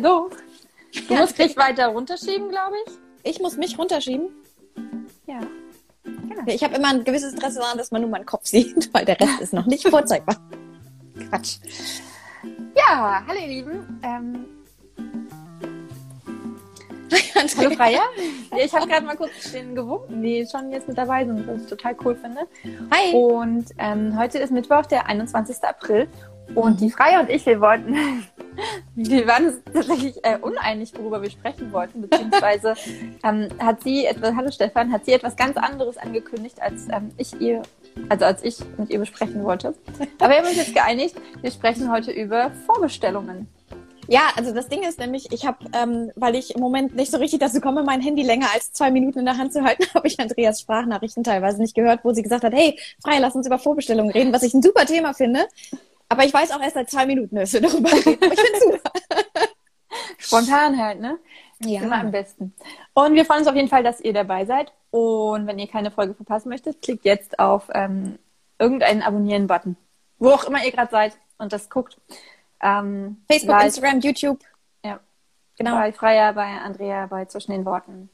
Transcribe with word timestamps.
Hallo. 0.00 0.30
Du 1.08 1.14
Ja, 1.14 1.20
musst 1.22 1.36
dich 1.38 1.56
weiter 1.56 1.88
runterschieben, 1.88 2.48
glaube 2.50 2.76
ich. 2.86 2.92
Ich 3.32 3.40
muss 3.40 3.56
mich 3.56 3.76
runterschieben. 3.76 4.28
Ja. 5.26 5.40
Ich 6.46 6.62
habe 6.62 6.76
immer 6.76 6.88
ein 6.90 7.02
gewisses 7.02 7.34
Interesse 7.34 7.58
daran, 7.58 7.76
dass 7.76 7.90
man 7.90 8.02
nur 8.02 8.10
meinen 8.10 8.24
Kopf 8.24 8.46
sieht, 8.46 8.94
weil 8.94 9.04
der 9.04 9.18
Rest 9.20 9.40
ist 9.40 9.52
noch 9.52 9.66
nicht 9.66 9.86
vorzeigbar. 9.88 10.36
Quatsch. 11.28 11.56
Ja, 12.76 13.24
hallo 13.26 13.40
ihr 13.40 13.48
Lieben. 13.48 14.00
Ähm, 14.04 14.46
hallo 17.34 17.70
Freya. 17.74 18.02
Ja, 18.50 18.64
ich 18.64 18.72
habe 18.74 18.86
gerade 18.86 19.04
mal 19.04 19.16
kurz 19.16 19.52
den 19.52 19.74
gewunken, 19.74 20.22
die 20.22 20.46
schon 20.50 20.70
jetzt 20.72 20.88
mit 20.88 20.96
dabei 20.96 21.26
sind, 21.26 21.46
was 21.46 21.62
ich 21.62 21.68
total 21.68 21.94
cool 22.04 22.14
finde. 22.16 22.46
Hi. 22.90 23.12
Und 23.14 23.66
ähm, 23.78 24.16
heute 24.18 24.38
ist 24.38 24.50
Mittwoch, 24.52 24.86
der 24.86 25.06
21. 25.06 25.56
April. 25.64 26.08
Und 26.54 26.76
Mhm. 26.80 26.86
die 26.86 26.90
Freya 26.90 27.20
und 27.20 27.28
ich, 27.28 27.44
wir 27.44 27.60
wollten, 27.60 27.94
wir 28.94 29.26
waren 29.26 29.46
uns 29.46 29.60
tatsächlich 29.72 30.24
äh, 30.24 30.38
uneinig, 30.40 30.92
worüber 30.96 31.22
wir 31.22 31.30
sprechen 31.30 31.72
wollten, 31.72 32.02
beziehungsweise 32.02 32.74
ähm, 33.24 33.48
hat 33.58 33.82
sie 33.82 34.06
etwas, 34.06 34.34
hallo 34.34 34.50
Stefan, 34.50 34.92
hat 34.92 35.04
sie 35.04 35.12
etwas 35.12 35.36
ganz 35.36 35.56
anderes 35.56 35.96
angekündigt, 35.96 36.60
als 36.60 36.88
ähm, 36.90 37.10
ich 37.16 37.40
ihr, 37.40 37.62
also 38.08 38.24
als 38.24 38.42
ich 38.42 38.58
mit 38.76 38.90
ihr 38.90 38.98
besprechen 38.98 39.44
wollte. 39.44 39.74
Aber 40.18 40.30
wir 40.30 40.38
haben 40.38 40.46
uns 40.46 40.56
jetzt 40.56 40.74
geeinigt, 40.74 41.16
wir 41.40 41.50
sprechen 41.50 41.90
heute 41.90 42.10
über 42.10 42.50
Vorbestellungen. 42.66 43.48
Ja, 44.10 44.22
also 44.36 44.54
das 44.54 44.68
Ding 44.68 44.82
ist 44.84 44.98
nämlich, 44.98 45.30
ich 45.32 45.46
habe, 45.46 45.66
ähm, 45.74 46.10
weil 46.16 46.34
ich 46.34 46.54
im 46.54 46.60
Moment 46.62 46.96
nicht 46.96 47.10
so 47.10 47.18
richtig 47.18 47.40
dazu 47.40 47.60
komme, 47.60 47.82
mein 47.82 48.00
Handy 48.00 48.22
länger 48.22 48.46
als 48.54 48.72
zwei 48.72 48.90
Minuten 48.90 49.18
in 49.18 49.26
der 49.26 49.36
Hand 49.36 49.52
zu 49.52 49.62
halten, 49.62 49.84
habe 49.94 50.08
ich 50.08 50.18
Andreas 50.18 50.60
Sprachnachrichten 50.60 51.24
teilweise 51.24 51.60
nicht 51.60 51.74
gehört, 51.74 52.00
wo 52.04 52.14
sie 52.14 52.22
gesagt 52.22 52.42
hat, 52.42 52.54
hey, 52.54 52.78
Freya, 53.04 53.18
lass 53.18 53.34
uns 53.34 53.46
über 53.46 53.58
Vorbestellungen 53.58 54.10
reden, 54.10 54.32
was 54.32 54.42
ich 54.42 54.54
ein 54.54 54.62
super 54.62 54.86
Thema 54.86 55.12
finde. 55.12 55.46
Aber 56.08 56.24
ich 56.24 56.32
weiß 56.32 56.52
auch 56.52 56.62
erst 56.62 56.74
seit 56.74 56.90
zwei 56.90 57.04
Minuten, 57.04 57.36
dass 57.36 57.52
wir 57.52 57.60
darüber 57.60 57.92
reden. 57.92 58.18
Ich 58.32 58.40
finde. 58.40 58.57
Spontan 60.28 60.78
halt, 60.78 61.00
ne? 61.00 61.18
Ja. 61.60 61.82
Immer 61.82 62.00
am 62.00 62.10
besten. 62.10 62.54
Und 62.94 63.14
wir 63.14 63.24
freuen 63.24 63.40
uns 63.40 63.48
auf 63.48 63.56
jeden 63.56 63.68
Fall, 63.68 63.82
dass 63.82 64.00
ihr 64.00 64.12
dabei 64.12 64.44
seid. 64.44 64.72
Und 64.90 65.46
wenn 65.46 65.58
ihr 65.58 65.66
keine 65.66 65.90
Folge 65.90 66.14
verpassen 66.14 66.48
möchtet, 66.50 66.80
klickt 66.82 67.04
jetzt 67.04 67.38
auf 67.38 67.68
ähm, 67.74 68.18
irgendeinen 68.58 69.02
Abonnieren-Button. 69.02 69.76
Wo 70.18 70.30
auch 70.30 70.44
immer 70.44 70.64
ihr 70.64 70.72
gerade 70.72 70.90
seid 70.90 71.18
und 71.38 71.52
das 71.52 71.68
guckt. 71.68 71.96
Ähm, 72.62 73.22
Facebook, 73.28 73.50
live, 73.50 73.64
Instagram, 73.66 74.00
YouTube. 74.00 74.40
Ja. 74.84 75.00
Genau. 75.56 75.72
Bei 75.72 75.92
Freya, 75.92 76.32
bei 76.32 76.46
Andrea, 76.46 77.06
bei 77.06 77.24
Zwischen 77.24 77.52
den 77.52 77.64
Worten. 77.64 78.08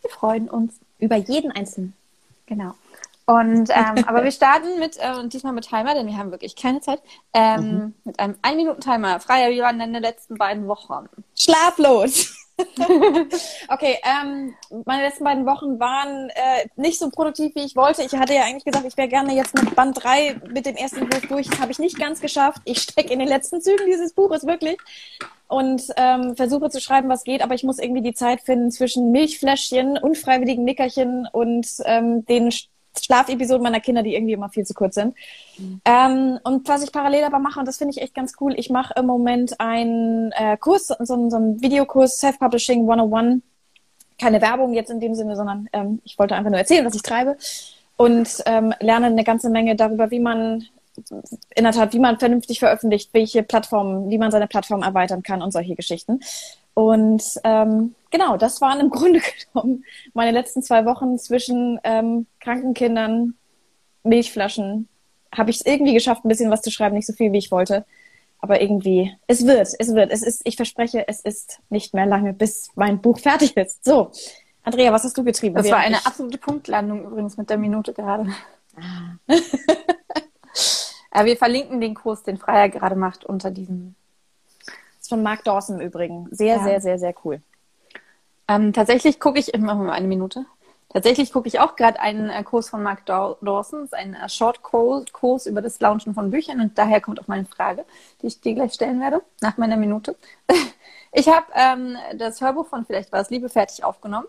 Wir 0.00 0.10
freuen 0.10 0.48
uns. 0.48 0.78
Über 0.98 1.16
jeden 1.16 1.50
einzelnen. 1.50 1.94
Genau. 2.46 2.74
Und 3.26 3.70
ähm, 3.74 4.04
aber 4.06 4.22
wir 4.24 4.30
starten 4.30 4.78
mit 4.78 4.96
äh, 4.98 5.14
und 5.18 5.32
diesmal 5.32 5.52
mit 5.52 5.68
Timer, 5.68 5.94
denn 5.94 6.06
wir 6.06 6.16
haben 6.16 6.30
wirklich 6.30 6.56
keine 6.56 6.80
Zeit. 6.80 7.00
Ähm, 7.32 7.94
Mit 8.04 8.18
einem 8.18 8.36
1 8.42 8.56
Minuten 8.56 8.80
Timer. 8.80 9.20
Freya, 9.20 9.50
wie 9.50 9.60
waren 9.60 9.78
deine 9.78 9.98
letzten 9.98 10.36
beiden 10.36 10.68
Wochen? 10.68 11.08
Schlaflos. 11.34 12.40
okay, 13.68 13.98
ähm, 14.04 14.54
meine 14.84 15.02
letzten 15.02 15.24
beiden 15.24 15.44
Wochen 15.44 15.80
waren 15.80 16.28
äh, 16.30 16.68
nicht 16.76 17.00
so 17.00 17.10
produktiv, 17.10 17.52
wie 17.56 17.64
ich 17.64 17.74
wollte. 17.74 18.02
Ich 18.02 18.14
hatte 18.14 18.34
ja 18.34 18.44
eigentlich 18.44 18.64
gesagt, 18.64 18.86
ich 18.86 18.96
wäre 18.96 19.08
gerne 19.08 19.34
jetzt 19.34 19.54
mit 19.54 19.74
Band 19.74 20.02
3 20.02 20.40
mit 20.52 20.64
dem 20.64 20.76
ersten 20.76 21.08
Buch 21.08 21.20
durch. 21.28 21.48
Das 21.48 21.60
habe 21.60 21.72
ich 21.72 21.80
nicht 21.80 21.98
ganz 21.98 22.20
geschafft. 22.20 22.62
Ich 22.64 22.82
stecke 22.82 23.12
in 23.12 23.18
den 23.18 23.26
letzten 23.26 23.60
Zügen 23.60 23.86
dieses 23.86 24.12
Buches 24.12 24.46
wirklich 24.46 24.76
und 25.48 25.82
ähm, 25.96 26.36
versuche 26.36 26.70
zu 26.70 26.80
schreiben, 26.80 27.08
was 27.08 27.24
geht, 27.24 27.42
aber 27.42 27.54
ich 27.54 27.64
muss 27.64 27.78
irgendwie 27.78 28.02
die 28.02 28.14
Zeit 28.14 28.40
finden 28.40 28.70
zwischen 28.70 29.10
Milchfläschchen, 29.10 29.98
unfreiwilligen 29.98 30.64
Nickerchen 30.64 31.28
und 31.32 31.66
ähm, 31.84 32.24
den 32.26 32.52
Schlafepisoden 33.00 33.62
meiner 33.62 33.80
Kinder, 33.80 34.02
die 34.02 34.14
irgendwie 34.14 34.34
immer 34.34 34.48
viel 34.48 34.64
zu 34.64 34.74
kurz 34.74 34.94
sind. 34.94 35.14
Ähm, 35.84 36.38
und 36.44 36.68
was 36.68 36.82
ich 36.84 36.92
parallel 36.92 37.24
aber 37.24 37.38
mache, 37.38 37.58
und 37.60 37.66
das 37.66 37.78
finde 37.78 37.92
ich 37.92 38.02
echt 38.02 38.14
ganz 38.14 38.34
cool, 38.40 38.54
ich 38.58 38.70
mache 38.70 38.94
im 38.96 39.06
Moment 39.06 39.58
einen 39.60 40.32
äh, 40.32 40.56
Kurs, 40.56 40.88
so, 40.88 41.14
einen- 41.14 41.30
so 41.30 41.36
einen 41.36 41.60
Videokurs 41.62 42.18
Self-Publishing 42.18 42.80
101. 42.88 43.42
Keine 44.18 44.40
Werbung 44.40 44.74
jetzt 44.74 44.90
in 44.90 45.00
dem 45.00 45.14
Sinne, 45.14 45.34
sondern 45.36 45.68
ähm, 45.72 46.00
ich 46.04 46.18
wollte 46.18 46.34
einfach 46.36 46.50
nur 46.50 46.58
erzählen, 46.60 46.84
was 46.86 46.94
ich 46.94 47.02
treibe. 47.02 47.36
Und 47.96 48.28
ähm, 48.46 48.72
lerne 48.80 49.06
eine 49.06 49.24
ganze 49.24 49.50
Menge 49.50 49.76
darüber, 49.76 50.10
wie 50.10 50.20
man 50.20 50.64
in 51.56 51.64
der 51.64 51.72
Tat, 51.72 51.92
wie 51.92 51.98
man 51.98 52.18
vernünftig 52.20 52.60
veröffentlicht, 52.60 53.10
welche 53.12 53.42
Plattformen, 53.42 54.10
wie 54.10 54.18
man 54.18 54.30
seine 54.30 54.46
Plattform 54.46 54.82
erweitern 54.82 55.24
kann 55.24 55.42
und 55.42 55.50
solche 55.52 55.74
Geschichten. 55.74 56.20
Und 56.74 57.22
ähm, 57.42 57.94
genau, 58.14 58.36
das 58.36 58.60
waren 58.60 58.78
im 58.80 58.90
Grunde 58.96 59.20
genommen 59.52 59.84
meine 60.14 60.30
letzten 60.30 60.62
zwei 60.62 60.84
Wochen 60.86 61.18
zwischen 61.18 61.80
ähm, 61.84 62.26
kranken 62.40 62.72
Kindern, 62.74 63.34
Milchflaschen. 64.04 64.88
Habe 65.34 65.50
ich 65.50 65.56
es 65.60 65.66
irgendwie 65.66 65.94
geschafft, 65.94 66.24
ein 66.24 66.28
bisschen 66.28 66.50
was 66.50 66.62
zu 66.62 66.70
schreiben, 66.70 66.94
nicht 66.94 67.06
so 67.06 67.12
viel, 67.12 67.32
wie 67.32 67.38
ich 67.38 67.50
wollte. 67.50 67.84
Aber 68.38 68.60
irgendwie, 68.60 69.10
es 69.26 69.46
wird, 69.46 69.68
es 69.78 69.94
wird, 69.94 70.12
es 70.12 70.22
ist, 70.22 70.42
ich 70.44 70.56
verspreche, 70.56 71.08
es 71.08 71.20
ist 71.20 71.60
nicht 71.70 71.94
mehr 71.94 72.06
lange, 72.06 72.32
bis 72.34 72.68
mein 72.74 73.00
Buch 73.00 73.18
fertig 73.18 73.56
ist. 73.56 73.84
So, 73.84 74.10
Andrea, 74.62 74.92
was 74.92 75.02
hast 75.04 75.16
du 75.16 75.24
getrieben? 75.24 75.54
Das 75.56 75.70
war 75.70 75.78
eine 75.78 75.96
ich- 75.96 76.06
absolute 76.06 76.38
Punktlandung 76.38 77.04
übrigens 77.04 77.36
mit 77.36 77.48
der 77.50 77.56
Minute 77.58 77.92
gerade. 77.94 78.30
äh, 81.10 81.24
wir 81.24 81.36
verlinken 81.36 81.80
den 81.80 81.94
Kurs, 81.94 82.22
den 82.22 82.36
Freier 82.38 82.68
gerade 82.68 82.96
macht, 82.96 83.24
unter 83.24 83.50
diesem. 83.50 83.94
Das 84.66 84.74
ist 85.02 85.08
von 85.08 85.22
Mark 85.22 85.42
Dawson 85.44 85.80
im 85.80 85.86
Übrigen. 85.86 86.28
Sehr, 86.30 86.56
Ja. 86.56 86.64
sehr, 86.64 86.80
sehr, 86.80 86.98
sehr 86.98 87.14
cool. 87.24 87.40
Ähm, 88.48 88.72
tatsächlich 88.72 89.20
gucke 89.20 89.38
ich, 89.38 89.52
wir 89.52 89.58
mal 89.60 89.90
eine 89.90 90.06
Minute. 90.06 90.46
Tatsächlich 90.94 91.32
gucke 91.32 91.48
ich 91.48 91.58
auch 91.58 91.74
gerade 91.74 91.98
einen 91.98 92.30
äh, 92.30 92.44
Kurs 92.44 92.68
von 92.68 92.82
Mark 92.82 93.04
Daw 93.06 93.36
Dawson, 93.40 93.88
ein 93.92 94.14
äh, 94.14 94.28
Short-Kurs 94.28 95.46
über 95.46 95.60
das 95.60 95.80
Launchen 95.80 96.14
von 96.14 96.30
Büchern 96.30 96.60
und 96.60 96.78
daher 96.78 97.00
kommt 97.00 97.20
auch 97.20 97.26
meine 97.26 97.46
Frage, 97.46 97.84
die 98.22 98.28
ich 98.28 98.40
dir 98.40 98.54
gleich 98.54 98.74
stellen 98.74 99.00
werde, 99.00 99.22
nach 99.40 99.56
meiner 99.56 99.76
Minute. 99.76 100.16
Ich 101.16 101.28
habe 101.28 101.46
ähm, 101.54 101.96
das 102.16 102.40
Hörbuch 102.40 102.66
von 102.66 102.84
Vielleicht 102.86 103.12
war 103.12 103.20
es 103.20 103.30
Liebe 103.30 103.48
fertig 103.48 103.84
aufgenommen 103.84 104.26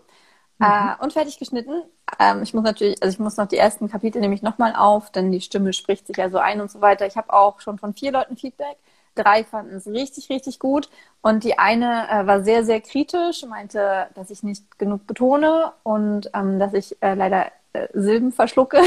äh, 0.60 0.94
und 1.02 1.12
fertig 1.12 1.36
geschnitten. 1.38 1.82
Ähm, 2.20 2.42
ich 2.44 2.54
muss 2.54 2.62
natürlich, 2.62 3.02
also 3.02 3.12
ich 3.12 3.18
muss 3.18 3.36
noch 3.36 3.48
die 3.48 3.56
ersten 3.56 3.90
Kapitel 3.90 4.20
nämlich 4.20 4.42
nochmal 4.42 4.74
auf, 4.76 5.10
denn 5.10 5.32
die 5.32 5.40
Stimme 5.40 5.72
spricht 5.72 6.06
sich 6.06 6.16
ja 6.16 6.30
so 6.30 6.38
ein 6.38 6.60
und 6.60 6.70
so 6.70 6.80
weiter. 6.80 7.04
Ich 7.06 7.16
habe 7.16 7.32
auch 7.32 7.60
schon 7.60 7.78
von 7.78 7.92
vier 7.92 8.12
Leuten 8.12 8.36
Feedback. 8.36 8.76
Drei 9.16 9.44
fanden 9.44 9.74
es 9.76 9.86
richtig, 9.86 10.30
richtig 10.30 10.58
gut. 10.60 10.88
Und 11.22 11.42
die 11.42 11.58
eine 11.58 12.08
äh, 12.08 12.26
war 12.26 12.44
sehr, 12.44 12.64
sehr 12.64 12.80
kritisch, 12.80 13.44
meinte, 13.44 14.06
dass 14.14 14.30
ich 14.30 14.42
nicht 14.42 14.78
genug 14.78 15.06
betone 15.06 15.72
und 15.82 16.30
ähm, 16.34 16.58
dass 16.60 16.72
ich 16.74 16.96
äh, 17.02 17.14
leider 17.14 17.46
äh, 17.72 17.88
Silben 17.94 18.32
verschlucke 18.32 18.80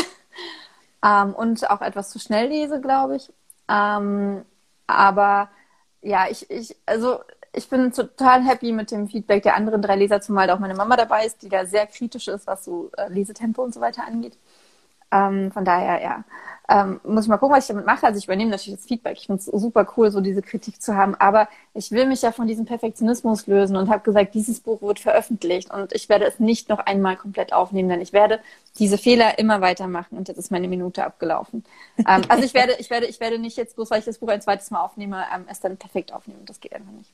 ähm, 1.05 1.33
und 1.33 1.69
auch 1.69 1.81
etwas 1.81 2.09
zu 2.11 2.19
schnell 2.19 2.47
lese, 2.49 2.79
glaube 2.79 3.17
ich. 3.17 3.31
Ähm, 3.67 4.45
aber 4.87 5.49
ja, 6.01 6.27
ich, 6.29 6.49
ich, 6.49 6.75
also 6.85 7.19
ich 7.53 7.69
bin 7.69 7.91
total 7.91 8.43
happy 8.43 8.71
mit 8.71 8.91
dem 8.91 9.07
Feedback 9.07 9.43
der 9.43 9.55
anderen 9.55 9.81
drei 9.81 9.95
Leser, 9.95 10.21
zumal 10.21 10.49
auch 10.49 10.59
meine 10.59 10.75
Mama 10.75 10.95
dabei 10.95 11.25
ist, 11.25 11.41
die 11.41 11.49
da 11.49 11.65
sehr 11.65 11.87
kritisch 11.87 12.27
ist, 12.27 12.47
was 12.47 12.65
so 12.65 12.91
äh, 12.97 13.09
Lesetempo 13.09 13.63
und 13.63 13.73
so 13.73 13.81
weiter 13.81 14.05
angeht. 14.05 14.37
Ähm, 15.11 15.51
von 15.51 15.65
daher, 15.65 16.01
ja, 16.01 16.23
ähm, 16.69 16.99
muss 17.03 17.25
ich 17.25 17.29
mal 17.29 17.37
gucken, 17.37 17.55
was 17.55 17.63
ich 17.63 17.69
damit 17.69 17.85
mache. 17.85 18.05
Also 18.05 18.19
ich 18.19 18.25
übernehme 18.25 18.51
natürlich 18.51 18.77
das 18.79 18.85
Feedback. 18.87 19.17
Ich 19.17 19.25
finde 19.25 19.39
es 19.39 19.45
super 19.45 19.87
cool, 19.97 20.11
so 20.11 20.21
diese 20.21 20.41
Kritik 20.43 20.81
zu 20.81 20.95
haben. 20.95 21.15
Aber 21.15 21.47
ich 21.73 21.91
will 21.91 22.05
mich 22.05 22.21
ja 22.21 22.31
von 22.31 22.47
diesem 22.47 22.65
Perfektionismus 22.65 23.47
lösen 23.47 23.75
und 23.75 23.89
habe 23.89 24.03
gesagt, 24.03 24.35
dieses 24.35 24.59
Buch 24.59 24.81
wird 24.81 24.99
veröffentlicht 24.99 25.71
und 25.73 25.93
ich 25.93 26.09
werde 26.09 26.25
es 26.25 26.39
nicht 26.39 26.69
noch 26.69 26.79
einmal 26.79 27.17
komplett 27.17 27.53
aufnehmen, 27.53 27.89
denn 27.89 28.01
ich 28.01 28.13
werde 28.13 28.39
diese 28.77 28.97
Fehler 28.99 29.39
immer 29.39 29.61
weitermachen 29.61 30.17
und 30.17 30.27
jetzt 30.27 30.37
ist 30.37 30.51
meine 30.51 30.67
Minute 30.67 31.03
abgelaufen. 31.03 31.63
ähm, 32.07 32.21
also 32.27 32.43
ich 32.43 32.53
werde, 32.53 32.73
ich 32.79 32.89
werde, 32.91 33.07
ich 33.07 33.19
werde 33.19 33.39
nicht 33.39 33.57
jetzt 33.57 33.75
bloß, 33.75 33.89
weil 33.91 33.99
ich 33.99 34.05
das 34.05 34.19
Buch 34.19 34.29
ein 34.29 34.41
zweites 34.41 34.69
Mal 34.71 34.81
aufnehme, 34.83 35.25
ähm, 35.35 35.45
es 35.49 35.59
dann 35.59 35.77
perfekt 35.77 36.13
aufnehmen. 36.13 36.45
Das 36.45 36.59
geht 36.59 36.73
einfach 36.73 36.91
nicht. 36.91 37.11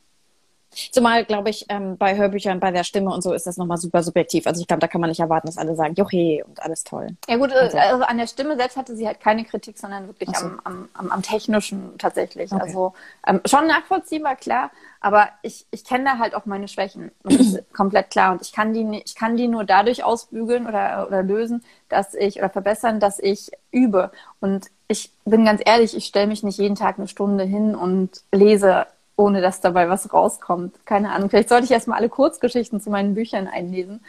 Zumal, 0.92 1.26
glaube 1.26 1.50
ich, 1.50 1.66
ähm, 1.70 1.98
bei 1.98 2.16
Hörbüchern, 2.18 2.60
bei 2.60 2.72
der 2.72 2.84
Stimme 2.84 3.14
und 3.14 3.22
so 3.22 3.34
ist 3.34 3.48
das 3.48 3.58
nochmal 3.58 3.78
super 3.78 4.04
subjektiv. 4.04 4.46
Also 4.48 4.62
ich 4.62 4.68
glaube, 4.68 4.82
da 4.82 4.88
kann 4.88 5.02
man 5.02 5.10
nicht 5.10 5.20
erwarten, 5.20 5.48
dass 5.48 5.58
alle 5.58 5.76
sagen, 5.76 5.96
Joche 5.96 6.44
und 6.46 6.62
alles 6.62 6.84
toll. 6.84 7.08
Ja 7.28 7.38
gut, 7.38 7.52
Also- 7.54 7.78
also, 7.78 8.04
an 8.04 8.18
der 8.18 8.28
Stimme 8.28 8.56
selbst 8.58 8.78
hatte 8.78 8.96
sie 8.96 9.08
halt 9.08 9.20
keine 9.20 9.46
Kritik, 9.46 9.78
sondern 9.78 10.08
wirklich 10.08 10.30
so. 10.36 10.46
am, 10.46 10.62
am, 10.64 10.90
am, 10.94 11.12
am 11.12 11.22
Technischen 11.22 11.98
tatsächlich. 11.98 12.52
Okay. 12.52 12.62
Also 12.62 12.94
ähm, 13.26 13.42
schon 13.46 13.68
nachvollziehbar, 13.68 14.36
klar, 14.36 14.72
aber 15.02 15.30
ich, 15.42 15.66
ich 15.72 15.84
kenne 15.86 16.04
da 16.06 16.18
halt 16.20 16.36
auch 16.36 16.46
meine 16.46 16.68
Schwächen. 16.68 17.12
Das 17.24 17.36
ist 17.36 17.64
komplett 17.74 18.10
klar. 18.10 18.32
Und 18.34 18.42
ich 18.42 18.52
kann 18.52 18.74
die 18.74 19.02
ich 19.06 19.16
kann 19.16 19.38
die 19.38 19.48
nur 19.48 19.64
dadurch 19.64 20.04
ausbügeln 20.04 20.68
oder, 20.68 21.06
oder 21.08 21.24
lösen, 21.24 21.64
dass 21.90 22.14
ich 22.14 22.38
oder 22.40 22.50
verbessern, 22.50 23.00
dass 23.00 23.20
ich 23.20 23.52
übe. 23.72 24.12
Und 24.40 24.68
ich 24.88 25.12
bin 25.26 25.46
ganz 25.46 25.62
ehrlich, 25.66 25.96
ich 25.96 26.06
stelle 26.06 26.28
mich 26.28 26.44
nicht 26.44 26.60
jeden 26.60 26.76
Tag 26.76 26.98
eine 26.98 27.08
Stunde 27.08 27.44
hin 27.44 27.76
und 27.76 28.22
lese 28.32 28.86
ohne 29.16 29.42
dass 29.42 29.62
dabei 29.62 29.90
was 29.90 30.12
rauskommt. 30.14 30.86
Keine 30.86 31.12
Ahnung. 31.12 31.30
Vielleicht 31.30 31.50
sollte 31.50 31.66
ich 31.66 31.72
erstmal 31.72 32.00
alle 32.00 32.10
Kurzgeschichten 32.10 32.82
zu 32.82 32.90
meinen 32.90 33.16
Büchern 33.16 33.48
einlesen. 33.48 34.02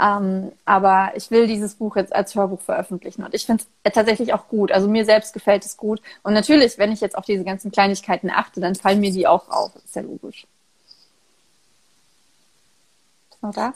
Ähm, 0.00 0.52
aber 0.64 1.12
ich 1.14 1.30
will 1.30 1.46
dieses 1.46 1.74
Buch 1.74 1.96
jetzt 1.96 2.14
als 2.14 2.34
Hörbuch 2.34 2.60
veröffentlichen 2.60 3.24
und 3.24 3.34
ich 3.34 3.44
finde 3.44 3.64
es 3.84 3.92
tatsächlich 3.92 4.32
auch 4.32 4.48
gut. 4.48 4.72
Also 4.72 4.88
mir 4.88 5.04
selbst 5.04 5.34
gefällt 5.34 5.64
es 5.64 5.76
gut. 5.76 6.00
Und 6.22 6.32
natürlich, 6.32 6.78
wenn 6.78 6.92
ich 6.92 7.00
jetzt 7.00 7.16
auf 7.16 7.26
diese 7.26 7.44
ganzen 7.44 7.70
Kleinigkeiten 7.70 8.30
achte, 8.30 8.60
dann 8.60 8.74
fallen 8.74 9.00
mir 9.00 9.12
die 9.12 9.26
auch 9.26 9.48
auf. 9.50 9.76
Ist 9.76 9.94
ja 9.94 10.02
logisch. 10.02 10.46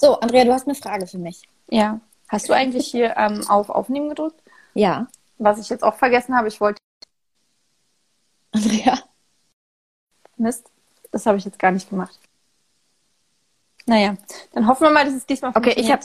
So, 0.00 0.20
Andrea, 0.20 0.44
du 0.44 0.52
hast 0.52 0.66
eine 0.66 0.76
Frage 0.76 1.06
für 1.06 1.18
mich. 1.18 1.42
Ja. 1.68 2.00
Hast 2.28 2.48
du 2.48 2.52
eigentlich 2.52 2.86
hier 2.86 3.16
ähm, 3.16 3.46
auf 3.48 3.68
Aufnehmen 3.68 4.08
gedrückt? 4.08 4.40
Ja. 4.74 5.08
Was 5.38 5.58
ich 5.58 5.68
jetzt 5.68 5.82
auch 5.82 5.96
vergessen 5.96 6.36
habe, 6.36 6.48
ich 6.48 6.60
wollte. 6.60 6.80
Andrea. 8.52 8.98
Mist, 10.36 10.70
das 11.12 11.26
habe 11.26 11.38
ich 11.38 11.44
jetzt 11.44 11.58
gar 11.58 11.70
nicht 11.72 11.88
gemacht. 11.88 12.18
Naja, 13.86 14.16
dann 14.52 14.66
hoffen 14.66 14.84
wir 14.84 14.90
mal, 14.90 15.04
dass 15.04 15.14
es 15.14 15.26
diesmal 15.26 15.52
Okay, 15.54 15.74
ich 15.76 15.90
habe 15.90 16.04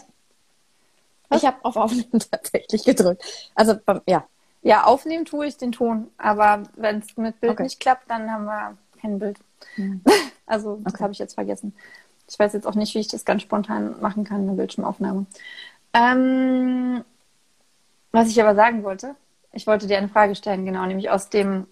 ich 1.33 1.45
habe 1.45 1.57
auf 1.63 1.75
Aufnehmen 1.75 2.19
tatsächlich 2.31 2.83
gedrückt. 2.83 3.23
Also 3.55 3.75
ja. 4.07 4.25
Ja, 4.63 4.83
aufnehmen 4.83 5.25
tue 5.25 5.47
ich 5.47 5.57
den 5.57 5.71
Ton, 5.71 6.11
aber 6.17 6.63
wenn 6.75 6.99
es 6.99 7.17
mit 7.17 7.39
Bild 7.41 7.53
okay. 7.53 7.63
nicht 7.63 7.79
klappt, 7.79 8.09
dann 8.11 8.31
haben 8.31 8.45
wir 8.45 8.77
kein 9.01 9.19
Bild. 9.19 9.37
Mhm. 9.77 10.01
Also 10.47 10.81
das 10.83 10.95
okay. 10.95 11.03
habe 11.03 11.13
ich 11.13 11.19
jetzt 11.19 11.35
vergessen. 11.35 11.73
Ich 12.27 12.37
weiß 12.37 12.51
jetzt 12.51 12.67
auch 12.67 12.75
nicht, 12.75 12.93
wie 12.93 12.99
ich 12.99 13.07
das 13.07 13.23
ganz 13.23 13.41
spontan 13.41 14.01
machen 14.01 14.25
kann, 14.25 14.41
eine 14.41 14.51
Bildschirmaufnahme. 14.51 15.25
Ähm, 15.93 17.05
was 18.11 18.27
ich 18.27 18.41
aber 18.41 18.53
sagen 18.53 18.83
wollte, 18.83 19.15
ich 19.53 19.65
wollte 19.65 19.87
dir 19.87 19.97
eine 19.97 20.09
Frage 20.09 20.35
stellen, 20.35 20.65
genau, 20.65 20.85
nämlich 20.85 21.09
aus 21.09 21.29
dem 21.29 21.67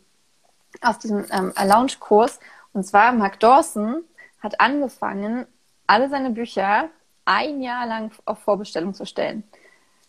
aus 0.81 0.99
diesem 0.99 1.25
ähm, 1.31 1.53
Lounge-Kurs. 1.61 2.39
Und 2.73 2.83
zwar 2.83 3.11
Mark 3.11 3.39
Dawson 3.39 4.03
hat 4.41 4.59
angefangen, 4.59 5.45
alle 5.87 6.09
seine 6.09 6.29
Bücher 6.29 6.89
ein 7.25 7.61
Jahr 7.61 7.85
lang 7.85 8.11
auf 8.25 8.39
Vorbestellung 8.39 8.93
zu 8.93 9.05
stellen. 9.05 9.43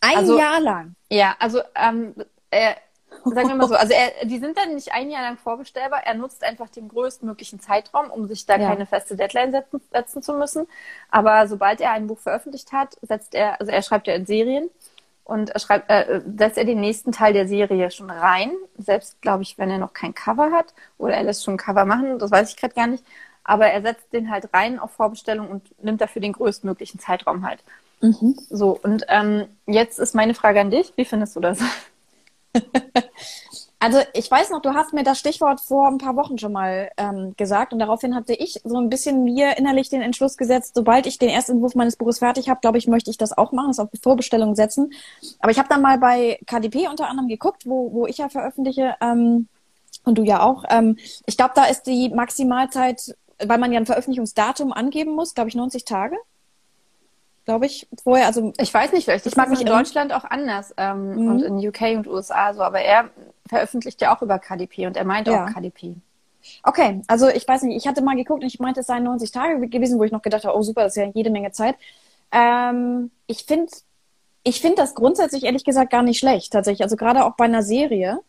Ein 0.01 0.19
also, 0.19 0.39
Jahr 0.39 0.61
lang? 0.61 0.95
Ja, 1.11 1.37
also 1.39 1.61
ähm, 1.75 2.15
er, 2.51 2.77
sagen 3.25 3.49
wir 3.49 3.55
mal 3.55 3.69
so, 3.69 3.75
also 3.75 3.93
er, 3.93 4.25
die 4.25 4.39
sind 4.39 4.57
dann 4.57 4.75
nicht 4.75 4.93
ein 4.93 5.11
Jahr 5.11 5.23
lang 5.23 5.37
vorbestellbar. 5.37 6.03
Er 6.05 6.15
nutzt 6.15 6.43
einfach 6.43 6.71
den 6.71 6.89
größtmöglichen 6.89 7.61
Zeitraum, 7.61 8.11
um 8.11 8.27
sich 8.27 8.47
da 8.47 8.57
ja. 8.57 8.69
keine 8.69 8.87
feste 8.87 9.17
Deadline 9.17 9.53
setzen, 9.53 9.81
setzen 9.91 10.23
zu 10.23 10.33
müssen. 10.35 10.67
Aber 11.11 11.47
sobald 11.49 11.81
er 11.81 11.93
ein 11.93 12.07
Buch 12.07 12.19
veröffentlicht 12.19 12.73
hat, 12.73 12.97
setzt 13.03 13.35
er, 13.35 13.61
also 13.61 13.71
er 13.71 13.83
schreibt 13.83 14.07
ja 14.07 14.15
in 14.15 14.27
Serien 14.27 14.71
und 15.25 15.51
er 15.51 15.61
schreibt, 15.61 15.91
äh, 15.91 16.21
setzt 16.37 16.59
er 16.59 16.65
den 16.65 16.81
nächsten 16.81 17.13
Teil 17.13 17.33
der 17.33 17.47
Serie 17.47 17.91
schon 17.91 18.11
rein. 18.11 18.53
Selbst, 18.79 19.21
glaube 19.23 19.43
ich, 19.43 19.59
wenn 19.59 19.71
er 19.71 19.79
noch 19.79 19.93
kein 19.93 20.15
Cover 20.15 20.51
hat 20.53 20.75
oder 20.99 21.15
er 21.15 21.23
lässt 21.23 21.45
schon 21.45 21.55
ein 21.55 21.59
Cover 21.59 21.85
machen, 21.85 22.19
das 22.19 22.31
weiß 22.31 22.51
ich 22.51 22.57
gerade 22.57 22.75
gar 22.75 22.87
nicht. 22.87 23.05
Aber 23.45 23.67
er 23.67 23.83
setzt 23.83 24.13
den 24.13 24.31
halt 24.31 24.53
rein 24.53 24.79
auf 24.79 24.91
Vorbestellung 24.93 25.49
und 25.49 25.83
nimmt 25.83 26.01
dafür 26.01 26.21
den 26.21 26.33
größtmöglichen 26.33 27.01
Zeitraum 27.01 27.47
halt. 27.47 27.63
Mhm. 28.01 28.37
So, 28.49 28.79
und 28.83 29.05
ähm, 29.09 29.47
jetzt 29.67 29.99
ist 29.99 30.15
meine 30.15 30.35
Frage 30.35 30.61
an 30.61 30.71
dich. 30.71 30.93
Wie 30.97 31.05
findest 31.05 31.37
du 31.37 31.41
das? 31.41 31.61
Also 33.83 33.99
ich 34.13 34.31
weiß 34.31 34.51
noch, 34.51 34.61
du 34.61 34.75
hast 34.75 34.93
mir 34.93 35.05
das 35.05 35.19
Stichwort 35.19 35.59
vor 35.59 35.89
ein 35.89 35.97
paar 35.97 36.15
Wochen 36.15 36.37
schon 36.37 36.53
mal 36.53 36.91
ähm, 36.99 37.33
gesagt 37.39 37.73
und 37.73 37.79
daraufhin 37.79 38.15
hatte 38.15 38.35
ich 38.35 38.61
so 38.63 38.77
ein 38.77 38.91
bisschen 38.91 39.25
mir 39.25 39.57
innerlich 39.57 39.89
den 39.89 40.03
Entschluss 40.03 40.37
gesetzt, 40.37 40.75
sobald 40.75 41.07
ich 41.07 41.19
den 41.19 41.31
ersten 41.31 41.53
Entwurf 41.53 41.75
meines 41.75 41.97
Buches 41.97 42.19
fertig 42.19 42.51
habe, 42.51 42.61
glaube 42.61 42.77
ich, 42.77 42.87
möchte 42.87 43.11
ich 43.11 43.17
das 43.17 43.37
auch 43.37 43.53
machen, 43.53 43.69
das 43.69 43.79
auf 43.79 43.89
Vorbestellung 44.03 44.55
setzen. 44.55 44.93
Aber 45.39 45.51
ich 45.51 45.59
habe 45.59 45.71
dann 45.71 45.81
mal 45.81 45.97
bei 45.97 46.39
KDP 46.47 46.89
unter 46.89 47.09
anderem 47.09 47.29
geguckt, 47.29 47.63
wo, 47.65 47.91
wo 47.91 48.07
ich 48.07 48.19
ja 48.19 48.29
veröffentliche 48.29 48.97
ähm, 49.01 49.49
und 50.05 50.19
du 50.19 50.25
ja 50.25 50.43
auch. 50.43 50.65
Ähm, 50.69 50.99
ich 51.25 51.39
glaube, 51.39 51.53
da 51.55 51.65
ist 51.65 51.85
die 51.85 52.11
Maximalzeit, 52.11 53.17
weil 53.43 53.57
man 53.57 53.73
ja 53.73 53.81
ein 53.81 53.87
Veröffentlichungsdatum 53.87 54.75
angeben 54.75 55.15
muss, 55.15 55.35
glaube 55.35 55.49
ich, 55.49 55.55
90 55.55 55.87
Tage 55.87 56.17
glaube 57.47 57.67
ich, 57.67 57.89
vorher. 58.05 58.27
Also 58.27 58.53
ich 58.59 58.73
weiß 58.73 58.93
nicht, 58.93 59.07
vielleicht 59.07 59.27
ich 59.27 59.35
mag 59.35 59.49
mich 59.49 59.61
in 59.61 59.67
Deutschland 59.67 60.13
auch 60.13 60.23
anders 60.23 60.73
ähm, 60.77 61.17
mhm. 61.17 61.29
und 61.29 61.43
in 61.43 61.69
UK 61.69 61.97
und 61.97 62.07
USA 62.07 62.55
so, 62.55 62.63
aber 62.63 62.81
er 62.81 63.11
veröffentlicht 63.51 64.01
ja 64.01 64.17
auch 64.17 64.23
über 64.23 64.39
KDP 64.39 64.87
und 64.87 64.97
er 64.97 65.05
meint 65.05 65.29
ja. 65.29 65.45
auch 65.45 65.53
KDP. 65.53 65.97
Okay, 66.63 67.03
also 67.07 67.29
ich 67.29 67.47
weiß 67.47 67.63
nicht, 67.65 67.77
ich 67.77 67.87
hatte 67.87 68.03
mal 68.03 68.17
geguckt 68.17 68.43
und 68.43 68.49
ich 68.49 68.61
meinte, 68.61 68.81
es 68.81 68.87
seien 68.87 69.05
90 69.05 69.31
Tage 69.31 69.69
gewesen, 69.69 69.99
wo 69.99 70.05
ich 70.05 70.13
noch 70.13 70.23
gedacht 70.23 70.45
habe, 70.45 70.57
oh 70.57 70.63
super, 70.63 70.85
das 70.85 70.97
ist 70.97 71.03
ja 71.03 71.11
jede 71.13 71.31
Menge 71.31 71.53
Zeit. 71.53 71.77
Ähm, 72.33 73.11
ich 73.27 73.45
finde 73.45 73.71
ich 74.43 74.63
finde 74.63 74.77
das 74.77 74.95
grundsätzlich 74.95 75.45
ehrlich 75.45 75.65
gesagt 75.65 75.91
gar 75.91 76.03
nicht 76.03 76.19
schlecht, 76.19 76.55
tatsächlich. 76.55 76.83
Also 76.83 76.97
gerade 76.97 77.27
auch 77.27 77.37
bei 77.37 77.45
einer 77.45 77.63
Serie 77.63 78.21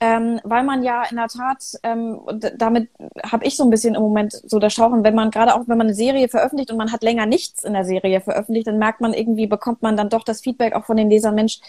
ähm, 0.00 0.40
weil 0.44 0.64
man 0.64 0.82
ja 0.82 1.04
in 1.04 1.16
der 1.16 1.28
Tat, 1.28 1.62
ähm, 1.82 2.20
damit 2.56 2.90
habe 3.24 3.46
ich 3.46 3.56
so 3.56 3.64
ein 3.64 3.70
bisschen 3.70 3.94
im 3.94 4.02
Moment 4.02 4.32
so 4.32 4.58
das 4.58 4.74
Schauchen, 4.74 5.04
wenn 5.04 5.14
man 5.14 5.30
gerade 5.30 5.54
auch, 5.54 5.66
wenn 5.66 5.78
man 5.78 5.86
eine 5.86 5.94
Serie 5.94 6.28
veröffentlicht 6.28 6.70
und 6.70 6.76
man 6.76 6.92
hat 6.92 7.02
länger 7.02 7.26
nichts 7.26 7.64
in 7.64 7.72
der 7.72 7.84
Serie 7.84 8.20
veröffentlicht, 8.20 8.66
dann 8.66 8.78
merkt 8.78 9.00
man 9.00 9.14
irgendwie, 9.14 9.46
bekommt 9.46 9.82
man 9.82 9.96
dann 9.96 10.10
doch 10.10 10.24
das 10.24 10.40
Feedback 10.40 10.74
auch 10.74 10.84
von 10.84 10.96
den 10.96 11.08
Lesern, 11.08 11.34
Mensch, 11.34 11.60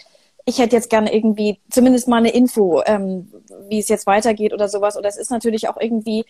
ich 0.46 0.58
hätte 0.58 0.76
jetzt 0.76 0.90
gerne 0.90 1.14
irgendwie 1.14 1.60
zumindest 1.70 2.08
mal 2.08 2.18
eine 2.18 2.30
Info, 2.30 2.82
ähm, 2.86 3.30
wie 3.68 3.78
es 3.78 3.88
jetzt 3.88 4.06
weitergeht 4.06 4.54
oder 4.54 4.68
sowas. 4.68 4.96
Oder 4.96 5.08
es 5.08 5.16
ist 5.16 5.30
natürlich 5.30 5.68
auch 5.68 5.76
irgendwie 5.78 6.24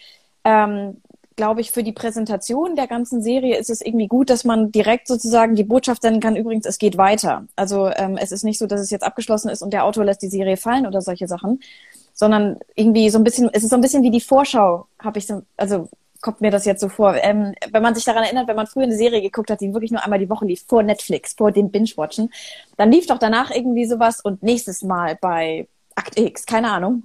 ähm, 0.45 0.97
glaube 1.37 1.61
ich, 1.61 1.71
für 1.71 1.83
die 1.83 1.93
Präsentation 1.93 2.77
der 2.77 2.87
ganzen 2.87 3.23
Serie 3.23 3.57
ist 3.59 3.71
es 3.71 3.83
irgendwie 3.83 4.09
gut, 4.09 4.31
dass 4.31 4.45
man 4.45 4.73
direkt 4.73 5.07
sozusagen 5.07 5.55
die 5.55 5.65
Botschaft 5.65 6.03
senden 6.03 6.21
kann, 6.21 6.35
übrigens, 6.35 6.67
es 6.67 6.79
geht 6.79 6.97
weiter. 6.97 7.47
Also 7.57 7.89
ähm, 7.95 8.17
es 8.17 8.33
ist 8.33 8.43
nicht 8.43 8.59
so, 8.59 8.67
dass 8.67 8.81
es 8.81 8.91
jetzt 8.91 9.05
abgeschlossen 9.05 9.51
ist 9.51 9.63
und 9.63 9.73
der 9.73 9.85
Autor 9.85 10.05
lässt 10.05 10.23
die 10.23 10.29
Serie 10.29 10.57
fallen 10.57 10.87
oder 10.87 11.03
solche 11.03 11.29
Sachen, 11.29 11.61
sondern 12.15 12.59
irgendwie 12.75 13.11
so 13.11 13.19
ein 13.19 13.25
bisschen, 13.25 13.51
es 13.53 13.63
ist 13.63 13.71
so 13.71 13.77
ein 13.77 13.83
bisschen 13.83 14.03
wie 14.03 14.11
die 14.11 14.23
Vorschau, 14.23 14.87
habe 14.99 15.19
ich 15.19 15.27
so, 15.27 15.43
also 15.59 15.89
kommt 16.27 16.41
mir 16.41 16.51
das 16.51 16.65
jetzt 16.65 16.81
so 16.81 16.89
vor. 16.89 17.15
Ähm, 17.23 17.55
wenn 17.71 17.85
man 17.85 17.95
sich 17.95 18.05
daran 18.05 18.25
erinnert, 18.25 18.49
wenn 18.49 18.57
man 18.57 18.67
früher 18.67 18.83
eine 18.83 18.97
Serie 18.97 19.23
geguckt 19.23 19.49
hat, 19.49 19.61
die 19.61 19.73
wirklich 19.73 19.93
nur 19.93 20.03
einmal 20.03 20.19
die 20.19 20.29
Woche 20.29 20.45
lief, 20.45 20.65
vor 20.67 20.83
Netflix, 20.83 21.35
vor 21.35 21.53
dem 21.53 21.71
Binge-Watchen, 21.71 22.33
dann 22.77 22.91
lief 22.91 23.07
doch 23.07 23.19
danach 23.19 23.53
irgendwie 23.53 23.87
sowas 23.87 24.21
und 24.21 24.43
nächstes 24.43 24.83
Mal 24.83 25.17
bei 25.21 25.69
Akt 25.95 26.19
X, 26.19 26.45
keine 26.45 26.73
Ahnung, 26.73 27.05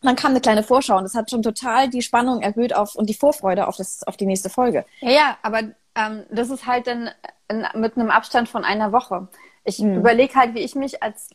dann 0.00 0.14
kam 0.14 0.30
eine 0.30 0.40
kleine 0.40 0.62
Vorschau 0.62 0.96
und 0.96 1.02
das 1.02 1.16
hat 1.16 1.28
schon 1.28 1.42
total 1.42 1.90
die 1.90 2.02
Spannung 2.02 2.40
erhöht 2.40 2.72
auf 2.72 2.94
und 2.94 3.10
die 3.10 3.14
Vorfreude 3.14 3.66
auf, 3.66 3.76
das, 3.76 4.06
auf 4.06 4.16
die 4.16 4.26
nächste 4.26 4.48
Folge. 4.48 4.84
Ja, 5.00 5.10
ja 5.10 5.36
aber 5.42 5.62
ähm, 5.96 6.22
das 6.30 6.48
ist 6.48 6.64
halt 6.64 6.86
dann 6.86 7.10
mit 7.74 7.96
einem 7.96 8.10
Abstand 8.10 8.48
von 8.48 8.64
einer 8.64 8.92
Woche. 8.92 9.26
Ich 9.64 9.78
hm. 9.78 9.96
überlege 9.96 10.36
halt, 10.36 10.54
wie 10.54 10.60
ich 10.60 10.76
mich 10.76 11.02
als, 11.02 11.30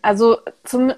also 0.00 0.38
zum, 0.64 0.94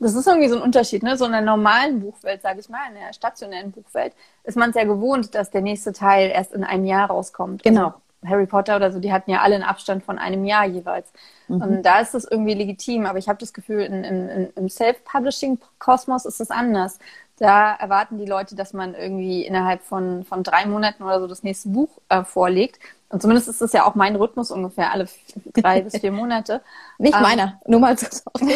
das 0.00 0.14
ist 0.14 0.26
irgendwie 0.26 0.48
so 0.48 0.56
ein 0.56 0.62
Unterschied, 0.62 1.02
ne? 1.02 1.16
So 1.16 1.26
in 1.26 1.32
der 1.32 1.42
normalen 1.42 2.00
Buchwelt, 2.00 2.42
sage 2.42 2.60
ich 2.60 2.68
mal, 2.68 2.88
in 2.88 2.94
der 2.94 3.12
stationären 3.12 3.70
Buchwelt, 3.70 4.14
ist 4.44 4.56
man 4.56 4.70
es 4.70 4.76
ja 4.76 4.84
gewohnt, 4.84 5.34
dass 5.34 5.50
der 5.50 5.60
nächste 5.60 5.92
Teil 5.92 6.30
erst 6.30 6.52
in 6.52 6.64
einem 6.64 6.86
Jahr 6.86 7.08
rauskommt. 7.08 7.62
Genau. 7.62 7.86
Also 7.86 8.00
Harry 8.26 8.46
Potter 8.46 8.76
oder 8.76 8.92
so, 8.92 8.98
die 8.98 9.12
hatten 9.12 9.30
ja 9.30 9.40
alle 9.40 9.54
einen 9.54 9.64
Abstand 9.64 10.04
von 10.04 10.18
einem 10.18 10.44
Jahr 10.44 10.66
jeweils. 10.66 11.10
Mhm. 11.48 11.62
Und 11.62 11.82
da 11.82 12.00
ist 12.00 12.14
das 12.14 12.24
irgendwie 12.24 12.54
legitim, 12.54 13.06
aber 13.06 13.18
ich 13.18 13.28
habe 13.28 13.38
das 13.38 13.52
Gefühl, 13.52 13.80
in, 13.80 14.04
in, 14.04 14.50
im 14.54 14.68
Self-Publishing-Kosmos 14.68 16.26
ist 16.26 16.40
es 16.40 16.50
anders. 16.50 16.98
Da 17.38 17.74
erwarten 17.74 18.18
die 18.18 18.26
Leute, 18.26 18.54
dass 18.54 18.74
man 18.74 18.94
irgendwie 18.94 19.46
innerhalb 19.46 19.82
von, 19.82 20.24
von 20.24 20.42
drei 20.42 20.66
Monaten 20.66 21.02
oder 21.02 21.20
so 21.20 21.26
das 21.26 21.42
nächste 21.42 21.70
Buch 21.70 21.88
äh, 22.10 22.22
vorlegt. 22.22 22.78
Und 23.10 23.20
zumindest 23.20 23.48
ist 23.48 23.60
das 23.60 23.72
ja 23.72 23.84
auch 23.86 23.94
mein 23.94 24.16
Rhythmus 24.16 24.50
ungefähr 24.50 24.92
alle 24.92 25.08
drei 25.52 25.82
bis 25.82 25.98
vier 25.98 26.12
Monate. 26.12 26.62
Nicht 26.98 27.14
ähm, 27.14 27.22
meiner, 27.22 27.60
nur 27.66 27.80
mal 27.80 27.98
so. 27.98 28.06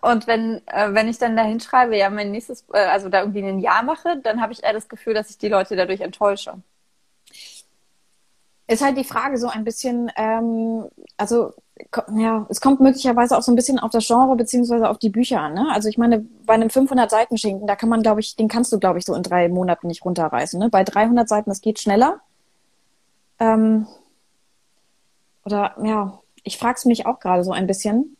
Und 0.00 0.26
wenn, 0.26 0.66
äh, 0.66 0.94
wenn 0.94 1.08
ich 1.08 1.18
dann 1.18 1.36
da 1.36 1.42
hinschreibe, 1.42 1.96
ja, 1.96 2.10
mein 2.10 2.30
nächstes, 2.30 2.64
äh, 2.72 2.78
also 2.78 3.08
da 3.08 3.20
irgendwie 3.20 3.42
ein 3.42 3.60
Jahr 3.60 3.82
mache, 3.82 4.18
dann 4.22 4.40
habe 4.40 4.52
ich 4.52 4.64
eher 4.64 4.72
das 4.72 4.88
Gefühl, 4.88 5.14
dass 5.14 5.30
ich 5.30 5.38
die 5.38 5.48
Leute 5.48 5.76
dadurch 5.76 6.00
enttäusche 6.00 6.54
ist 8.68 8.82
halt 8.82 8.96
die 8.96 9.04
Frage 9.04 9.38
so 9.38 9.48
ein 9.48 9.64
bisschen, 9.64 10.10
ähm, 10.16 10.86
also 11.16 11.52
ja, 12.16 12.46
es 12.48 12.60
kommt 12.60 12.80
möglicherweise 12.80 13.36
auch 13.36 13.42
so 13.42 13.52
ein 13.52 13.56
bisschen 13.56 13.78
auf 13.78 13.90
das 13.90 14.06
Genre 14.06 14.34
beziehungsweise 14.34 14.88
auf 14.88 14.98
die 14.98 15.10
Bücher 15.10 15.40
an. 15.40 15.54
Ne? 15.54 15.66
Also 15.70 15.88
ich 15.88 15.98
meine, 15.98 16.20
bei 16.44 16.54
einem 16.54 16.70
500 16.70 17.10
Seiten 17.10 17.36
Schinken, 17.36 17.66
da 17.66 17.76
kann 17.76 17.88
man, 17.88 18.02
glaube 18.02 18.20
ich, 18.20 18.34
den 18.34 18.48
kannst 18.48 18.72
du, 18.72 18.78
glaube 18.78 18.98
ich, 18.98 19.04
so 19.04 19.14
in 19.14 19.22
drei 19.22 19.48
Monaten 19.48 19.86
nicht 19.86 20.04
runterreißen. 20.04 20.58
Ne? 20.58 20.70
Bei 20.70 20.84
300 20.84 21.28
Seiten, 21.28 21.50
das 21.50 21.60
geht 21.60 21.78
schneller. 21.78 22.20
Ähm, 23.38 23.86
oder 25.44 25.76
ja, 25.82 26.20
ich 26.42 26.58
frage 26.58 26.76
es 26.76 26.84
mich 26.84 27.06
auch 27.06 27.20
gerade 27.20 27.44
so 27.44 27.52
ein 27.52 27.66
bisschen. 27.66 28.16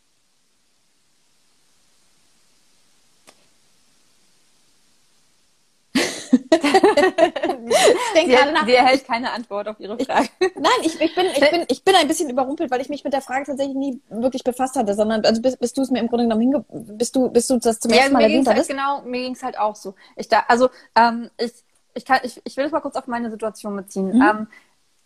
ich 6.27 8.13
denke 8.15 8.31
gerade 8.31 8.51
nach. 8.51 8.65
Sie 8.65 8.75
erhält 8.75 9.05
keine 9.05 9.31
Antwort 9.31 9.67
auf 9.67 9.79
Ihre 9.79 9.97
Frage. 9.97 10.29
Ich, 10.39 10.55
nein, 10.55 10.71
ich, 10.81 11.01
ich, 11.01 11.15
bin, 11.15 11.25
ich, 11.25 11.49
bin, 11.49 11.65
ich 11.67 11.83
bin 11.83 11.95
ein 11.95 12.07
bisschen 12.07 12.29
überrumpelt, 12.29 12.71
weil 12.71 12.81
ich 12.81 12.89
mich 12.89 13.03
mit 13.03 13.13
der 13.13 13.21
Frage 13.21 13.45
tatsächlich 13.45 13.75
nie 13.75 14.01
wirklich 14.09 14.43
befasst 14.43 14.75
hatte, 14.75 14.93
sondern 14.93 15.25
also 15.25 15.41
bist, 15.41 15.59
bist 15.59 15.77
du 15.77 15.81
es 15.81 15.91
mir 15.91 15.99
im 15.99 16.07
Grunde 16.07 16.25
genommen 16.25 16.41
hinge 16.41 16.65
bist 16.69 17.15
du, 17.15 17.29
bist 17.29 17.49
du 17.49 17.57
das 17.57 17.79
zum 17.79 17.91
ja, 17.91 17.97
ersten 17.97 18.13
Mal 18.13 18.23
erwähnt 18.23 18.47
halt, 18.47 18.67
Genau, 18.67 19.01
mir 19.03 19.21
ging 19.21 19.33
es 19.33 19.43
halt 19.43 19.57
auch 19.57 19.75
so. 19.75 19.95
Ich 20.15 20.27
da, 20.27 20.43
also 20.47 20.69
ähm, 20.95 21.29
ich, 21.37 21.51
ich, 21.93 22.05
kann, 22.05 22.19
ich, 22.23 22.41
ich 22.43 22.57
will 22.57 22.63
das 22.63 22.71
mal 22.71 22.81
kurz 22.81 22.95
auf 22.95 23.07
meine 23.07 23.31
Situation 23.31 23.75
beziehen. 23.75 24.15
Mhm. 24.15 24.21
Ähm, 24.21 24.47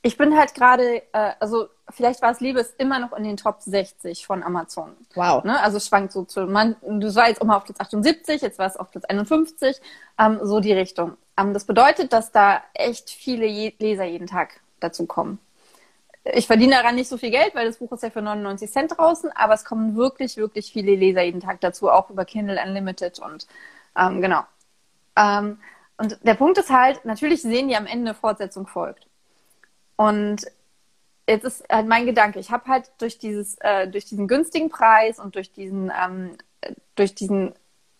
ich 0.03 0.17
bin 0.17 0.35
halt 0.37 0.55
gerade, 0.55 1.03
äh, 1.13 1.33
also 1.39 1.67
vielleicht 1.89 2.21
war 2.21 2.31
es 2.31 2.39
Liebe, 2.39 2.59
ist 2.59 2.79
immer 2.79 2.99
noch 2.99 3.13
in 3.13 3.23
den 3.23 3.37
Top 3.37 3.61
60 3.61 4.25
von 4.25 4.41
Amazon. 4.41 4.95
Wow. 5.13 5.43
Ne? 5.43 5.59
Also 5.61 5.79
schwankt 5.79 6.11
so 6.11 6.23
zu, 6.23 6.47
man, 6.47 6.75
du 6.81 7.13
war 7.15 7.27
jetzt 7.27 7.41
immer 7.41 7.57
auf 7.57 7.65
Platz 7.65 7.79
78, 7.79 8.41
jetzt 8.41 8.57
war 8.57 8.67
es 8.67 8.77
auf 8.77 8.89
Platz 8.89 9.05
51, 9.05 9.79
ähm, 10.17 10.39
so 10.41 10.59
die 10.59 10.73
Richtung. 10.73 11.17
Ähm, 11.37 11.53
das 11.53 11.65
bedeutet, 11.65 12.13
dass 12.13 12.31
da 12.31 12.61
echt 12.73 13.11
viele 13.11 13.45
Je 13.45 13.73
Leser 13.77 14.05
jeden 14.05 14.27
Tag 14.27 14.61
dazu 14.79 15.05
kommen. 15.05 15.39
Ich 16.23 16.47
verdiene 16.47 16.75
daran 16.75 16.95
nicht 16.95 17.07
so 17.07 17.17
viel 17.17 17.31
Geld, 17.31 17.55
weil 17.55 17.67
das 17.67 17.77
Buch 17.77 17.91
ist 17.91 18.03
ja 18.03 18.09
für 18.11 18.21
99 18.21 18.71
Cent 18.71 18.97
draußen, 18.97 19.31
aber 19.31 19.53
es 19.53 19.65
kommen 19.65 19.95
wirklich, 19.95 20.37
wirklich 20.37 20.71
viele 20.71 20.95
Leser 20.95 21.23
jeden 21.23 21.41
Tag 21.41 21.61
dazu, 21.61 21.89
auch 21.89 22.09
über 22.09 22.25
Kindle 22.25 22.59
Unlimited 22.63 23.19
und 23.19 23.47
ähm, 23.97 24.21
genau. 24.21 24.43
Ähm, 25.15 25.59
und 25.97 26.17
der 26.23 26.35
Punkt 26.35 26.57
ist 26.57 26.71
halt, 26.71 27.05
natürlich 27.05 27.41
sehen 27.43 27.67
die 27.67 27.75
am 27.75 27.85
Ende 27.85 28.13
Fortsetzung 28.15 28.65
folgt. 28.65 29.07
Und 30.01 30.47
jetzt 31.27 31.45
ist 31.45 31.63
halt 31.71 31.87
mein 31.87 32.07
Gedanke, 32.07 32.39
ich 32.39 32.49
habe 32.49 32.65
halt 32.67 32.91
durch 32.97 33.19
dieses, 33.19 33.55
äh, 33.59 33.87
durch 33.87 34.05
diesen 34.05 34.27
günstigen 34.27 34.69
Preis 34.69 35.19
und 35.19 35.35
durch 35.35 35.51
diesen, 35.51 35.91
ähm, 35.91 36.37
durch 36.95 37.13
diesen 37.13 37.53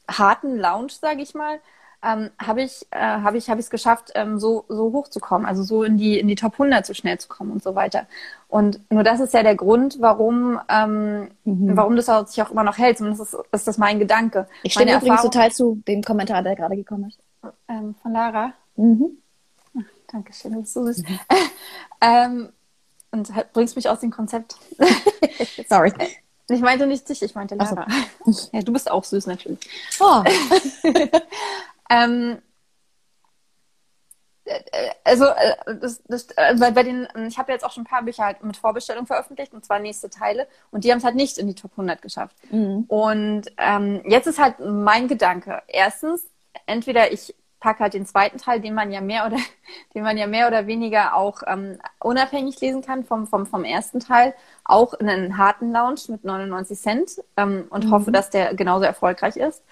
harten 0.10 0.58
Lounge, 0.58 0.93
sage 1.00 1.22
ich 1.22 1.36
mal, 1.36 1.60
ähm, 2.03 2.31
habe 2.39 2.63
ich 2.63 2.88
äh, 2.89 2.98
habe 2.98 3.38
ich 3.38 3.51
habe 3.51 3.60
ich 3.60 3.67
es 3.67 3.70
geschafft, 3.70 4.13
ähm, 4.15 4.39
so 4.39 4.65
so 4.67 4.91
hoch 4.91 5.10
zu 5.10 5.20
kommen, 5.20 5.46
also 5.46 5.62
so 5.62 5.84
in 5.84 5.98
die 5.98 6.20
in 6.20 6.27
die 6.27 6.34
Top 6.34 6.53
100 6.53 6.84
so 6.84 6.96
schnell 6.96 7.20
zu 7.20 7.27
kommen 7.27 7.51
und 7.51 7.62
so 7.62 7.75
weiter. 7.75 8.08
Und 8.48 8.79
nur 8.91 9.03
das 9.03 9.20
ist 9.20 9.36
ja 9.36 9.43
der 9.43 9.55
Grund, 9.55 9.98
warum 10.00 10.60
ähm, 10.67 11.29
mhm. 11.43 11.77
warum 11.77 11.96
das 11.96 12.10
auch, 12.10 12.25
sich 12.25 12.41
auch 12.41 12.50
immer 12.50 12.63
noch 12.63 12.79
hält. 12.79 12.98
Zumindest 12.98 13.36
ist, 13.36 13.39
ist 13.51 13.67
das 13.67 13.77
mein 13.77 14.00
Gedanke. 14.00 14.48
Ich 14.63 14.74
stimme 14.74 14.93
übrigens 14.93 15.10
Erfahrung, 15.10 15.31
total 15.31 15.51
zu 15.51 15.84
dem 15.88 16.01
Kommentar, 16.01 16.41
der 16.41 16.55
gerade 16.55 16.75
gekommen 16.75 17.10
ist. 17.10 17.20
Ähm, 17.67 17.93
von 18.01 18.12
Lara. 18.12 18.53
Mhm. 18.75 19.21
Dankeschön, 20.12 20.53
das 20.53 20.63
ist 20.63 20.74
so 20.74 20.86
süß. 20.86 21.03
Mhm. 21.03 21.20
ähm, 22.01 22.53
und 23.12 23.36
halt, 23.36 23.53
bringst 23.53 23.75
mich 23.75 23.89
aus 23.89 24.00
dem 24.00 24.12
Konzept. 24.12 24.56
Sorry. 25.70 25.94
Ich 26.50 26.62
meinte 26.62 26.88
nicht 26.88 27.08
dich, 27.08 27.22
ich 27.22 27.36
meinte 27.36 27.56
Lara. 27.56 27.88
So. 28.25 28.50
Ja, 28.51 28.62
du 28.62 28.74
bist 28.74 28.89
auch 28.89 29.03
süß 29.03 29.27
natürlich. 29.27 29.60
Oh. 30.00 30.24
ähm, 31.89 32.41
äh, 34.46 34.89
also 35.03 35.25
äh, 35.25 35.56
das, 35.80 36.01
das, 36.08 36.27
äh, 36.36 36.56
bei, 36.60 36.72
bei 36.72 36.84
den, 36.84 37.08
ich 37.27 37.38
habe 37.38 37.51
jetzt 37.51 37.63
auch 37.63 37.72
schon 37.72 37.84
ein 37.84 37.88
paar 37.88 38.03
Bücher 38.03 38.25
halt 38.25 38.44
mit 38.44 38.58
Vorbestellung 38.58 39.06
veröffentlicht 39.06 39.53
und 39.53 39.63
zwar 39.63 39.80
nächste 39.80 40.10
Teile 40.10 40.48
und 40.72 40.84
die 40.84 40.91
haben 40.91 40.98
es 40.98 41.03
halt 41.03 41.15
nicht 41.15 41.38
in 41.38 41.48
die 41.48 41.56
Top 41.56 41.72
100 41.72 42.01
geschafft. 42.01 42.36
Mhm. 42.51 42.86
Und 42.88 43.44
ähm, 43.58 44.01
jetzt 44.06 44.27
ist 44.27 44.39
halt 44.39 44.56
mein 44.60 45.08
Gedanke. 45.08 45.62
Erstens, 45.68 46.25
entweder 46.65 47.12
ich 47.12 47.36
packe 47.62 47.80
halt 47.80 47.94
den 47.94 48.06
zweiten 48.06 48.38
Teil, 48.38 48.60
den 48.60 48.74
man 48.74 48.91
ja 48.91 49.00
mehr 49.00 49.25
oder 49.25 49.38
den 49.96 50.03
man 50.03 50.18
ja 50.18 50.27
mehr 50.27 50.48
oder 50.48 50.68
weniger 50.68 51.15
auch 51.15 51.44
ähm, 51.48 51.77
unabhängig 52.00 52.60
lesen 52.60 52.82
kann 52.82 53.06
vom, 53.06 53.27
vom, 53.27 53.46
vom 53.46 53.63
ersten 53.63 54.01
Teil, 54.01 54.34
auch 54.65 54.94
in 54.96 55.08
einen 55.08 55.38
harten 55.38 55.72
Lounge 55.72 56.01
mit 56.10 56.25
99 56.25 56.77
Cent 56.77 57.12
ähm, 57.38 57.68
und 57.70 57.86
mhm. 57.86 57.91
hoffe, 57.91 58.12
dass 58.12 58.30
der 58.30 58.53
genauso 58.56 58.84
erfolgreich 58.84 59.38
ist. 59.38 59.63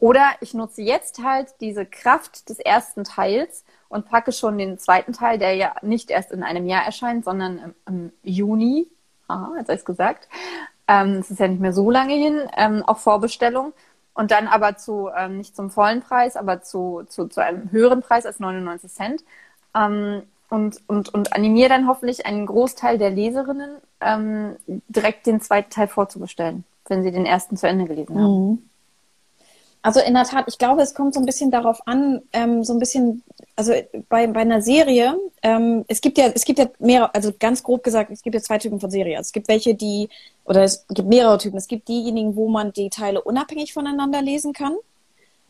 Oder 0.00 0.24
ich 0.40 0.54
nutze 0.54 0.82
jetzt 0.82 1.22
halt 1.22 1.54
diese 1.60 1.86
Kraft 1.86 2.48
des 2.48 2.58
ersten 2.58 3.04
Teils 3.04 3.64
und 3.88 4.08
packe 4.08 4.32
schon 4.32 4.58
den 4.58 4.78
zweiten 4.78 5.12
Teil, 5.12 5.38
der 5.38 5.54
ja 5.54 5.76
nicht 5.82 6.10
erst 6.10 6.32
in 6.32 6.42
einem 6.42 6.66
Jahr 6.66 6.84
erscheint, 6.84 7.24
sondern 7.24 7.58
im, 7.58 7.74
im 7.86 8.12
Juni, 8.22 8.88
aha, 9.28 9.52
jetzt 9.56 9.68
habe 9.68 9.74
ich 9.74 9.80
es 9.80 9.84
gesagt, 9.84 10.28
ähm, 10.88 11.18
es 11.20 11.30
ist 11.30 11.40
ja 11.40 11.48
nicht 11.48 11.60
mehr 11.60 11.72
so 11.72 11.90
lange 11.90 12.14
hin, 12.14 12.40
ähm, 12.56 12.82
auf 12.82 13.00
Vorbestellung 13.00 13.72
und 14.14 14.30
dann 14.30 14.46
aber 14.46 14.76
zu, 14.76 15.10
ähm, 15.16 15.38
nicht 15.38 15.54
zum 15.54 15.70
vollen 15.70 16.00
Preis, 16.00 16.36
aber 16.36 16.62
zu, 16.62 17.02
zu, 17.08 17.26
zu 17.26 17.42
einem 17.42 17.70
höheren 17.70 18.00
Preis 18.00 18.26
als 18.26 18.40
99 18.40 18.90
Cent. 18.90 19.24
Ähm, 19.76 20.22
und, 20.50 20.80
und, 20.86 21.12
und 21.12 21.32
animiere 21.32 21.70
dann 21.70 21.88
hoffentlich 21.88 22.26
einen 22.26 22.46
Großteil 22.46 22.96
der 22.98 23.10
Leserinnen, 23.10 23.78
ähm, 24.00 24.56
direkt 24.66 25.26
den 25.26 25.40
zweiten 25.40 25.70
Teil 25.70 25.88
vorzubestellen, 25.88 26.64
wenn 26.86 27.02
sie 27.02 27.10
den 27.10 27.26
ersten 27.26 27.56
zu 27.56 27.66
Ende 27.66 27.86
gelesen 27.86 28.16
haben. 28.16 28.50
Mhm. 28.50 28.70
Also 29.84 30.00
in 30.00 30.14
der 30.14 30.24
Tat, 30.24 30.46
ich 30.48 30.56
glaube, 30.56 30.80
es 30.80 30.94
kommt 30.94 31.12
so 31.12 31.20
ein 31.20 31.26
bisschen 31.26 31.50
darauf 31.50 31.86
an, 31.86 32.22
ähm, 32.32 32.64
so 32.64 32.72
ein 32.72 32.78
bisschen, 32.78 33.22
also 33.54 33.74
bei, 34.08 34.26
bei 34.26 34.40
einer 34.40 34.62
Serie, 34.62 35.14
ähm, 35.42 35.84
es 35.88 36.00
gibt 36.00 36.16
ja, 36.16 36.28
es 36.34 36.46
gibt 36.46 36.58
ja 36.58 36.68
mehrere, 36.78 37.14
also 37.14 37.34
ganz 37.38 37.62
grob 37.62 37.84
gesagt, 37.84 38.10
es 38.10 38.22
gibt 38.22 38.34
ja 38.34 38.40
zwei 38.40 38.56
Typen 38.56 38.80
von 38.80 38.90
Serie. 38.90 39.18
Es 39.20 39.30
gibt 39.30 39.46
welche, 39.46 39.74
die, 39.74 40.08
oder 40.46 40.62
es 40.62 40.86
gibt 40.88 41.06
mehrere 41.06 41.36
Typen. 41.36 41.58
Es 41.58 41.68
gibt 41.68 41.86
diejenigen, 41.88 42.34
wo 42.34 42.48
man 42.48 42.72
die 42.72 42.88
Teile 42.88 43.20
unabhängig 43.20 43.74
voneinander 43.74 44.22
lesen 44.22 44.54
kann. 44.54 44.74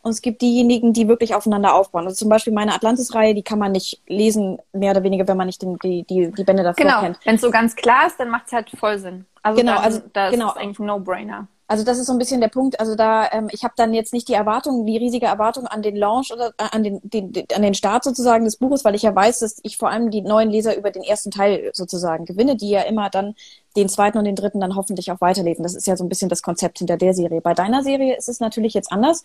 Und 0.02 0.10
es 0.10 0.20
gibt 0.20 0.42
diejenigen, 0.42 0.92
die 0.92 1.06
wirklich 1.06 1.32
aufeinander 1.32 1.72
aufbauen. 1.72 2.04
Also 2.04 2.16
zum 2.16 2.28
Beispiel 2.28 2.52
meine 2.52 2.74
Atlantis-Reihe, 2.74 3.36
die 3.36 3.44
kann 3.44 3.60
man 3.60 3.70
nicht 3.70 4.02
lesen, 4.08 4.58
mehr 4.72 4.90
oder 4.90 5.04
weniger, 5.04 5.28
wenn 5.28 5.36
man 5.36 5.46
nicht 5.46 5.62
den, 5.62 5.78
die, 5.78 6.02
die, 6.02 6.32
die 6.32 6.44
Bände 6.44 6.64
davor 6.64 6.84
genau. 6.84 7.00
kennt. 7.02 7.20
Wenn 7.24 7.36
es 7.36 7.40
so 7.40 7.52
ganz 7.52 7.76
klar 7.76 8.08
ist, 8.08 8.18
dann 8.18 8.30
macht 8.30 8.48
es 8.48 8.52
halt 8.52 8.68
voll 8.76 8.98
Sinn. 8.98 9.26
Also 9.44 9.60
genau, 9.60 9.76
dann, 9.76 9.84
also 9.84 10.00
da 10.12 10.30
genau. 10.30 10.48
ist 10.48 10.56
eigentlich 10.56 10.80
ein 10.80 10.86
No-Brainer. 10.86 11.46
Also 11.66 11.82
das 11.82 11.98
ist 11.98 12.06
so 12.06 12.12
ein 12.12 12.18
bisschen 12.18 12.40
der 12.40 12.48
Punkt. 12.48 12.78
Also 12.78 12.94
da, 12.94 13.30
ähm, 13.32 13.48
ich 13.50 13.64
habe 13.64 13.72
dann 13.76 13.94
jetzt 13.94 14.12
nicht 14.12 14.28
die 14.28 14.34
Erwartung, 14.34 14.84
die 14.84 14.98
riesige 14.98 15.26
Erwartung 15.26 15.66
an 15.66 15.80
den 15.80 15.96
Launch 15.96 16.30
oder 16.32 16.48
äh, 16.58 16.68
an 16.72 16.82
den, 16.82 17.00
den, 17.02 17.32
den, 17.32 17.46
an 17.54 17.62
den 17.62 17.74
Start 17.74 18.04
sozusagen 18.04 18.44
des 18.44 18.56
Buches, 18.56 18.84
weil 18.84 18.94
ich 18.94 19.02
ja 19.02 19.14
weiß, 19.14 19.38
dass 19.38 19.60
ich 19.62 19.78
vor 19.78 19.88
allem 19.88 20.10
die 20.10 20.20
neuen 20.20 20.50
Leser 20.50 20.76
über 20.76 20.90
den 20.90 21.02
ersten 21.02 21.30
Teil 21.30 21.70
sozusagen 21.72 22.26
gewinne, 22.26 22.56
die 22.56 22.68
ja 22.68 22.82
immer 22.82 23.08
dann 23.08 23.34
den 23.76 23.88
zweiten 23.88 24.18
und 24.18 24.24
den 24.24 24.36
dritten 24.36 24.60
dann 24.60 24.76
hoffentlich 24.76 25.10
auch 25.10 25.20
weiterlesen. 25.22 25.62
Das 25.62 25.74
ist 25.74 25.86
ja 25.86 25.96
so 25.96 26.04
ein 26.04 26.08
bisschen 26.08 26.28
das 26.28 26.42
Konzept 26.42 26.78
hinter 26.78 26.98
der 26.98 27.14
Serie. 27.14 27.40
Bei 27.40 27.54
deiner 27.54 27.82
Serie 27.82 28.16
ist 28.16 28.28
es 28.28 28.40
natürlich 28.40 28.74
jetzt 28.74 28.92
anders, 28.92 29.24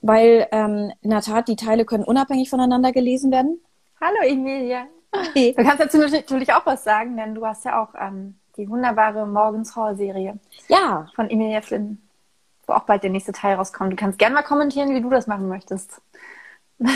weil 0.00 0.46
ähm, 0.52 0.92
in 1.00 1.10
der 1.10 1.20
Tat 1.20 1.48
die 1.48 1.56
Teile 1.56 1.84
können 1.84 2.04
unabhängig 2.04 2.48
voneinander 2.48 2.92
gelesen 2.92 3.32
werden. 3.32 3.60
Hallo 4.00 4.18
Emilia. 4.24 4.86
Hey. 5.34 5.54
Du 5.56 5.62
kannst 5.62 5.80
dazu 5.80 5.98
natürlich 5.98 6.52
auch 6.52 6.64
was 6.64 6.84
sagen, 6.84 7.16
denn 7.16 7.34
du 7.34 7.44
hast 7.44 7.64
ja 7.64 7.82
auch 7.82 7.94
ähm, 8.00 8.36
die 8.56 8.68
wunderbare 8.68 9.26
Morgens 9.26 9.74
Horror-Serie. 9.74 10.38
Ja. 10.68 11.06
Von 11.14 11.30
Emilia 11.30 11.60
Flynn. 11.62 12.02
Wo 12.66 12.74
auch 12.74 12.84
bald 12.84 13.02
der 13.02 13.10
nächste 13.10 13.32
Teil 13.32 13.56
rauskommt. 13.56 13.92
Du 13.92 13.96
kannst 13.96 14.18
gerne 14.18 14.34
mal 14.34 14.42
kommentieren, 14.42 14.94
wie 14.94 15.00
du 15.00 15.10
das 15.10 15.26
machen 15.26 15.48
möchtest. 15.48 16.00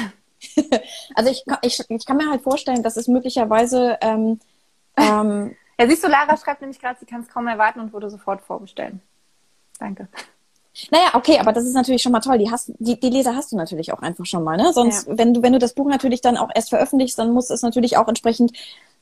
also 1.15 1.31
ich, 1.31 1.45
ich, 1.63 1.81
ich 1.89 2.07
kann 2.07 2.17
mir 2.17 2.31
halt 2.31 2.43
vorstellen, 2.43 2.83
dass 2.83 2.97
es 2.97 3.09
möglicherweise 3.09 3.99
ähm, 4.01 4.39
ähm, 4.97 5.57
ja, 5.79 5.89
siehst 5.89 6.05
du, 6.05 6.09
Lara 6.09 6.37
schreibt 6.37 6.61
nämlich 6.61 6.81
gerade, 6.81 6.99
sie 6.99 7.07
kann 7.07 7.21
es 7.21 7.29
kaum 7.29 7.47
erwarten 7.47 7.81
und 7.81 7.93
würde 7.93 8.11
sofort 8.11 8.43
vorbestellen. 8.43 9.01
Danke. 9.79 10.09
Naja, 10.91 11.15
okay, 11.15 11.39
aber 11.39 11.53
das 11.53 11.65
ist 11.65 11.75
natürlich 11.75 12.03
schon 12.03 12.13
mal 12.13 12.21
toll. 12.21 12.39
Die, 12.39 12.51
hast, 12.51 12.71
die, 12.79 13.01
die 13.01 13.09
Leser 13.09 13.35
hast 13.35 13.51
du 13.51 13.57
natürlich 13.57 13.93
auch 13.93 14.03
einfach 14.03 14.27
schon 14.27 14.45
mal. 14.45 14.59
Ne? 14.59 14.73
Sonst, 14.75 15.09
ja. 15.09 15.17
wenn, 15.17 15.33
du, 15.33 15.43
wenn 15.43 15.55
du 15.55 15.59
das 15.59 15.73
Buch 15.73 15.89
natürlich 15.89 16.21
dann 16.21 16.37
auch 16.37 16.51
erst 16.55 16.69
veröffentlichst, 16.69 17.19
dann 17.19 17.33
muss 17.33 17.49
es 17.49 17.63
natürlich 17.63 17.97
auch 17.97 18.09
entsprechend 18.09 18.53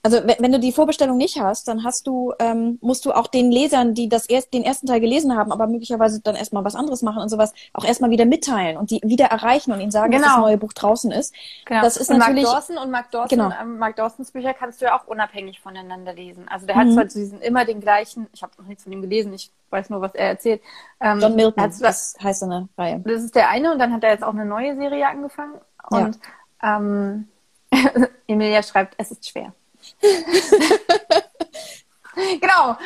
also 0.05 0.19
wenn, 0.23 0.53
du 0.53 0.61
die 0.61 0.71
Vorbestellung 0.71 1.17
nicht 1.17 1.41
hast, 1.41 1.67
dann 1.67 1.83
hast 1.83 2.07
du, 2.07 2.35
ähm, 2.39 2.79
musst 2.83 3.07
du 3.07 3.13
auch 3.13 3.27
den 3.27 3.51
Lesern, 3.51 3.95
die 3.95 4.11
das 4.11 4.27
erst, 4.27 4.53
den 4.53 4.63
ersten 4.63 4.87
Teil 4.87 5.01
gelesen 5.01 5.35
haben, 5.35 5.51
aber 5.51 5.67
möglicherweise 5.67 6.21
dann 6.21 6.35
erstmal 6.35 6.63
was 6.63 6.75
anderes 6.75 7.01
machen 7.01 7.23
und 7.23 7.31
sowas, 7.31 7.55
auch 7.73 7.87
erstmal 7.87 8.11
wieder 8.11 8.27
mitteilen 8.27 8.77
und 8.77 8.91
die 8.91 9.01
wieder 9.03 9.25
erreichen 9.25 9.73
und 9.73 9.81
ihnen 9.81 9.91
sagen, 9.91 10.13
genau. 10.13 10.25
dass 10.25 10.35
das 10.35 10.43
neue 10.43 10.59
Buch 10.59 10.75
draußen 10.75 11.11
ist. 11.11 11.35
Genau. 11.65 11.81
Das 11.81 11.97
ist 11.97 12.11
und 12.11 12.19
natürlich. 12.19 12.45
Mark 12.45 12.55
Dawson 12.55 12.77
und 12.77 12.91
Mark 12.91 13.11
Dawson, 13.13 13.39
genau. 13.39 13.51
ähm, 13.59 13.79
Mark 13.79 13.97
Dawsons 13.97 14.31
Bücher 14.31 14.53
kannst 14.53 14.83
du 14.83 14.85
ja 14.85 14.95
auch 15.01 15.07
unabhängig 15.07 15.61
voneinander 15.61 16.13
lesen. 16.13 16.49
Also 16.51 16.67
der 16.67 16.77
hat 16.77 16.87
mhm. 16.87 16.93
zwar 16.93 17.05
diesen 17.07 17.41
immer 17.41 17.65
den 17.65 17.81
gleichen, 17.81 18.27
ich 18.35 18.43
habe 18.43 18.53
noch 18.59 18.67
nichts 18.67 18.83
von 18.83 18.93
ihm 18.93 19.01
gelesen, 19.01 19.33
ich 19.33 19.51
weiß 19.71 19.89
nur, 19.89 20.03
was 20.03 20.15
er 20.15 20.29
erzählt. 20.29 20.61
Ähm, 21.01 21.19
John 21.19 21.35
Milton, 21.35 21.73
das 21.81 22.15
heißt 22.23 22.43
eine 22.43 22.69
Reihe. 22.77 23.01
Das 23.07 23.23
ist 23.23 23.35
der 23.35 23.49
eine 23.49 23.73
und 23.73 23.79
dann 23.79 23.91
hat 23.91 24.05
er 24.05 24.11
jetzt 24.11 24.23
auch 24.23 24.35
eine 24.35 24.45
neue 24.45 24.77
Serie 24.77 25.09
angefangen. 25.09 25.55
Und 25.89 26.19
ja. 26.63 26.77
ähm, 26.77 27.29
Emilia 28.27 28.63
schreibt, 28.63 28.97
es 28.99 29.11
ist 29.11 29.27
schwer. 29.27 29.55
genau, 32.41 32.77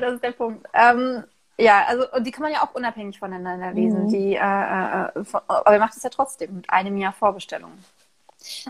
das 0.00 0.14
ist 0.14 0.24
der 0.24 0.32
Punkt. 0.32 0.66
Ähm, 0.74 1.24
ja, 1.58 1.84
also 1.86 2.04
und 2.12 2.26
die 2.26 2.30
kann 2.30 2.42
man 2.42 2.52
ja 2.52 2.62
auch 2.62 2.74
unabhängig 2.74 3.18
voneinander 3.18 3.72
lesen. 3.72 4.04
Mhm. 4.04 4.08
Die, 4.08 4.34
äh, 4.34 4.38
äh, 4.38 5.24
von, 5.24 5.40
aber 5.48 5.72
ihr 5.72 5.80
macht 5.80 5.96
es 5.96 6.02
ja 6.02 6.10
trotzdem 6.10 6.56
mit 6.56 6.70
einem 6.70 6.96
Jahr 6.96 7.12
Vorbestellung. 7.12 7.72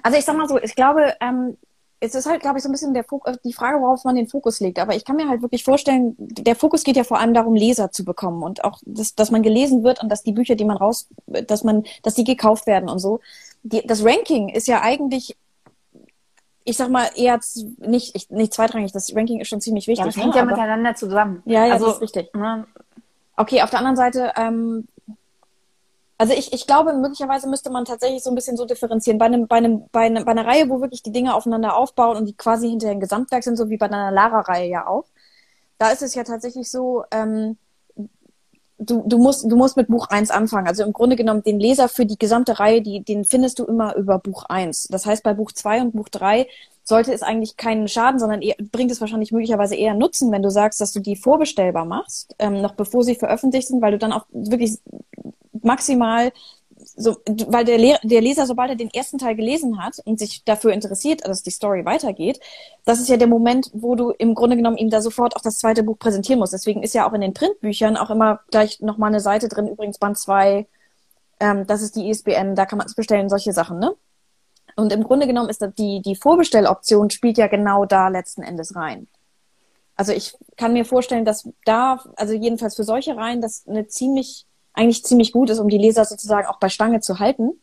Also 0.03 0.19
ich 0.19 0.25
sag 0.25 0.37
mal 0.37 0.49
so, 0.49 0.59
ich 0.59 0.75
glaube, 0.75 1.15
ähm, 1.21 1.57
es 2.01 2.15
ist 2.15 2.27
halt, 2.27 2.41
glaube 2.41 2.59
ich, 2.59 2.63
so 2.63 2.69
ein 2.69 2.73
bisschen 2.73 2.95
der 2.95 3.05
Fok 3.05 3.29
die 3.45 3.53
Frage, 3.53 3.81
worauf 3.81 4.05
man 4.05 4.15
den 4.15 4.29
Fokus 4.29 4.61
legt. 4.61 4.79
Aber 4.79 4.95
ich 4.95 5.05
kann 5.05 5.17
mir 5.17 5.29
halt 5.29 5.43
wirklich 5.43 5.65
vorstellen, 5.65 6.15
der 6.19 6.55
Fokus 6.55 6.85
geht 6.85 6.97
ja 6.97 7.05
vor 7.05 7.19
allem 7.19 7.35
darum, 7.35 7.55
Leser 7.55 7.91
zu 7.91 8.05
bekommen 8.05 8.43
und 8.43 8.65
auch, 8.65 8.81
dass, 8.87 9.15
dass 9.15 9.31
man 9.31 9.43
gelesen 9.43 9.83
wird 9.83 10.03
und 10.03 10.09
dass 10.09 10.23
die 10.23 10.33
Bücher, 10.33 10.55
die 10.55 10.65
man 10.65 10.77
raus, 10.77 11.09
dass 11.27 11.65
man, 11.65 11.85
dass 12.03 12.15
die 12.15 12.25
gekauft 12.25 12.67
werden 12.67 12.89
und 12.89 13.01
so. 13.01 13.21
Die, 13.65 13.85
das 13.87 14.05
Ranking 14.05 14.49
ist 14.49 14.69
ja 14.69 14.83
eigentlich 14.83 15.37
ich 16.69 16.77
sag 16.77 16.91
mal, 16.91 17.09
eher 17.17 17.41
nicht, 17.79 18.15
ich, 18.15 18.29
nicht 18.31 18.53
zweitrangig, 18.53 18.93
das 18.93 19.15
Ranking 19.15 19.41
ist 19.41 19.49
schon 19.49 19.61
ziemlich 19.61 19.87
wichtig. 19.87 20.01
Ja, 20.01 20.07
das 20.07 20.17
hängt 20.17 20.35
ne? 20.35 20.37
ja 20.37 20.43
Aber, 20.43 20.51
miteinander 20.51 20.95
zusammen. 20.95 21.43
Ja, 21.47 21.65
ja, 21.65 21.73
also, 21.73 21.87
das 21.87 21.95
ist 21.97 22.03
richtig. 22.03 22.35
Ne? 22.35 22.67
Okay, 23.37 23.63
auf 23.63 23.71
der 23.71 23.79
anderen 23.79 23.97
Seite, 23.97 24.33
ähm, 24.37 24.87
also 26.19 26.35
ich, 26.35 26.53
ich 26.53 26.67
glaube, 26.67 26.93
möglicherweise 26.93 27.49
müsste 27.49 27.71
man 27.71 27.87
tatsächlich 27.87 28.23
so 28.23 28.31
ein 28.31 28.35
bisschen 28.35 28.57
so 28.57 28.67
differenzieren. 28.67 29.19
Bei 29.19 29.27
einem, 29.27 29.47
bei 29.47 29.57
einem, 29.57 29.89
bei 29.93 30.01
einem, 30.01 30.25
bei 30.25 30.33
einer 30.33 30.45
Reihe, 30.45 30.69
wo 30.69 30.81
wirklich 30.81 31.03
die 31.03 31.13
Dinge 31.13 31.35
aufeinander 31.35 31.75
aufbauen 31.77 32.17
und 32.17 32.27
die 32.27 32.37
quasi 32.37 32.69
hinterher 32.69 32.97
ein 32.97 33.01
Gesamtwerk 33.01 33.45
sind, 33.45 33.57
so 33.57 33.71
wie 33.71 33.79
bei 33.79 33.87
einer 33.87 34.11
Lara-Reihe 34.11 34.69
ja 34.69 34.87
auch. 34.87 35.07
Da 35.79 35.91
ist 35.91 36.03
es 36.03 36.15
ja 36.15 36.25
tatsächlich 36.25 36.71
so, 36.71 37.05
ähm, 37.13 37.57
du, 38.79 39.03
du 39.07 39.19
musst, 39.19 39.51
du 39.51 39.57
musst 39.57 39.77
mit 39.77 39.89
Buch 39.89 40.09
1 40.09 40.31
anfangen. 40.31 40.67
Also 40.67 40.85
im 40.85 40.93
Grunde 40.93 41.17
genommen 41.17 41.43
den 41.43 41.61
Leser 41.61 41.89
für 41.89 42.07
die 42.07 42.19
gesamte 42.19 42.59
Reihe, 42.59 42.83
die, 42.83 43.03
den 43.03 43.25
findest 43.25 43.59
du 43.59 43.65
immer 43.65 43.97
über 43.97 44.19
Buch 44.19 44.45
1. 44.49 44.89
Das 44.91 45.07
heißt, 45.07 45.23
bei 45.23 45.35
Buch 45.35 45.53
2 45.53 45.83
und 45.83 45.93
Buch 45.93 46.09
3 46.09 46.47
sollte 46.85 47.13
es 47.13 47.23
eigentlich 47.23 47.57
keinen 47.57 47.87
Schaden, 47.87 48.19
sondern 48.19 48.41
eher, 48.41 48.57
bringt 48.73 48.91
es 48.91 49.01
wahrschehlich 49.01 49.31
möglicherweise 49.31 49.75
eher 49.75 49.95
Nutzen, 49.95 50.33
wenn 50.33 50.43
du 50.43 50.51
sagst, 50.51 50.81
dass 50.81 50.93
du 50.93 51.01
die 51.01 51.17
vorbestellbar 51.17 51.85
machst, 51.85 52.35
ähm, 52.39 52.63
noch 52.63 52.75
bevor 52.75 53.05
sie 53.05 53.15
veröffentlicht 53.15 53.69
sind, 53.69 53.83
weil 53.83 53.93
du 53.93 53.99
dann 53.99 54.13
auch 54.13 54.25
wirklich 54.33 54.79
maximal 55.63 56.33
so, 56.99 57.19
weil 57.47 57.65
der, 57.65 57.79
Le 57.79 57.99
der 58.03 58.21
Leser, 58.21 58.45
sobald 58.47 58.71
er 58.71 58.77
den 58.77 58.91
ersten 58.93 59.19
Teil 59.19 59.37
gelesen 59.37 59.83
hat 59.83 60.01
und 60.05 60.19
sich 60.19 60.45
dafür 60.45 60.73
interessiert, 60.73 61.27
dass 61.27 61.45
die 61.45 61.51
Story 61.51 61.85
weitergeht, 61.85 62.41
das 62.85 62.99
ist 62.99 63.09
ja 63.09 63.17
der 63.17 63.29
Moment, 63.29 63.71
wo 63.73 63.95
du 63.95 64.11
im 64.11 64.35
Grunde 64.35 64.57
genommen 64.57 64.77
ihm 64.79 64.91
da 64.91 65.01
sofort 65.01 65.37
auch 65.37 65.43
das 65.43 65.59
zweite 65.59 65.85
Buch 65.85 65.99
präsentieren 65.99 66.41
musst. 66.41 66.53
Deswegen 66.53 66.83
ist 66.83 66.95
ja 66.95 67.09
auch 67.09 67.13
in 67.13 67.21
den 67.21 67.35
Printbüchern 67.35 67.97
auch 67.97 68.11
immer 68.11 68.41
gleich 68.51 68.81
nochmal 68.81 69.11
eine 69.11 69.21
Seite 69.21 69.49
drin, 69.49 69.69
übrigens 69.69 69.99
Band 69.99 70.19
2, 70.19 70.67
ähm, 71.41 71.67
das 71.69 71.83
ist 71.83 71.95
die 71.95 72.09
ISBN, 72.11 72.57
da 72.57 72.67
kann 72.67 72.79
man 72.79 72.89
es 72.89 72.97
bestellen, 72.97 73.29
solche 73.29 73.53
Sachen, 73.53 73.79
ne? 73.79 73.95
Und 74.75 74.93
im 74.93 75.05
Grunde 75.05 75.27
genommen 75.27 75.49
ist 75.51 75.63
das 75.63 75.75
die, 75.75 76.03
die 76.03 76.17
Vorbestelloption 76.17 77.11
spielt 77.11 77.39
ja 77.39 77.49
genau 77.49 77.85
da 77.85 78.09
letzten 78.09 78.43
Endes 78.43 78.77
rein. 78.77 79.09
Also 79.97 80.13
ich 80.13 80.37
kann 80.57 80.73
mir 80.73 80.85
vorstellen, 80.85 81.25
dass 81.25 81.49
da, 81.65 82.01
also 82.17 82.33
jedenfalls 82.33 82.77
für 82.77 82.85
solche 82.85 83.17
Reihen, 83.17 83.41
das 83.41 83.67
eine 83.67 83.89
ziemlich 83.89 84.47
eigentlich 84.79 85.05
ziemlich 85.05 85.33
gut 85.33 85.51
ist, 85.51 85.59
um 85.59 85.69
die 85.69 85.79
Leser 85.79 86.05
sozusagen 86.05 86.47
auch 86.47 86.59
bei 86.59 86.69
Stange 86.69 87.01
zu 87.01 87.19
halten. 87.19 87.61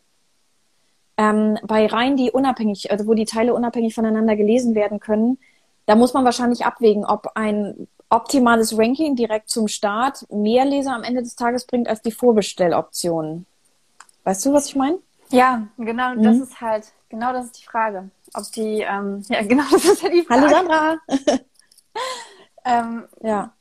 ähm, 1.18 1.58
bei 1.64 1.86
Reihen, 1.88 2.18
die 2.18 2.30
unabhängig, 2.32 2.92
also 2.92 3.08
wo 3.08 3.14
die 3.14 3.26
Teile 3.26 3.54
unabhängig 3.54 3.96
voneinander 3.96 4.36
gelesen 4.36 4.76
werden 4.76 5.00
können, 5.00 5.38
da 5.86 5.96
muss 5.96 6.14
man 6.14 6.26
wahrscheinlich 6.26 6.66
abwägen, 6.66 7.06
ob 7.06 7.32
ein 7.36 7.88
optimales 8.10 8.78
Ranking 8.78 9.16
direkt 9.16 9.50
zum 9.50 9.68
Start 9.68 10.26
mehr 10.30 10.66
Leser 10.66 10.94
am 10.94 11.04
Ende 11.04 11.24
des 11.24 11.36
Tages 11.36 11.66
bringt 11.66 11.88
als 11.88 12.02
die 12.02 12.12
Vorbestelloption. 12.12 13.46
Weißt 14.26 14.46
du, 14.46 14.54
was 14.54 14.68
ich 14.68 14.76
meine? 14.76 15.00
Ja, 15.30 15.68
genau, 15.78 16.16
mhm. 16.16 16.24
das 16.24 16.38
ist 16.38 16.62
halt, 16.62 16.92
genau 17.10 17.34
das 17.34 17.46
ist 17.46 17.60
die 17.62 17.66
Frage. 17.66 18.10
Ob 18.34 18.52
die, 18.52 18.82
ähm, 18.82 19.24
ja, 19.30 19.42
genau, 19.44 19.64
das 19.72 19.86
ist 19.86 20.02
ja 20.02 20.10
die 20.10 20.24
Frage. 20.24 20.42
Hallo 20.42 20.54
Sandra! 20.54 20.98
ähm, 22.66 23.06
ja. 23.22 23.54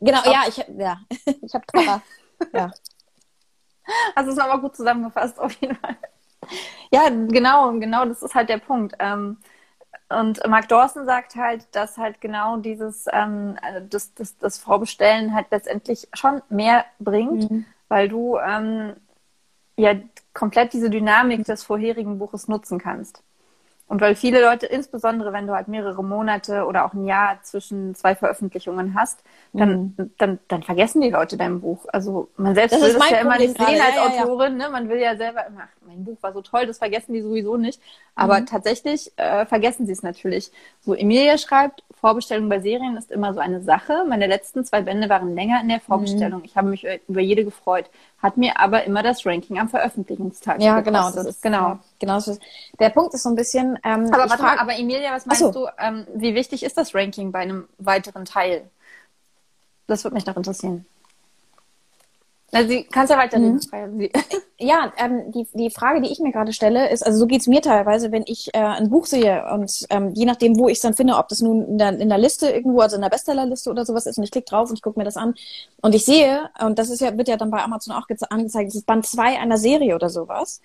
Genau, 0.00 0.20
ja, 0.24 0.44
ich, 0.48 0.56
ja, 0.56 0.98
ich 1.42 1.54
habe 1.54 1.66
Tara. 1.66 2.02
Ja. 2.52 2.70
Hast 4.16 4.26
es 4.26 4.36
nochmal 4.36 4.60
gut 4.60 4.76
zusammengefasst, 4.76 5.38
auf 5.38 5.52
jeden 5.60 5.76
Fall. 5.76 5.96
Ja, 6.92 7.08
genau, 7.08 7.72
genau, 7.78 8.04
das 8.04 8.22
ist 8.22 8.34
halt 8.34 8.48
der 8.48 8.58
Punkt. 8.58 8.94
Ähm, 8.98 9.38
und 10.08 10.46
Mark 10.46 10.68
Dawson 10.68 11.04
sagt 11.04 11.34
halt, 11.34 11.66
dass 11.72 11.98
halt 11.98 12.20
genau 12.20 12.58
dieses, 12.58 13.06
ähm, 13.12 13.58
das, 13.90 14.14
das, 14.14 14.38
das 14.38 14.58
Vorbestellen 14.58 15.34
halt 15.34 15.46
letztendlich 15.50 16.08
schon 16.12 16.42
mehr 16.48 16.84
bringt, 17.00 17.50
mhm. 17.50 17.66
weil 17.88 18.08
du 18.08 18.38
ähm, 18.38 18.94
ja 19.76 19.94
komplett 20.32 20.72
diese 20.72 20.90
Dynamik 20.90 21.44
des 21.44 21.64
vorherigen 21.64 22.18
Buches 22.18 22.46
nutzen 22.46 22.78
kannst. 22.78 23.22
Und 23.88 24.00
weil 24.00 24.16
viele 24.16 24.40
Leute, 24.40 24.66
insbesondere 24.66 25.32
wenn 25.32 25.46
du 25.46 25.54
halt 25.54 25.68
mehrere 25.68 26.02
Monate 26.02 26.64
oder 26.66 26.84
auch 26.84 26.92
ein 26.92 27.04
Jahr 27.04 27.38
zwischen 27.42 27.94
zwei 27.94 28.16
Veröffentlichungen 28.16 28.96
hast, 28.98 29.22
dann, 29.52 29.94
mhm. 29.96 30.10
dann, 30.18 30.38
dann 30.48 30.62
vergessen 30.64 31.00
die 31.02 31.10
Leute 31.10 31.36
dein 31.36 31.60
Buch. 31.60 31.86
Also 31.92 32.28
man 32.36 32.56
selbst 32.56 32.74
das 32.74 32.82
will 32.82 32.94
das 32.94 33.10
ja 33.10 33.18
immer 33.18 33.38
nicht 33.38 33.56
sehen 33.56 33.80
als 33.80 33.94
ja, 33.94 34.24
Autorin. 34.24 34.58
Ja. 34.58 34.66
Ne? 34.66 34.72
Man 34.72 34.88
will 34.88 34.98
ja 34.98 35.16
selber 35.16 35.46
immer, 35.46 35.62
ach, 35.62 35.86
mein 35.86 36.04
Buch 36.04 36.16
war 36.20 36.32
so 36.32 36.42
toll, 36.42 36.66
das 36.66 36.78
vergessen 36.78 37.12
die 37.12 37.22
sowieso 37.22 37.56
nicht. 37.56 37.80
Aber 38.16 38.40
mhm. 38.40 38.46
tatsächlich 38.46 39.12
äh, 39.16 39.46
vergessen 39.46 39.86
sie 39.86 39.92
es 39.92 40.02
natürlich. 40.02 40.50
So 40.80 40.94
Emilia 40.94 41.38
schreibt, 41.38 41.84
Vorbestellung 41.92 42.48
bei 42.48 42.60
Serien 42.60 42.96
ist 42.96 43.12
immer 43.12 43.34
so 43.34 43.40
eine 43.40 43.62
Sache. 43.62 44.04
Meine 44.08 44.26
letzten 44.26 44.64
zwei 44.64 44.82
Bände 44.82 45.08
waren 45.08 45.34
länger 45.34 45.60
in 45.62 45.68
der 45.68 45.80
Vorbestellung. 45.80 46.40
Mhm. 46.40 46.44
Ich 46.44 46.56
habe 46.56 46.68
mich 46.68 46.86
über 47.08 47.20
jede 47.20 47.44
gefreut. 47.44 47.88
Hat 48.20 48.36
mir 48.36 48.58
aber 48.58 48.84
immer 48.84 49.02
das 49.02 49.24
Ranking 49.24 49.58
am 49.58 49.68
Veröffentlichungstag 49.68 50.60
Ja, 50.60 50.80
genau. 50.80 51.10
Das 51.10 51.24
ist, 51.24 51.42
genau. 51.42 51.78
Genau 51.98 52.18
ist, 52.18 52.40
der 52.78 52.90
Punkt 52.90 53.14
ist 53.14 53.22
so 53.22 53.28
ein 53.28 53.34
bisschen. 53.34 53.78
Ähm, 53.84 54.06
aber, 54.12 54.30
warte 54.30 54.42
mal, 54.42 54.58
aber 54.58 54.78
Emilia, 54.78 55.12
was 55.12 55.26
meinst 55.26 55.40
so. 55.40 55.52
du? 55.52 55.66
Ähm, 55.78 56.06
wie 56.14 56.34
wichtig 56.34 56.62
ist 56.62 56.76
das 56.76 56.94
Ranking 56.94 57.32
bei 57.32 57.40
einem 57.40 57.68
weiteren 57.78 58.24
Teil? 58.24 58.70
Das 59.86 60.04
würde 60.04 60.14
mich 60.14 60.26
noch 60.26 60.36
interessieren. 60.36 60.84
Also, 62.52 62.68
sie 62.68 62.84
kannst 62.84 63.10
ja 63.10 63.18
weiterreden. 63.18 63.60
Mhm. 63.72 64.08
Ja, 64.58 64.90
ähm, 64.96 65.32
die, 65.32 65.46
die 65.52 65.68
Frage, 65.68 66.00
die 66.00 66.10
ich 66.10 66.18
mir 66.18 66.32
gerade 66.32 66.54
stelle, 66.54 66.88
ist, 66.88 67.04
also 67.04 67.18
so 67.18 67.26
geht's 67.26 67.46
mir 67.46 67.60
teilweise, 67.60 68.10
wenn 68.10 68.24
ich 68.26 68.54
äh, 68.54 68.58
ein 68.58 68.88
Buch 68.88 69.04
sehe 69.04 69.44
und 69.52 69.86
ähm, 69.90 70.14
je 70.14 70.24
nachdem, 70.24 70.56
wo 70.56 70.66
ich 70.68 70.76
es 70.76 70.80
dann 70.80 70.94
finde, 70.94 71.16
ob 71.16 71.28
das 71.28 71.42
nun 71.42 71.68
in 71.68 71.76
der, 71.76 72.00
in 72.00 72.08
der 72.08 72.16
Liste 72.16 72.48
irgendwo, 72.48 72.80
also 72.80 72.96
in 72.96 73.02
der 73.02 73.10
Bestsellerliste 73.10 73.68
oder 73.68 73.84
sowas 73.84 74.06
ist 74.06 74.16
und 74.16 74.24
ich 74.24 74.30
klicke 74.30 74.46
drauf 74.48 74.70
und 74.70 74.76
ich 74.76 74.82
gucke 74.82 74.98
mir 74.98 75.04
das 75.04 75.18
an 75.18 75.34
und 75.82 75.94
ich 75.94 76.06
sehe, 76.06 76.48
und 76.58 76.78
das 76.78 76.88
ist 76.88 77.02
ja, 77.02 77.14
wird 77.18 77.28
ja 77.28 77.36
dann 77.36 77.50
bei 77.50 77.62
Amazon 77.62 77.94
auch 77.94 78.06
angezeigt, 78.30 78.68
das 78.68 78.76
ist 78.76 78.86
Band 78.86 79.04
2 79.04 79.38
einer 79.38 79.58
Serie 79.58 79.94
oder 79.94 80.08
sowas 80.08 80.62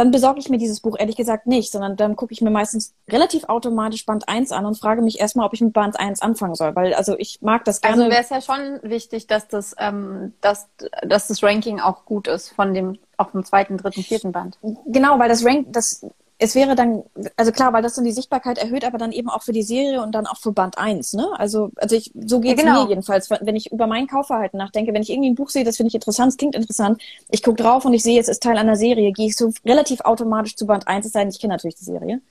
dann 0.00 0.10
besorge 0.10 0.40
ich 0.40 0.48
mir 0.48 0.56
dieses 0.56 0.80
Buch 0.80 0.96
ehrlich 0.98 1.16
gesagt 1.16 1.46
nicht, 1.46 1.70
sondern 1.70 1.94
dann 1.94 2.16
gucke 2.16 2.32
ich 2.32 2.40
mir 2.40 2.50
meistens 2.50 2.94
relativ 3.10 3.44
automatisch 3.44 4.06
Band 4.06 4.28
1 4.30 4.50
an 4.50 4.64
und 4.64 4.78
frage 4.78 5.02
mich 5.02 5.20
erstmal, 5.20 5.44
ob 5.44 5.52
ich 5.52 5.60
mit 5.60 5.74
Band 5.74 6.00
1 6.00 6.22
anfangen 6.22 6.54
soll, 6.54 6.74
weil 6.74 6.94
also 6.94 7.18
ich 7.18 7.42
mag 7.42 7.66
das 7.66 7.82
gerne. 7.82 8.04
Also 8.04 8.10
wäre 8.10 8.22
es 8.22 8.30
ja 8.30 8.40
schon 8.40 8.80
wichtig, 8.82 9.26
dass 9.26 9.46
das, 9.46 9.76
ähm, 9.78 10.32
dass, 10.40 10.68
dass 11.02 11.28
das 11.28 11.42
Ranking 11.42 11.80
auch 11.80 12.06
gut 12.06 12.28
ist 12.28 12.48
von 12.48 12.72
dem, 12.72 12.98
auch 13.18 13.28
vom 13.28 13.44
zweiten, 13.44 13.76
dritten, 13.76 14.02
vierten 14.02 14.32
Band. 14.32 14.56
Genau, 14.86 15.18
weil 15.18 15.28
das 15.28 15.44
Rank, 15.44 15.66
das 15.70 16.06
es 16.42 16.54
wäre 16.54 16.74
dann, 16.74 17.04
also 17.36 17.52
klar, 17.52 17.72
weil 17.74 17.82
das 17.82 17.94
dann 17.94 18.04
die 18.04 18.12
Sichtbarkeit 18.12 18.56
erhöht, 18.56 18.84
aber 18.84 18.96
dann 18.96 19.12
eben 19.12 19.28
auch 19.28 19.42
für 19.42 19.52
die 19.52 19.62
Serie 19.62 20.02
und 20.02 20.12
dann 20.12 20.26
auch 20.26 20.38
für 20.38 20.52
Band 20.52 20.78
1, 20.78 21.12
ne? 21.12 21.28
Also, 21.36 21.70
also 21.76 21.94
ich, 21.94 22.12
so 22.14 22.40
geht's 22.40 22.62
ja, 22.62 22.68
genau. 22.68 22.84
mir 22.84 22.88
jedenfalls, 22.88 23.28
wenn 23.28 23.56
ich 23.56 23.70
über 23.70 23.86
mein 23.86 24.06
Kaufverhalten 24.06 24.58
nachdenke, 24.58 24.94
wenn 24.94 25.02
ich 25.02 25.10
irgendwie 25.10 25.30
ein 25.30 25.34
Buch 25.34 25.50
sehe, 25.50 25.64
das 25.64 25.76
finde 25.76 25.88
ich 25.88 25.94
interessant, 25.94 26.32
es 26.32 26.38
klingt 26.38 26.54
interessant, 26.54 27.02
ich 27.28 27.42
gucke 27.42 27.62
drauf 27.62 27.84
und 27.84 27.92
ich 27.92 28.02
sehe, 28.02 28.18
es 28.18 28.28
ist 28.28 28.42
Teil 28.42 28.56
einer 28.56 28.76
Serie, 28.76 29.12
gehe 29.12 29.26
ich 29.26 29.36
so 29.36 29.52
relativ 29.66 30.00
automatisch 30.00 30.56
zu 30.56 30.66
Band 30.66 30.88
1, 30.88 31.04
es 31.04 31.12
sei 31.12 31.20
denn, 31.20 31.28
ich 31.28 31.40
kenne 31.40 31.52
natürlich 31.52 31.76
die 31.76 31.84
Serie. 31.84 32.22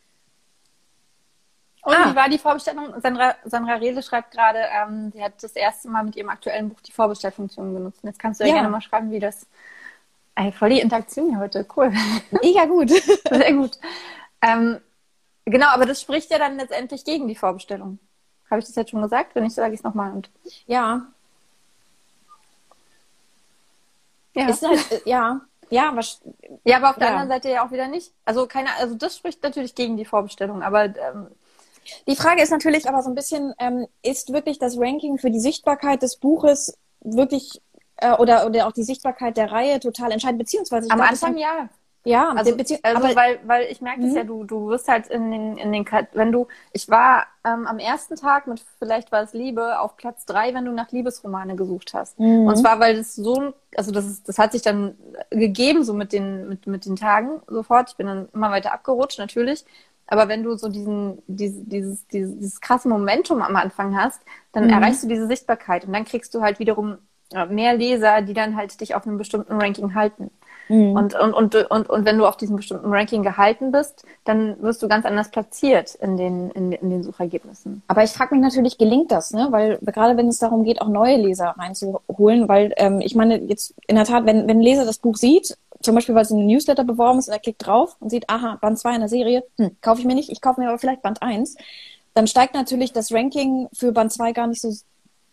Und 1.84 1.94
ah. 1.94 2.12
wie 2.12 2.16
war 2.16 2.30
die 2.30 2.40
Vorbestellung? 2.40 2.94
Sandra, 3.02 3.36
Sandra 3.46 3.76
Rehle 3.76 4.02
schreibt 4.02 4.32
gerade, 4.32 4.60
ähm, 4.76 5.12
sie 5.14 5.24
hat 5.24 5.42
das 5.42 5.54
erste 5.54 5.88
Mal 5.88 6.04
mit 6.04 6.16
ihrem 6.16 6.30
aktuellen 6.30 6.70
Buch 6.70 6.82
die 6.82 6.92
Vorbestellfunktion 6.92 7.76
genutzt. 7.76 8.00
Jetzt 8.04 8.20
kannst 8.20 8.40
du 8.40 8.44
ja, 8.44 8.50
ja 8.50 8.56
gerne 8.56 8.70
mal 8.70 8.82
schreiben, 8.82 9.12
wie 9.12 9.20
das 9.20 9.46
Ey, 10.40 10.54
voll 10.54 10.70
die 10.70 10.80
Interaktion 10.80 11.32
hier 11.32 11.40
heute. 11.40 11.68
Cool. 11.76 11.92
Mega 12.32 12.64
gut. 12.64 12.90
Sehr 13.30 13.54
gut. 13.54 13.78
Ähm, 14.42 14.80
genau, 15.44 15.68
aber 15.68 15.86
das 15.86 16.00
spricht 16.00 16.32
ja 16.32 16.38
dann 16.38 16.56
letztendlich 16.56 17.04
gegen 17.04 17.28
die 17.28 17.36
Vorbestellung. 17.36 18.00
Habe 18.50 18.60
ich 18.60 18.66
das 18.66 18.76
jetzt 18.76 18.92
schon 18.92 19.02
gesagt? 19.02 19.36
Wenn 19.36 19.44
nicht, 19.44 19.54
sage 19.54 19.74
ich 19.74 19.82
es 19.82 19.84
nochmal. 19.84 20.22
Ja. 20.66 21.08
Ja. 24.34 24.48
Ist 24.48 24.66
halt, 24.66 24.92
äh, 24.94 25.02
ja. 25.04 25.42
Ja, 25.70 25.92
was, 25.94 26.22
ja, 26.64 26.78
aber 26.78 26.92
auf 26.92 26.96
der 26.96 27.08
ja. 27.08 27.14
anderen 27.16 27.30
Seite 27.30 27.52
ja 27.52 27.68
auch 27.68 27.72
wieder 27.72 27.90
nicht. 27.90 28.14
Also 28.24 28.48
keine, 28.48 28.70
also 28.80 28.96
das 28.96 29.18
spricht 29.18 29.44
natürlich 29.44 29.76
gegen 29.76 29.98
die 29.98 30.06
Vorbestellung, 30.06 30.64
aber 30.64 30.86
ähm, 30.86 31.28
die 32.08 32.16
Frage 32.16 32.42
ist 32.42 32.50
natürlich 32.50 32.88
aber 32.88 33.04
so 33.04 33.10
ein 33.10 33.16
bisschen, 33.16 33.54
ähm, 33.60 33.88
ist 34.04 34.32
wirklich 34.32 34.58
das 34.58 34.80
Ranking 34.80 35.18
für 35.18 35.32
die 35.32 35.40
Sichtbarkeit 35.42 36.02
des 36.02 36.16
Buches 36.16 36.78
wirklich 37.02 37.62
äh, 38.02 38.14
oder, 38.14 38.46
oder 38.46 38.68
auch 38.68 38.72
die 38.72 38.84
Sichtbarkeit 38.84 39.38
der 39.38 39.52
Reihe 39.52 39.80
total 39.80 40.12
entscheidend, 40.12 40.40
beziehungsweise 40.40 40.90
am 40.92 41.02
Anfang 41.02 41.38
ja. 41.38 41.70
Ja, 42.06 42.30
also, 42.30 42.56
also 42.56 42.76
aber, 42.84 43.16
weil, 43.16 43.40
weil 43.46 43.68
ich 43.70 43.82
merke 43.82 44.02
das 44.02 44.14
ja, 44.14 44.24
mhm. 44.24 44.28
du, 44.28 44.44
du 44.46 44.68
wirst 44.70 44.88
halt 44.88 45.08
in 45.08 45.32
den, 45.32 45.58
in 45.58 45.74
den, 45.74 45.86
wenn 46.14 46.32
du, 46.32 46.48
ich 46.72 46.90
war 46.90 47.28
ähm, 47.44 47.68
am 47.68 47.78
ersten 47.78 48.16
Tag 48.16 48.48
mit, 48.48 48.64
vielleicht 48.80 49.12
war 49.12 49.24
es 49.24 49.34
Liebe, 49.34 49.80
auf 49.80 49.98
Platz 49.98 50.26
drei, 50.26 50.54
wenn 50.54 50.64
du 50.64 50.72
nach 50.72 50.92
Liebesromane 50.92 51.58
gesucht 51.58 51.94
hast. 51.94 52.18
Mhm. 52.18 52.48
Und 52.48 52.56
zwar, 52.56 52.80
weil 52.80 52.96
das 52.96 53.16
so, 53.16 53.54
also 53.76 53.92
das 53.92 54.06
ist, 54.06 54.30
das 54.30 54.40
hat 54.40 54.54
sich 54.54 54.62
dann 54.62 54.96
gegeben, 55.30 55.84
so 55.84 55.94
mit 55.94 56.14
den, 56.14 56.48
mit, 56.48 56.68
mit 56.68 56.86
den 56.86 56.96
Tagen 56.96 57.42
sofort. 57.48 57.90
Ich 57.90 57.98
bin 57.98 58.08
dann 58.08 58.30
immer 58.34 58.50
weiter 58.50 58.72
abgerutscht, 58.72 59.20
natürlich. 59.20 59.66
Aber 60.08 60.30
wenn 60.30 60.42
du 60.42 60.56
so 60.56 60.70
diesen, 60.70 61.22
dieses, 61.28 61.66
dieses, 61.66 62.08
dieses, 62.08 62.38
dieses 62.38 62.62
krasse 62.62 62.88
Momentum 62.88 63.42
am 63.42 63.56
Anfang 63.58 63.96
hast, 63.96 64.22
dann 64.54 64.64
mhm. 64.64 64.70
erreichst 64.72 65.04
du 65.04 65.08
diese 65.08 65.28
Sichtbarkeit 65.28 65.86
und 65.86 65.92
dann 65.94 66.06
kriegst 66.06 66.34
du 66.34 66.42
halt 66.42 66.60
wiederum 66.60 66.98
mehr 67.50 67.76
Leser, 67.76 68.22
die 68.22 68.34
dann 68.34 68.56
halt 68.56 68.80
dich 68.82 68.96
auf 68.96 69.06
einem 69.06 69.18
bestimmten 69.18 69.54
Ranking 69.54 69.94
halten. 69.96 70.32
Mhm. 70.70 70.96
Und, 70.96 71.16
und, 71.16 71.34
und, 71.34 71.56
und, 71.56 71.90
und 71.90 72.06
wenn 72.06 72.18
du 72.18 72.26
auf 72.26 72.38
diesem 72.38 72.56
bestimmten 72.56 72.92
Ranking 72.92 73.24
gehalten 73.24 73.72
bist, 73.72 74.04
dann 74.24 74.62
wirst 74.62 74.82
du 74.82 74.88
ganz 74.88 75.06
anders 75.06 75.32
platziert 75.32 75.96
in 75.96 76.16
den, 76.16 76.52
in, 76.52 76.72
in 76.72 76.90
den 76.90 77.04
Suchergebnissen. 77.04 77.82
Aber 77.88 78.04
ich 78.04 78.12
frage 78.12 78.36
mich 78.36 78.44
natürlich, 78.44 78.78
gelingt 78.78 79.12
das, 79.12 79.32
ne? 79.32 79.48
Weil 79.50 79.80
gerade 79.82 80.16
wenn 80.16 80.28
es 80.28 80.38
darum 80.38 80.64
geht, 80.64 80.82
auch 80.82 80.88
neue 80.88 81.18
Leser 81.18 81.56
reinzuholen, 81.58 82.48
weil 82.48 82.74
ähm, 82.78 83.02
ich 83.02 83.16
meine, 83.16 83.40
jetzt 83.42 83.74
in 83.88 83.96
der 83.96 84.06
Tat, 84.06 84.26
wenn, 84.26 84.48
wenn 84.48 84.60
ein 84.60 84.62
Leser 84.62 84.86
das 84.86 85.00
Buch 85.00 85.18
sieht, 85.18 85.58
zum 85.82 85.96
Beispiel, 85.96 86.14
weil 86.14 86.24
es 86.24 86.32
in 86.32 86.38
einem 86.38 86.48
Newsletter 86.48 86.84
beworben 86.84 87.20
ist 87.20 87.30
und 87.30 87.34
er 87.34 87.40
klickt 87.40 87.66
drauf 87.66 87.96
und 88.00 88.10
sieht, 88.10 88.30
aha, 88.30 88.58
Band 88.62 88.78
2 88.78 88.94
in 88.94 89.00
der 89.00 89.10
Serie, 89.10 89.44
hm, 89.58 89.78
kaufe 89.82 90.02
ich 90.02 90.06
mir 90.06 90.16
nicht, 90.16 90.30
ich 90.30 90.42
kaufe 90.42 90.62
mir 90.62 90.70
aber 90.70 90.78
vielleicht 90.78 91.02
Band 91.02 91.22
1, 91.22 91.56
dann 92.14 92.28
steigt 92.28 92.54
natürlich 92.54 92.92
das 92.92 93.12
Ranking 93.12 93.70
für 93.74 93.92
Band 93.92 94.12
2 94.12 94.34
gar 94.34 94.48
nicht 94.48 94.62
so 94.62 94.74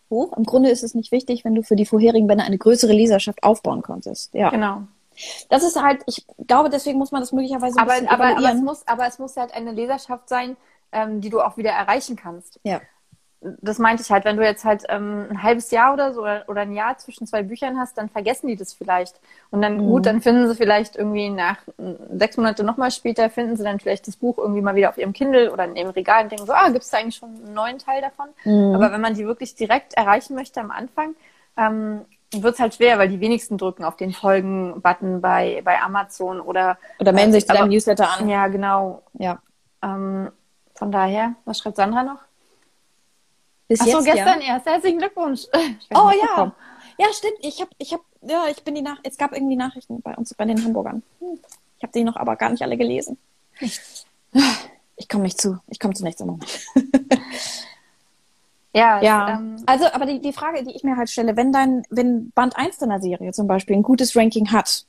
hoch. 0.09 0.35
Im 0.37 0.43
Grunde 0.43 0.69
ist 0.69 0.83
es 0.83 0.95
nicht 0.95 1.11
wichtig, 1.11 1.45
wenn 1.45 1.55
du 1.55 1.63
für 1.63 1.75
die 1.75 1.85
vorherigen 1.85 2.27
Bände 2.27 2.43
eine 2.43 2.57
größere 2.57 2.93
Leserschaft 2.93 3.43
aufbauen 3.43 3.81
konntest. 3.81 4.33
Ja. 4.33 4.49
Genau. 4.49 4.83
Das 5.49 5.63
ist 5.63 5.81
halt, 5.81 6.03
ich 6.05 6.25
glaube, 6.45 6.69
deswegen 6.69 6.99
muss 6.99 7.11
man 7.11 7.21
das 7.21 7.31
möglicherweise 7.31 7.79
aber, 7.79 7.95
aber, 8.07 8.37
aber, 8.37 8.53
es 8.53 8.61
muss, 8.61 8.87
aber 8.87 9.07
es 9.07 9.17
muss 9.19 9.35
halt 9.35 9.53
eine 9.53 9.71
Leserschaft 9.71 10.29
sein, 10.29 10.57
ähm, 10.91 11.21
die 11.21 11.29
du 11.29 11.41
auch 11.41 11.57
wieder 11.57 11.71
erreichen 11.71 12.15
kannst. 12.15 12.59
Ja. 12.63 12.81
Das 13.39 13.77
meinte 13.77 14.01
ich 14.01 14.09
halt, 14.09 14.25
wenn 14.25 14.35
du 14.35 14.43
jetzt 14.43 14.65
halt 14.65 14.83
ähm, 14.89 15.27
ein 15.29 15.43
halbes 15.43 15.69
Jahr 15.69 15.93
oder 15.93 16.13
so 16.13 16.21
oder, 16.21 16.43
oder, 16.47 16.61
ein 16.61 16.73
Jahr 16.73 16.97
zwischen 16.97 17.27
zwei 17.27 17.43
Büchern 17.43 17.77
hast, 17.77 17.97
dann 17.97 18.09
vergessen 18.09 18.47
die 18.47 18.55
das 18.55 18.73
vielleicht. 18.73 19.19
Und 19.51 19.61
dann, 19.61 19.77
mhm. 19.77 19.87
gut, 19.87 20.05
dann 20.07 20.21
finden 20.21 20.47
sie 20.47 20.55
vielleicht 20.55 20.95
irgendwie 20.95 21.29
nach 21.29 21.57
sechs 22.15 22.37
Monate 22.37 22.63
nochmal 22.63 22.89
später, 22.89 23.29
finden 23.29 23.55
sie 23.55 23.63
dann 23.63 23.79
vielleicht 23.79 24.07
das 24.07 24.15
Buch 24.15 24.39
irgendwie 24.39 24.61
mal 24.61 24.75
wieder 24.75 24.89
auf 24.89 24.97
ihrem 24.97 25.13
Kindle 25.13 25.51
oder 25.51 25.65
in 25.65 25.75
ihrem 25.75 25.91
Regal 25.91 26.23
und 26.23 26.31
denken 26.31 26.47
so, 26.47 26.53
ah, 26.53 26.69
gibt 26.69 26.83
es 26.83 26.89
da 26.89 26.97
eigentlich 26.97 27.15
schon 27.15 27.29
einen 27.29 27.53
neuen 27.53 27.77
Teil 27.77 28.01
davon? 28.01 28.29
Mhm. 28.43 28.73
Aber 28.75 28.91
wenn 28.91 29.01
man 29.01 29.13
die 29.13 29.25
wirklich 29.25 29.55
direkt 29.55 29.93
erreichen 29.93 30.33
möchte 30.33 30.59
am 30.59 30.71
Anfang, 30.71 31.15
ähm, 31.57 32.05
wird 32.33 32.55
es 32.55 32.59
halt 32.59 32.75
schwer, 32.75 32.97
weil 32.97 33.09
die 33.09 33.19
wenigsten 33.19 33.57
drücken 33.57 33.83
auf 33.83 33.95
den 33.95 34.11
Folgen-Button 34.11 35.21
bei, 35.21 35.61
bei 35.63 35.79
Amazon 35.81 36.41
oder. 36.41 36.77
Oder 36.99 37.13
melden 37.13 37.31
sich 37.31 37.47
zu 37.47 37.53
deinem 37.53 37.69
Newsletter 37.69 38.09
an. 38.09 38.27
Ja, 38.27 38.47
genau. 38.47 39.03
Ja. 39.13 39.39
Ähm, 39.81 40.31
von 40.75 40.91
daher, 40.91 41.35
was 41.45 41.59
schreibt 41.59 41.77
Sandra 41.77 42.03
noch? 42.03 42.19
Bis 43.67 43.81
Ach 43.81 43.85
so, 43.85 43.97
jetzt, 43.97 44.05
gestern 44.05 44.41
ja. 44.41 44.47
erst. 44.47 44.65
Herzlichen 44.65 44.99
Glückwunsch. 44.99 45.41
Oh 45.93 46.11
ja. 46.11 46.53
Ja, 46.99 47.13
stimmt. 47.13 47.37
Ich 47.41 47.61
habe, 47.61 47.69
ich 47.77 47.93
habe, 47.93 48.03
ja, 48.21 48.45
ich 48.49 48.63
bin 48.63 48.73
die 48.73 48.81
Nach, 48.81 48.97
es 49.03 49.17
gab 49.17 49.33
irgendwie 49.33 49.55
Nachrichten 49.55 50.01
bei 50.01 50.15
uns, 50.15 50.33
bei 50.33 50.45
den 50.45 50.63
Hamburgern. 50.63 51.03
Hm. 51.19 51.39
Ich 51.77 51.83
habe 51.83 51.93
die 51.93 52.03
noch 52.03 52.15
aber 52.15 52.35
gar 52.35 52.49
nicht 52.49 52.63
alle 52.63 52.75
gelesen. 52.75 53.17
Ich 54.95 55.07
komme 55.07 55.23
nicht 55.23 55.39
zu. 55.39 55.59
Ich 55.67 55.79
komme 55.79 55.93
zu 55.93 56.03
nichts 56.03 56.21
im 56.21 56.27
Moment. 56.27 56.59
Ja, 58.73 58.99
ja. 59.01 59.29
Es, 59.29 59.39
ähm, 59.39 59.63
also, 59.67 59.85
aber 59.93 60.07
die, 60.07 60.19
die 60.19 60.33
Frage, 60.33 60.63
die 60.63 60.75
ich 60.75 60.83
mir 60.83 60.97
halt 60.97 61.09
stelle, 61.09 61.37
wenn 61.37 61.53
dein, 61.53 61.83
wenn 61.91 62.31
Band 62.31 62.57
1 62.57 62.79
deiner 62.79 62.99
Serie 62.99 63.31
zum 63.31 63.47
Beispiel 63.47 63.75
ein 63.75 63.83
gutes 63.83 64.15
Ranking 64.15 64.51
hat, 64.51 64.85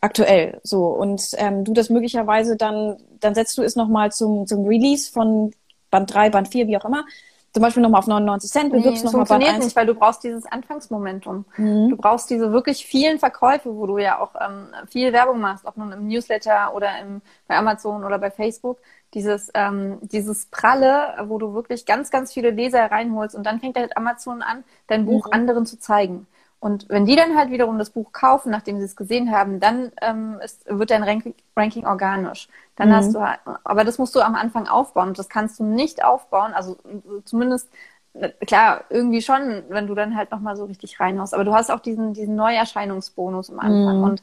aktuell 0.00 0.60
so 0.64 0.86
und 0.86 1.30
ähm, 1.36 1.64
du 1.64 1.72
das 1.72 1.88
möglicherweise 1.88 2.56
dann 2.56 2.96
dann 3.20 3.36
setzt 3.36 3.56
du 3.56 3.62
es 3.62 3.76
nochmal 3.76 4.10
zum 4.10 4.48
zum 4.48 4.66
Release 4.66 5.10
von 5.10 5.52
Band 5.90 6.12
3, 6.12 6.30
Band 6.30 6.48
4, 6.48 6.66
wie 6.66 6.76
auch 6.76 6.84
immer 6.84 7.04
zum 7.52 7.62
Beispiel 7.62 7.82
nochmal 7.82 7.98
auf 7.98 8.06
99 8.06 8.50
Cent, 8.50 8.72
bewirbst 8.72 9.04
nee, 9.04 9.10
nochmal 9.10 9.26
Band 9.26 9.44
1. 9.44 9.64
nicht, 9.64 9.76
weil 9.76 9.86
du 9.86 9.94
brauchst 9.94 10.24
dieses 10.24 10.46
Anfangsmomentum. 10.46 11.44
Mhm. 11.58 11.90
Du 11.90 11.96
brauchst 11.96 12.30
diese 12.30 12.50
wirklich 12.50 12.86
vielen 12.86 13.18
Verkäufe, 13.18 13.76
wo 13.76 13.86
du 13.86 13.98
ja 13.98 14.20
auch 14.20 14.34
ähm, 14.40 14.68
viel 14.88 15.12
Werbung 15.12 15.40
machst, 15.40 15.66
ob 15.66 15.76
nun 15.76 15.92
im 15.92 16.06
Newsletter 16.08 16.74
oder 16.74 16.98
im, 17.00 17.20
bei 17.46 17.56
Amazon 17.56 18.04
oder 18.04 18.18
bei 18.18 18.30
Facebook. 18.30 18.78
Dieses, 19.12 19.50
ähm, 19.52 19.98
dieses 20.00 20.46
Pralle, 20.46 21.26
wo 21.26 21.36
du 21.36 21.52
wirklich 21.52 21.84
ganz, 21.84 22.10
ganz 22.10 22.32
viele 22.32 22.50
Leser 22.50 22.90
reinholst 22.90 23.34
und 23.34 23.44
dann 23.44 23.60
fängt 23.60 23.76
halt 23.76 23.98
Amazon 23.98 24.40
an, 24.40 24.64
dein 24.86 25.04
Buch 25.04 25.26
mhm. 25.26 25.32
anderen 25.32 25.66
zu 25.66 25.78
zeigen. 25.78 26.26
Und 26.62 26.88
wenn 26.88 27.06
die 27.06 27.16
dann 27.16 27.36
halt 27.36 27.50
wiederum 27.50 27.76
das 27.76 27.90
Buch 27.90 28.12
kaufen, 28.12 28.52
nachdem 28.52 28.78
sie 28.78 28.84
es 28.84 28.94
gesehen 28.94 29.32
haben, 29.32 29.58
dann 29.58 29.90
ähm, 30.00 30.38
ist, 30.44 30.64
wird 30.68 30.92
dein 30.92 31.02
Ranking, 31.02 31.34
Ranking 31.56 31.84
organisch. 31.84 32.46
Dann 32.76 32.90
mhm. 32.90 32.94
hast 32.94 33.12
du, 33.12 33.20
halt, 33.20 33.40
aber 33.64 33.82
das 33.82 33.98
musst 33.98 34.14
du 34.14 34.20
am 34.20 34.36
Anfang 34.36 34.68
aufbauen. 34.68 35.08
Und 35.08 35.18
das 35.18 35.28
kannst 35.28 35.58
du 35.58 35.64
nicht 35.64 36.04
aufbauen. 36.04 36.52
Also 36.54 36.76
zumindest 37.24 37.68
äh, 38.14 38.28
klar 38.46 38.84
irgendwie 38.90 39.22
schon, 39.22 39.64
wenn 39.70 39.88
du 39.88 39.96
dann 39.96 40.16
halt 40.16 40.30
noch 40.30 40.38
mal 40.38 40.54
so 40.56 40.66
richtig 40.66 41.00
reinhaust. 41.00 41.34
Aber 41.34 41.42
du 41.42 41.52
hast 41.52 41.68
auch 41.68 41.80
diesen 41.80 42.14
diesen 42.14 42.36
Neuerscheinungsbonus 42.36 43.50
am 43.50 43.58
Anfang 43.58 43.98
mhm. 43.98 44.04
und 44.04 44.22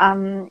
ähm, 0.00 0.50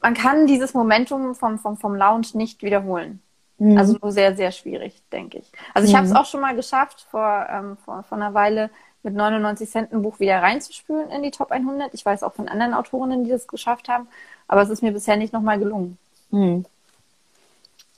man 0.00 0.14
kann 0.14 0.46
dieses 0.46 0.72
Momentum 0.72 1.34
vom 1.34 1.58
vom 1.58 1.76
vom 1.76 1.94
Lounge 1.94 2.28
nicht 2.32 2.62
wiederholen. 2.62 3.20
Mhm. 3.58 3.76
Also 3.76 3.98
nur 4.00 4.12
sehr 4.12 4.34
sehr 4.34 4.50
schwierig, 4.50 5.02
denke 5.12 5.40
ich. 5.40 5.52
Also 5.74 5.86
ich 5.86 5.92
mhm. 5.92 5.98
habe 5.98 6.06
es 6.06 6.14
auch 6.14 6.24
schon 6.24 6.40
mal 6.40 6.56
geschafft 6.56 7.06
vor 7.10 7.46
ähm, 7.50 7.76
vor, 7.84 8.02
vor 8.04 8.16
einer 8.16 8.32
Weile 8.32 8.70
mit 9.04 9.14
99 9.14 9.70
Cent 9.70 9.92
ein 9.92 10.02
Buch 10.02 10.18
wieder 10.18 10.42
reinzuspülen 10.42 11.10
in 11.10 11.22
die 11.22 11.30
Top 11.30 11.50
100. 11.50 11.94
Ich 11.94 12.04
weiß 12.04 12.22
auch 12.22 12.32
von 12.32 12.48
anderen 12.48 12.74
Autorinnen, 12.74 13.24
die 13.24 13.30
das 13.30 13.46
geschafft 13.46 13.88
haben, 13.88 14.08
aber 14.48 14.62
es 14.62 14.70
ist 14.70 14.82
mir 14.82 14.92
bisher 14.92 15.16
nicht 15.16 15.32
nochmal 15.32 15.58
gelungen. 15.58 15.98
Hm. 16.30 16.64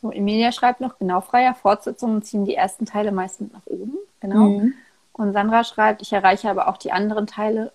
So, 0.03 0.12
Emilia 0.12 0.53
schreibt 0.53 0.81
noch, 0.81 0.99
genau, 0.99 1.21
freier 1.21 1.55
Fortsetzungen 1.55 2.23
ziehen 2.23 2.45
die 2.45 2.55
ersten 2.55 2.85
Teile 2.85 3.12
meistens 3.12 3.53
nach 3.53 3.66
oben. 3.66 3.97
Genau. 4.21 4.45
Mhm. 4.45 4.75
Und 5.12 5.33
Sandra 5.33 5.64
schreibt, 5.64 6.03
ich 6.03 6.12
erreiche 6.12 6.51
aber 6.51 6.69
auch 6.69 6.77
die 6.77 6.92
anderen 6.92 7.27
Teile. 7.27 7.73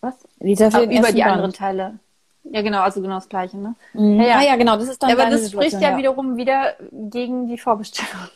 Was? 0.00 0.14
Lisa 0.38 0.70
für 0.70 0.84
über 0.84 1.10
die 1.10 1.20
Band. 1.20 1.32
anderen 1.32 1.52
Teile. 1.52 1.98
Ja, 2.44 2.62
genau, 2.62 2.82
also 2.82 3.00
genau 3.00 3.16
das 3.16 3.28
Gleiche, 3.28 3.56
ne? 3.56 3.74
Mhm. 3.94 4.20
Ja, 4.20 4.26
ja. 4.26 4.38
Ah, 4.38 4.42
ja, 4.42 4.56
genau, 4.56 4.76
das 4.76 4.88
ist 4.88 5.02
dann 5.02 5.10
Aber 5.10 5.30
das 5.30 5.50
spricht 5.50 5.72
ja, 5.72 5.90
ja 5.90 5.96
wiederum 5.96 6.36
wieder 6.36 6.74
gegen 6.92 7.48
die 7.48 7.58
Vorbestellung. 7.58 8.28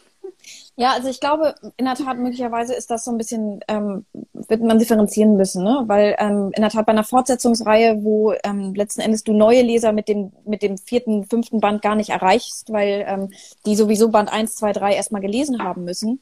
Ja, 0.76 0.92
also 0.92 1.08
ich 1.08 1.18
glaube, 1.18 1.54
in 1.76 1.86
der 1.86 1.94
Tat 1.94 2.18
möglicherweise 2.18 2.74
ist 2.74 2.90
das 2.90 3.04
so 3.04 3.10
ein 3.10 3.18
bisschen, 3.18 3.60
ähm, 3.66 4.06
wird 4.32 4.62
man 4.62 4.78
differenzieren 4.78 5.36
müssen, 5.36 5.64
ne? 5.64 5.82
Weil 5.86 6.14
ähm, 6.18 6.52
in 6.54 6.62
der 6.62 6.70
Tat 6.70 6.86
bei 6.86 6.92
einer 6.92 7.04
Fortsetzungsreihe, 7.04 8.04
wo 8.04 8.32
ähm, 8.44 8.74
letzten 8.74 9.00
Endes 9.00 9.24
du 9.24 9.32
neue 9.32 9.62
Leser 9.62 9.92
mit 9.92 10.08
dem, 10.08 10.32
mit 10.44 10.62
dem 10.62 10.78
vierten, 10.78 11.24
fünften 11.24 11.60
Band 11.60 11.82
gar 11.82 11.96
nicht 11.96 12.10
erreichst, 12.10 12.72
weil 12.72 13.04
ähm, 13.08 13.30
die 13.66 13.74
sowieso 13.74 14.10
Band 14.10 14.32
eins, 14.32 14.54
zwei, 14.54 14.72
drei 14.72 14.94
erstmal 14.94 15.20
gelesen 15.20 15.62
haben 15.62 15.84
müssen, 15.84 16.20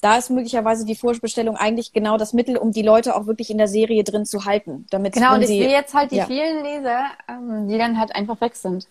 da 0.00 0.16
ist 0.16 0.30
möglicherweise 0.30 0.84
die 0.84 0.94
Vorbestellung 0.94 1.56
eigentlich 1.56 1.92
genau 1.92 2.16
das 2.16 2.32
Mittel, 2.32 2.56
um 2.56 2.72
die 2.72 2.82
Leute 2.82 3.16
auch 3.16 3.26
wirklich 3.26 3.50
in 3.50 3.58
der 3.58 3.68
Serie 3.68 4.04
drin 4.04 4.24
zu 4.24 4.44
halten. 4.44 4.86
Damit 4.90 5.14
genau, 5.14 5.34
und 5.34 5.42
ich 5.42 5.48
sehe 5.48 5.70
jetzt 5.70 5.92
halt 5.92 6.12
die 6.12 6.16
ja. 6.16 6.26
vielen 6.26 6.62
Leser, 6.62 7.06
ähm, 7.28 7.68
die 7.68 7.78
dann 7.78 7.98
halt 7.98 8.14
einfach 8.14 8.40
weg 8.40 8.54
sind. 8.54 8.86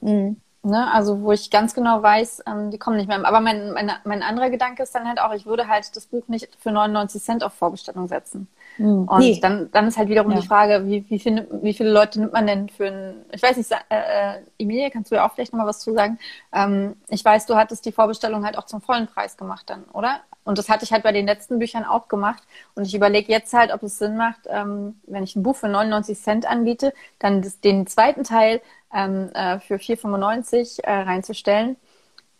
Mhm. 0.00 0.36
Ne? 0.68 0.92
Also 0.92 1.22
wo 1.22 1.32
ich 1.32 1.50
ganz 1.50 1.72
genau 1.72 2.02
weiß, 2.02 2.42
ähm, 2.46 2.70
die 2.70 2.78
kommen 2.78 2.98
nicht 2.98 3.08
mehr. 3.08 3.24
Aber 3.24 3.40
mein, 3.40 3.72
mein, 3.72 3.90
mein 4.04 4.22
anderer 4.22 4.50
Gedanke 4.50 4.82
ist 4.82 4.94
dann 4.94 5.08
halt 5.08 5.18
auch, 5.18 5.32
ich 5.32 5.46
würde 5.46 5.66
halt 5.66 5.96
das 5.96 6.06
Buch 6.06 6.28
nicht 6.28 6.48
für 6.60 6.70
99 6.70 7.22
Cent 7.22 7.42
auf 7.42 7.54
Vorbestellung 7.54 8.06
setzen. 8.06 8.48
Mhm. 8.76 9.08
Und 9.08 9.18
nee. 9.18 9.38
dann, 9.40 9.70
dann 9.72 9.88
ist 9.88 9.96
halt 9.96 10.10
wiederum 10.10 10.32
ja. 10.32 10.40
die 10.40 10.46
Frage, 10.46 10.86
wie, 10.86 11.08
wie, 11.08 11.18
viele, 11.18 11.48
wie 11.62 11.72
viele 11.72 11.90
Leute 11.90 12.20
nimmt 12.20 12.34
man 12.34 12.46
denn 12.46 12.68
für 12.68 12.88
ein, 12.88 13.14
ich 13.32 13.42
weiß 13.42 13.56
nicht, 13.56 13.70
äh, 13.72 13.76
äh, 13.88 14.42
Emilie, 14.58 14.90
kannst 14.90 15.10
du 15.10 15.14
ja 15.14 15.26
auch 15.26 15.32
vielleicht 15.32 15.52
nochmal 15.54 15.66
was 15.66 15.80
zu 15.80 15.94
sagen? 15.94 16.18
Ähm, 16.52 16.96
ich 17.08 17.24
weiß, 17.24 17.46
du 17.46 17.56
hattest 17.56 17.86
die 17.86 17.92
Vorbestellung 17.92 18.44
halt 18.44 18.58
auch 18.58 18.66
zum 18.66 18.82
vollen 18.82 19.06
Preis 19.06 19.38
gemacht 19.38 19.70
dann, 19.70 19.84
oder? 19.94 20.20
Und 20.48 20.56
das 20.56 20.70
hatte 20.70 20.82
ich 20.82 20.92
halt 20.92 21.02
bei 21.02 21.12
den 21.12 21.26
letzten 21.26 21.58
Büchern 21.58 21.84
auch 21.84 22.08
gemacht. 22.08 22.42
Und 22.74 22.86
ich 22.86 22.94
überlege 22.94 23.30
jetzt 23.30 23.52
halt, 23.52 23.70
ob 23.70 23.82
es 23.82 23.98
Sinn 23.98 24.16
macht, 24.16 24.40
ähm, 24.46 24.98
wenn 25.06 25.22
ich 25.22 25.36
ein 25.36 25.42
Buch 25.42 25.56
für 25.56 25.68
99 25.68 26.18
Cent 26.18 26.46
anbiete, 26.46 26.94
dann 27.18 27.42
das, 27.42 27.60
den 27.60 27.86
zweiten 27.86 28.24
Teil 28.24 28.62
ähm, 28.94 29.28
äh, 29.34 29.60
für 29.60 29.74
4,95 29.74 30.84
äh, 30.84 30.90
reinzustellen. 30.90 31.76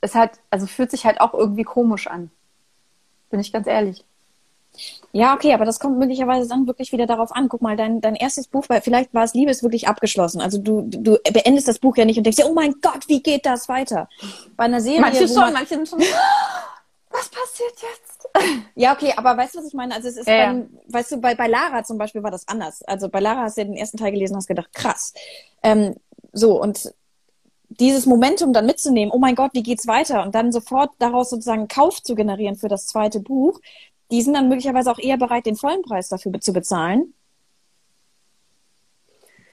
Es 0.01 0.14
hat, 0.14 0.38
also 0.51 0.66
fühlt 0.66 0.90
sich 0.90 1.05
halt 1.05 1.21
auch 1.21 1.35
irgendwie 1.35 1.64
komisch 1.64 2.07
an. 2.07 2.31
Bin 3.29 3.40
ich 3.40 3.53
ganz 3.53 3.66
ehrlich. 3.66 4.03
Ja, 5.12 5.35
okay, 5.35 5.53
aber 5.53 5.66
das 5.66 5.79
kommt 5.79 5.99
möglicherweise 5.99 6.49
dann 6.49 6.66
wirklich 6.66 6.92
wieder 6.92 7.05
darauf 7.05 7.31
an. 7.37 7.51
Guck 7.51 7.61
mal, 7.61 7.77
dein, 7.77 8.01
dein 8.01 8.14
erstes 8.14 8.49
Buch, 8.49 8.64
weil 8.68 8.81
vielleicht 8.81 9.12
war 9.12 9.25
es 9.25 9.35
Liebe, 9.35 9.51
ist 9.51 9.62
wirklich 9.62 9.87
abgeschlossen. 9.87 10.40
Also 10.40 10.57
du, 10.57 10.87
du 10.88 11.18
beendest 11.31 11.68
das 11.68 11.79
Buch 11.79 11.99
ja 11.99 12.07
nicht 12.07 12.16
und 12.16 12.25
denkst 12.25 12.38
dir, 12.38 12.49
oh 12.49 12.55
mein 12.55 12.77
Gott, 12.81 13.07
wie 13.07 13.23
geht 13.23 13.44
das 13.44 13.68
weiter? 13.68 14.09
Bei 14.57 14.64
einer 14.64 14.81
Serie. 14.81 15.03
Manche 15.03 15.29
schon, 15.29 15.37
man, 15.37 15.53
manche 15.53 15.75
sind 15.75 15.88
schon. 15.90 16.03
Was 17.18 17.28
passiert 17.31 17.74
jetzt? 17.83 18.28
Ja, 18.76 18.92
okay, 18.92 19.12
aber 19.16 19.37
weißt 19.37 19.54
du, 19.54 19.59
was 19.59 19.66
ich 19.66 19.74
meine? 19.74 19.94
Also 19.94 20.09
es 20.09 20.16
ist, 20.16 20.28
ja. 20.28 20.46
beim, 20.46 20.70
weißt 20.88 21.12
du, 21.12 21.16
bei, 21.18 21.35
bei 21.35 21.48
Lara 21.48 21.83
zum 21.83 21.98
Beispiel 21.98 22.22
war 22.22 22.31
das 22.31 22.46
anders. 22.46 22.83
Also 22.83 23.09
bei 23.09 23.18
Lara 23.18 23.42
hast 23.42 23.57
du 23.57 23.62
ja 23.62 23.66
den 23.66 23.76
ersten 23.76 23.96
Teil 23.96 24.12
gelesen 24.12 24.35
und 24.35 24.38
hast 24.38 24.46
gedacht, 24.46 24.72
krass. 24.72 25.14
Ähm, 25.62 25.96
so, 26.33 26.61
und 26.61 26.94
dieses 27.70 28.07
Momentum 28.07 28.52
dann 28.52 28.66
mitzunehmen, 28.66 29.12
oh 29.12 29.18
mein 29.18 29.35
Gott, 29.35 29.50
wie 29.54 29.62
geht's 29.62 29.87
weiter? 29.87 30.22
Und 30.22 30.35
dann 30.35 30.52
sofort 30.52 30.90
daraus 30.98 31.31
sozusagen 31.31 31.66
Kauf 31.66 32.02
zu 32.02 32.14
generieren 32.14 32.57
für 32.57 32.68
das 32.68 32.87
zweite 32.87 33.20
Buch, 33.20 33.61
die 34.11 34.22
sind 34.22 34.35
dann 34.35 34.48
möglicherweise 34.48 34.90
auch 34.90 34.98
eher 34.98 35.18
bereit, 35.18 35.46
den 35.46 35.57
vollen 35.57 35.83
Preis 35.83 36.09
dafür 36.09 36.40
zu 36.40 36.52
bezahlen. 36.52 37.14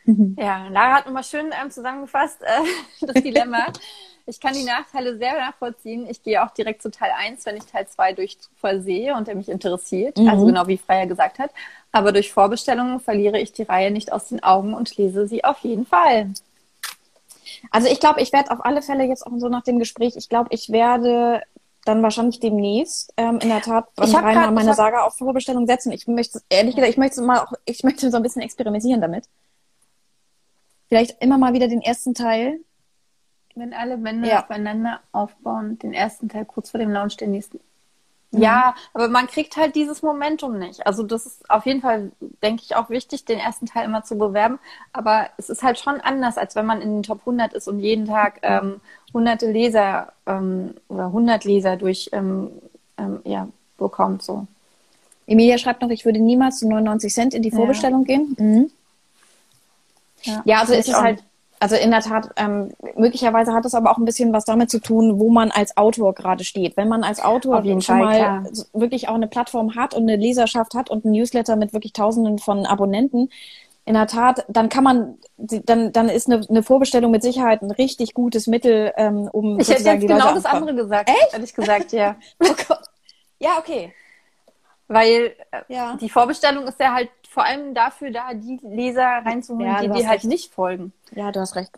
Ja, 0.06 0.68
Lara 0.68 0.98
hat 0.98 1.06
nochmal 1.08 1.24
schön 1.24 1.52
ähm, 1.60 1.72
zusammengefasst, 1.72 2.42
äh, 2.42 2.62
das 3.06 3.24
Dilemma. 3.24 3.66
ich 4.28 4.40
kann 4.40 4.54
die 4.54 4.64
Nachteile 4.64 5.18
sehr 5.18 5.34
nachvollziehen. 5.34 6.08
Ich 6.10 6.24
gehe 6.24 6.44
auch 6.44 6.52
direkt 6.52 6.82
zu 6.82 6.90
Teil 6.90 7.12
1, 7.16 7.46
wenn 7.46 7.58
ich 7.58 7.66
Teil 7.66 7.88
2 7.88 8.14
durch 8.14 8.40
Zufall 8.40 8.82
sehe 8.82 9.16
und 9.16 9.28
der 9.28 9.36
mich 9.36 9.50
interessiert. 9.50 10.18
Mhm. 10.18 10.28
Also 10.28 10.46
genau 10.46 10.68
wie 10.68 10.78
Freier 10.78 11.06
gesagt 11.06 11.38
hat. 11.38 11.52
Aber 11.92 12.12
durch 12.12 12.34
Vorbestellungen 12.34 13.00
verliere 13.00 13.40
ich 13.40 13.54
die 13.54 13.64
Reihe 13.64 13.92
nicht 13.92 14.12
aus 14.12 14.30
den 14.30 14.42
Augen 14.44 14.74
und 14.74 14.98
lese 14.98 15.28
sie 15.28 15.44
auf 15.44 15.60
jeden 15.60 15.86
Fall. 15.86 16.32
Also 17.72 17.88
ich 17.88 18.00
glaube, 18.00 18.22
ich 18.22 18.34
werde 18.34 18.52
auf 18.52 18.66
alle 18.66 18.82
Fälle 18.82 19.06
jetzt 19.06 19.26
auch 19.26 19.32
so 19.38 19.48
nach 19.48 19.64
dem 19.64 19.80
Gespräch, 19.80 20.16
ich 20.16 20.28
glaube, 20.30 20.50
ich 20.52 20.72
werde 20.72 21.42
dann 21.86 22.02
wahrscheinlich 22.02 22.40
demnächst 22.40 23.14
ähm, 23.16 23.38
in 23.40 23.50
der 23.50 23.62
Tat 23.62 23.94
beim 23.96 24.14
Rainer 24.14 24.52
meine 24.52 24.70
hab... 24.70 24.76
Saga 24.76 25.04
auf 25.04 25.18
Vorbestellung 25.18 25.68
setzen. 25.68 25.92
Ich 25.92 26.08
möchte, 26.08 26.42
ehrlich 26.50 26.76
gesagt, 26.76 26.92
ich 26.92 26.98
möchte 26.98 27.22
mal 27.22 27.40
auch, 27.40 27.54
ich 27.66 27.84
möchte 27.84 28.10
so 28.10 28.18
ein 28.18 28.24
bisschen 28.24 28.42
experimentieren 28.42 29.02
damit. 29.02 29.26
Vielleicht 30.90 31.22
immer 31.22 31.38
mal 31.38 31.54
wieder 31.54 31.68
den 31.68 31.82
ersten 31.82 32.16
Teil. 32.16 32.60
Wenn 33.56 33.74
alle 33.74 33.98
Bände 33.98 34.30
ja. 34.30 34.44
aufeinander 34.44 35.00
aufbauen, 35.12 35.80
den 35.80 35.94
ersten 35.94 36.30
Teil 36.30 36.46
kurz 36.46 36.72
vor 36.72 36.80
dem 36.80 36.92
Launch, 36.92 37.18
den 37.18 37.32
nächsten 37.32 37.60
Mhm. 38.36 38.42
Ja, 38.42 38.76
aber 38.94 39.08
man 39.08 39.28
kriegt 39.28 39.58
halt 39.58 39.76
dieses 39.76 40.02
Momentum 40.02 40.58
nicht. 40.58 40.86
Also 40.86 41.04
das 41.04 41.26
ist 41.26 41.50
auf 41.50 41.66
jeden 41.66 41.82
Fall, 41.82 42.12
denke 42.44 42.64
ich, 42.64 42.76
auch 42.76 42.90
wichtig, 42.90 43.26
den 43.26 43.40
ersten 43.40 43.66
Teil 43.66 43.86
immer 43.86 44.04
zu 44.04 44.18
bewerben. 44.18 44.60
Aber 44.94 45.28
es 45.38 45.50
ist 45.50 45.64
halt 45.64 45.80
schon 45.80 46.02
anders, 46.02 46.38
als 46.38 46.56
wenn 46.56 46.66
man 46.66 46.82
in 46.82 46.90
den 46.90 47.04
Top 47.04 47.20
100 47.22 47.54
ist 47.54 47.68
und 47.68 47.80
jeden 47.80 48.06
Tag 48.06 48.40
ähm, 48.44 48.82
hunderte 49.14 49.52
Leser 49.52 50.14
ähm, 50.26 50.76
oder 50.88 51.06
100 51.08 51.44
Leser 51.46 51.78
durch 51.78 52.10
ähm, 52.12 52.52
ähm, 52.98 53.20
ja, 53.24 53.48
bekommt. 53.78 54.22
So. 54.22 54.48
Emilia 55.28 55.58
schreibt 55.58 55.82
noch, 55.82 55.90
ich 55.90 56.06
würde 56.06 56.20
niemals 56.20 56.60
zu 56.60 56.68
99 56.68 57.14
Cent 57.14 57.34
in 57.34 57.42
die 57.42 57.52
Vorbestellung 57.52 58.06
ja. 58.06 58.18
gehen. 58.18 58.36
Mhm. 58.38 58.72
Ja, 60.24 60.42
ja, 60.46 60.60
also 60.60 60.74
ist 60.74 60.90
es 60.90 60.96
halt 60.96 61.24
also 61.66 61.78
in 61.78 61.90
der 61.90 62.02
Tat, 62.02 62.30
ähm, 62.36 62.74
möglicherweise 62.96 63.52
hat 63.52 63.66
es 63.66 63.74
aber 63.74 63.90
auch 63.90 63.98
ein 63.98 64.06
bisschen 64.06 64.32
was 64.34 64.46
damit 64.46 64.70
zu 64.70 64.80
tun, 64.80 65.20
wo 65.20 65.32
man 65.32 65.50
als 65.50 65.76
Autor 65.78 66.14
gerade 66.14 66.44
steht. 66.44 66.78
Wenn 66.78 66.88
man 66.88 67.04
als 67.04 67.20
Autor 67.20 67.64
schon 67.64 67.82
Fall, 67.82 68.00
mal 68.00 68.18
klar. 68.18 68.44
wirklich 68.74 69.10
auch 69.10 69.16
eine 69.16 69.26
Plattform 69.26 69.76
hat 69.76 69.96
und 69.96 70.04
eine 70.04 70.16
Leserschaft 70.16 70.76
hat 70.76 70.92
und 70.92 71.06
ein 71.06 71.12
Newsletter 71.12 71.56
mit 71.56 71.74
wirklich 71.74 71.94
Tausenden 71.94 72.38
von 72.38 72.68
Abonnenten, 72.68 73.30
in 73.84 73.96
der 73.96 74.06
Tat, 74.06 74.46
dann 74.48 74.70
kann 74.70 74.84
man, 74.84 75.18
dann, 75.38 75.92
dann 75.92 76.10
ist 76.10 76.28
eine, 76.30 76.46
eine 76.48 76.62
Vorbestellung 76.62 77.10
mit 77.10 77.24
Sicherheit 77.24 77.64
ein 77.64 77.72
richtig 77.72 78.14
gutes 78.14 78.46
Mittel, 78.46 78.94
ähm, 78.96 79.28
um 79.32 79.60
ich 79.60 79.70
hätte 79.70 79.84
jetzt 79.84 80.02
genau 80.02 80.18
Leute 80.18 80.36
das 80.36 80.46
andere 80.46 80.76
gesagt. 80.76 81.10
Echt? 81.10 81.34
Ehrlich 81.34 81.54
gesagt, 81.54 81.92
ja. 81.94 82.16
oh 82.40 82.54
Gott. 82.68 82.82
Ja, 83.40 83.58
okay. 83.58 83.92
Weil 84.88 85.36
äh, 85.52 85.62
ja. 85.68 85.98
die 86.00 86.10
Vorbestellung 86.10 86.68
ist 86.68 86.80
ja 86.80 86.94
halt 86.94 87.10
vor 87.36 87.44
allem 87.44 87.74
dafür 87.74 88.12
da, 88.12 88.34
die 88.34 88.58
Leser 88.64 89.04
reinzuholen, 89.04 89.68
ja, 89.68 89.82
die 89.82 89.90
dir 89.90 90.08
halt 90.08 90.24
nicht 90.24 90.54
folgen. 90.54 90.94
Ja, 91.14 91.34
du 91.34 91.42
hast 91.42 91.58
recht. 91.58 91.70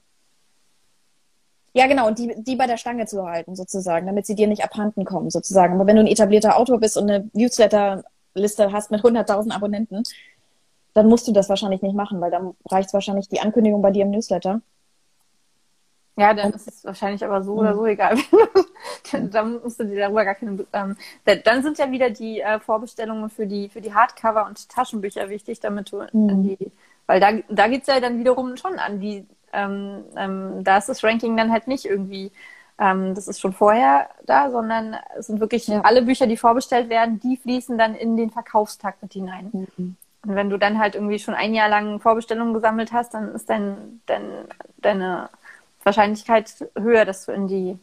Ja, 1.73 1.87
genau, 1.87 2.05
und 2.07 2.19
die, 2.19 2.35
die 2.43 2.55
bei 2.55 2.67
der 2.67 2.77
Stange 2.77 3.07
zu 3.07 3.25
halten, 3.25 3.55
sozusagen, 3.55 4.05
damit 4.05 4.27
sie 4.27 4.35
dir 4.35 4.47
nicht 4.47 4.63
abhanden 4.63 5.03
kommen, 5.03 5.31
sozusagen. 5.31 5.73
Aber 5.73 5.87
wenn 5.87 5.95
du 5.95 6.03
ein 6.03 6.07
etablierter 6.07 6.57
Autor 6.57 6.79
bist 6.79 6.95
und 6.95 7.09
eine 7.09 7.27
Newsletter-Liste 7.33 8.71
hast 8.71 8.91
mit 8.91 9.01
100.000 9.01 9.51
Abonnenten, 9.51 10.03
dann 10.93 11.07
musst 11.07 11.27
du 11.27 11.31
das 11.31 11.49
wahrscheinlich 11.49 11.81
nicht 11.81 11.95
machen, 11.95 12.21
weil 12.21 12.29
dann 12.29 12.53
reicht 12.69 12.93
wahrscheinlich 12.93 13.27
die 13.27 13.39
Ankündigung 13.39 13.81
bei 13.81 13.89
dir 13.89 14.03
im 14.03 14.11
Newsletter. 14.11 14.61
Ja, 16.17 16.33
dann 16.33 16.51
ist 16.51 16.67
es 16.67 16.83
wahrscheinlich 16.83 17.23
aber 17.23 17.43
so 17.43 17.53
oder 17.53 17.75
so 17.75 17.81
mhm. 17.81 17.87
egal. 17.89 18.17
dann 19.31 19.61
musst 19.61 19.79
du 19.79 19.85
dir 19.85 19.99
darüber 19.99 20.25
gar 20.25 20.33
keine. 20.33 20.65
Ähm, 20.73 20.97
dann 21.45 21.61
sind 21.61 21.77
ja 21.77 21.91
wieder 21.91 22.09
die 22.09 22.41
äh, 22.41 22.59
Vorbestellungen 22.59 23.29
für 23.29 23.45
die 23.45 23.69
für 23.69 23.81
die 23.81 23.93
Hardcover 23.93 24.47
und 24.47 24.67
Taschenbücher 24.67 25.29
wichtig, 25.29 25.59
damit 25.59 25.91
du 25.91 26.03
mhm. 26.11 26.43
die 26.43 26.71
Weil 27.05 27.19
da, 27.19 27.31
da 27.49 27.67
geht's 27.67 27.87
ja 27.87 27.99
dann 27.99 28.17
wiederum 28.17 28.57
schon 28.57 28.79
an 28.79 28.99
die, 28.99 29.27
ähm, 29.53 30.03
ähm, 30.15 30.63
da 30.63 30.77
ist 30.77 30.89
das 30.89 31.03
Ranking 31.03 31.37
dann 31.37 31.51
halt 31.51 31.67
nicht 31.67 31.85
irgendwie, 31.85 32.31
ähm, 32.79 33.13
das 33.13 33.27
ist 33.27 33.39
schon 33.39 33.53
vorher 33.53 34.09
da, 34.25 34.49
sondern 34.49 34.97
es 35.17 35.27
sind 35.27 35.39
wirklich 35.39 35.67
Ja. 35.67 35.81
alle 35.81 36.01
Bücher, 36.01 36.25
die 36.25 36.37
vorbestellt 36.37 36.89
werden, 36.89 37.19
die 37.19 37.37
fließen 37.37 37.77
dann 37.77 37.93
in 37.93 38.17
den 38.17 38.31
Verkaufstakt 38.31 39.03
mit 39.03 39.13
hinein. 39.13 39.51
Mhm. 39.53 39.95
Und 40.25 40.35
wenn 40.35 40.49
du 40.49 40.57
dann 40.57 40.79
halt 40.79 40.95
irgendwie 40.95 41.19
schon 41.19 41.35
ein 41.35 41.53
Jahr 41.53 41.69
lang 41.69 41.99
Vorbestellungen 41.99 42.53
gesammelt 42.55 42.91
hast, 42.91 43.13
dann 43.13 43.33
ist 43.35 43.49
dein, 43.49 44.01
dein, 44.07 44.23
deine 44.77 45.29
Wahrscheinlichkeit 45.87 46.53
höher, 46.77 47.05
dass 47.05 47.25
du 47.25 47.31
in 47.31 47.47
die 47.47 47.77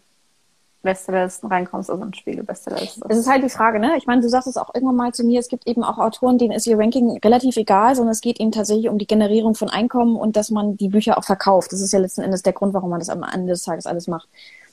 Bestsellerlisten 0.82 1.48
reinkommst, 1.48 1.90
also 1.90 2.04
in 2.04 2.12
Spiegel-Bestsellerliste. 2.12 3.00
Es 3.08 3.16
ist 3.16 3.28
halt 3.28 3.42
die 3.42 3.48
Frage, 3.48 3.80
ne? 3.80 3.96
Ich 3.96 4.06
meine, 4.06 4.20
du 4.20 4.28
sagst 4.28 4.46
es 4.46 4.56
auch 4.56 4.74
irgendwann 4.74 4.96
mal 4.96 5.12
zu 5.12 5.24
mir, 5.24 5.40
es 5.40 5.48
gibt 5.48 5.66
eben 5.66 5.82
auch 5.82 5.98
Autoren, 5.98 6.38
denen 6.38 6.52
ist 6.52 6.66
ihr 6.66 6.78
Ranking 6.78 7.18
relativ 7.24 7.56
egal, 7.56 7.96
sondern 7.96 8.12
es 8.12 8.20
geht 8.20 8.38
ihnen 8.38 8.52
tatsächlich 8.52 8.88
um 8.88 8.98
die 8.98 9.06
Generierung 9.06 9.54
von 9.54 9.70
Einkommen 9.70 10.16
und 10.16 10.36
dass 10.36 10.50
man 10.50 10.76
die 10.76 10.88
Bücher 10.88 11.18
auch 11.18 11.24
verkauft. 11.24 11.72
Das 11.72 11.80
ist 11.80 11.92
ja 11.92 11.98
letzten 11.98 12.20
Endes 12.20 12.42
der 12.42 12.52
Grund, 12.52 12.74
warum 12.74 12.90
man 12.90 13.00
das 13.00 13.08
am 13.08 13.22
Ende 13.22 13.52
des 13.52 13.62
Tages 13.62 13.86
alles 13.86 14.06
macht. 14.06 14.28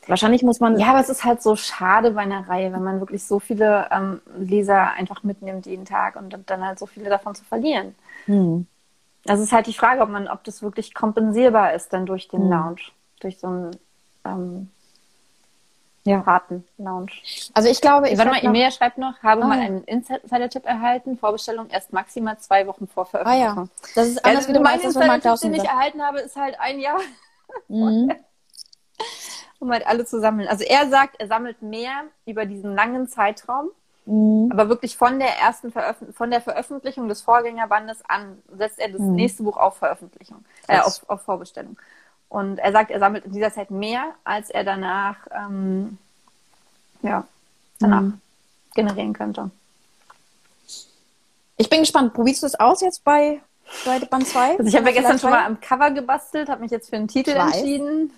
Wahrscheinlich 0.08 0.44
muss 0.44 0.60
man. 0.60 0.78
Ja, 0.78 0.90
aber 0.90 1.00
es 1.00 1.10
ist 1.10 1.24
halt 1.24 1.42
so 1.42 1.56
schade 1.56 2.12
bei 2.12 2.22
einer 2.22 2.48
Reihe, 2.50 2.74
wenn 2.74 2.84
man 2.84 3.00
wirklich 3.00 3.24
so 3.24 3.40
viele 3.40 3.88
ähm, 3.92 4.20
Leser 4.38 4.92
einfach 4.92 5.24
mitnimmt 5.24 5.66
jeden 5.66 5.86
Tag 5.86 6.18
und 6.18 6.38
dann 6.46 6.66
halt 6.66 6.80
so 6.80 6.86
viele 6.86 7.10
davon 7.10 7.36
zu 7.36 7.46
verlieren. 7.46 7.96
Hm. 8.26 8.66
Also 9.28 9.44
es 9.44 9.50
ist 9.50 9.54
halt 9.54 9.68
die 9.68 9.74
Frage, 9.74 10.02
ob 10.02 10.10
man, 10.10 10.28
ob 10.28 10.44
das 10.44 10.64
wirklich 10.64 10.94
kompensierbar 10.94 11.74
ist 11.74 11.94
dann 11.94 12.06
durch 12.06 12.28
den 12.28 12.42
Hm. 12.42 12.50
Lounge, 12.50 12.82
durch 13.22 13.40
so 13.40 13.48
einen 13.48 13.72
ähm, 14.26 14.70
Ja. 16.04 16.26
harten 16.26 16.68
Lounge. 16.78 17.12
Also 17.54 17.70
ich 17.70 17.80
glaube, 17.82 18.10
ich 18.10 18.18
Warte 18.18 18.32
mal, 18.32 18.44
Emilia 18.44 18.72
schreibt 18.72 18.98
noch, 18.98 19.22
habe 19.24 19.44
Ah, 19.44 19.48
mal 19.48 19.60
ja. 19.60 19.66
einen 19.66 19.84
Insider-Tipp 19.84 20.66
erhalten, 20.66 21.18
Vorbestellung 21.18 21.70
erst 21.70 21.94
maximal 21.94 22.38
zwei 22.40 22.68
Wochen 22.68 22.88
vor 22.88 23.04
Ah 23.06 23.10
Veröffentlichung. 23.10 23.70
ja, 23.70 23.92
das 23.96 24.08
ist 24.10 24.18
Ja, 24.18 24.30
anders 24.32 24.48
wie 24.48 24.54
du 24.54 24.60
mein 24.60 24.80
meinst, 24.80 24.86
das, 24.86 24.96
was 24.96 25.08
Mark 25.08 25.22
Dawson 25.22 25.52
den 25.52 25.62
ich 25.62 25.68
erhalten 25.68 26.02
habe, 26.02 26.20
ist 26.20 26.36
halt 26.36 26.60
ein 26.60 26.80
Jahr, 26.80 27.00
Mhm. 27.68 28.12
um 29.60 29.72
halt 29.72 29.86
alle 29.86 30.06
zu 30.06 30.20
sammeln. 30.20 30.48
Also 30.48 30.64
er 30.64 30.90
sagt, 30.90 31.20
er 31.20 31.28
sammelt 31.28 31.62
mehr 31.62 32.04
über 32.26 32.46
diesen 32.46 32.74
langen 32.76 33.08
Zeitraum, 33.08 33.70
Mhm. 34.06 34.52
aber 34.52 34.68
wirklich 34.70 34.98
von 34.98 35.20
der 35.20 35.38
ersten 35.38 35.72
Veröffent 35.72 36.16
von 36.16 36.32
der 36.32 36.42
Veröffentlichung 36.42 37.08
des 37.08 37.22
Vorgängerbandes 37.22 38.04
an 38.08 38.42
setzt 38.58 38.80
er 38.80 38.90
das 38.90 39.02
Mhm. 39.02 39.16
nächste 39.16 39.44
Buch 39.44 39.58
auf 39.58 39.78
Veröffentlichung, 39.78 40.44
äh, 40.68 40.80
auf, 40.80 41.08
auf 41.08 41.22
Vorbestellung. 41.22 41.78
Und 42.32 42.60
er 42.60 42.72
sagt, 42.72 42.92
er 42.92 43.00
sammelt 43.00 43.26
in 43.26 43.34
dieser 43.34 43.52
Zeit 43.52 43.72
mehr, 43.72 44.06
als 44.24 44.50
er 44.50 44.64
danach, 44.64 45.18
ähm, 45.36 45.98
ja, 47.02 47.28
danach 47.80 48.02
Mhm. 48.02 48.22
generieren 48.74 49.12
könnte. 49.12 49.52
Ich 51.58 51.70
bin 51.70 51.82
gespannt. 51.82 52.14
Probierst 52.14 52.42
du 52.42 52.48
es 52.48 52.58
aus 52.58 52.80
jetzt 52.80 53.04
bei, 53.04 53.42
bei 53.86 54.00
Band 54.00 54.26
2? 54.28 54.52
Also 54.58 54.64
ich 54.64 54.76
habe 54.78 54.88
ja 54.90 54.94
gestern 54.96 55.20
schon 55.20 55.30
mal 55.30 55.46
am 55.46 55.60
Cover 55.60 55.92
gebastelt, 55.92 56.48
habe 56.48 56.62
mich 56.62 56.72
jetzt 56.72 56.90
für 56.90 56.96
einen 56.96 57.10
Titel 57.10 57.32
entschieden. 57.32 58.12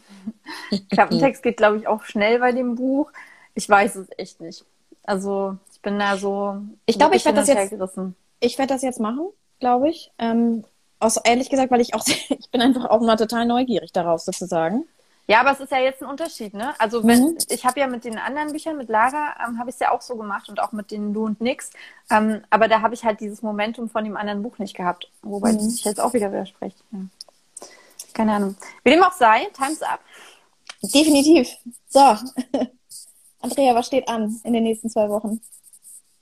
Klappentext 0.91 1.41
geht, 1.41 1.57
glaube 1.57 1.77
ich, 1.77 1.87
auch 1.87 2.03
schnell 2.03 2.37
bei 2.39 2.51
dem 2.51 2.75
Buch. 2.75 3.11
Ich 3.55 3.67
weiß 3.67 3.95
es 3.95 4.07
echt 4.17 4.39
nicht. 4.41 4.63
Also 5.03 5.57
ich 5.73 5.81
bin 5.81 5.97
da 5.97 6.17
so. 6.17 6.57
Ich 6.85 6.97
glaube, 6.99 7.15
ich 7.15 7.25
wirklich 7.25 7.35
werd 7.47 7.57
das 7.57 7.63
jetzt- 7.63 7.69
gerissen. 7.71 8.15
Ich 8.39 8.59
werde 8.59 8.73
das 8.73 8.83
jetzt 8.83 8.99
machen, 8.99 9.27
glaube 9.59 9.89
ich. 9.89 10.11
Ähm, 10.19 10.63
aus, 11.03 11.17
ehrlich 11.17 11.49
gesagt, 11.49 11.71
weil 11.71 11.81
ich 11.81 11.93
auch, 11.93 12.05
ich 12.29 12.49
bin 12.51 12.61
einfach 12.61 12.85
auch 12.85 13.01
mal 13.01 13.15
total 13.15 13.45
neugierig 13.45 13.91
darauf, 13.91 14.21
sozusagen. 14.21 14.85
Ja, 15.25 15.39
aber 15.39 15.51
es 15.53 15.61
ist 15.61 15.71
ja 15.71 15.79
jetzt 15.79 16.01
ein 16.03 16.09
Unterschied, 16.09 16.53
ne? 16.53 16.73
Also 16.79 17.01
wenn 17.05 17.23
Mhm. 17.23 17.37
ich 17.47 17.65
habe 17.65 17.79
ja 17.79 17.87
mit 17.87 18.03
den 18.03 18.17
anderen 18.17 18.51
Büchern, 18.51 18.75
mit 18.75 18.89
Lara, 18.89 19.33
ähm, 19.47 19.57
habe 19.57 19.69
ich 19.69 19.75
es 19.75 19.79
ja 19.79 19.91
auch 19.91 20.01
so 20.01 20.17
gemacht 20.17 20.49
und 20.49 20.59
auch 20.59 20.73
mit 20.73 20.91
den 20.91 21.13
Du 21.13 21.23
und 21.25 21.39
Nix. 21.39 21.69
Ähm, 22.09 22.41
aber 22.49 22.67
da 22.67 22.81
habe 22.81 22.93
ich 22.93 23.05
halt 23.05 23.21
dieses 23.21 23.41
Momentum 23.41 23.89
von 23.89 24.03
dem 24.03 24.17
anderen 24.17 24.43
Buch 24.43 24.57
nicht 24.57 24.75
gehabt. 24.75 25.09
Wobei 25.21 25.53
Mhm. 25.53 25.57
das 25.59 25.75
sich 25.75 25.85
jetzt 25.85 26.01
auch 26.01 26.11
wieder 26.13 26.29
widerspricht. 26.29 26.77
Ja. 26.91 26.99
Keine 28.13 28.33
Ahnung. 28.33 28.55
Wie 28.83 28.89
dem 28.91 29.01
auch 29.01 29.13
sei, 29.13 29.47
Time's 29.53 29.81
up. 29.81 30.01
Definitiv. 30.81 31.47
So. 31.87 31.99
Andrea, 33.39 33.75
was 33.75 33.87
steht 33.87 34.07
an 34.09 34.41
in 34.43 34.51
den 34.53 34.63
nächsten 34.63 34.89
zwei 34.89 35.07
Wochen? 35.09 35.39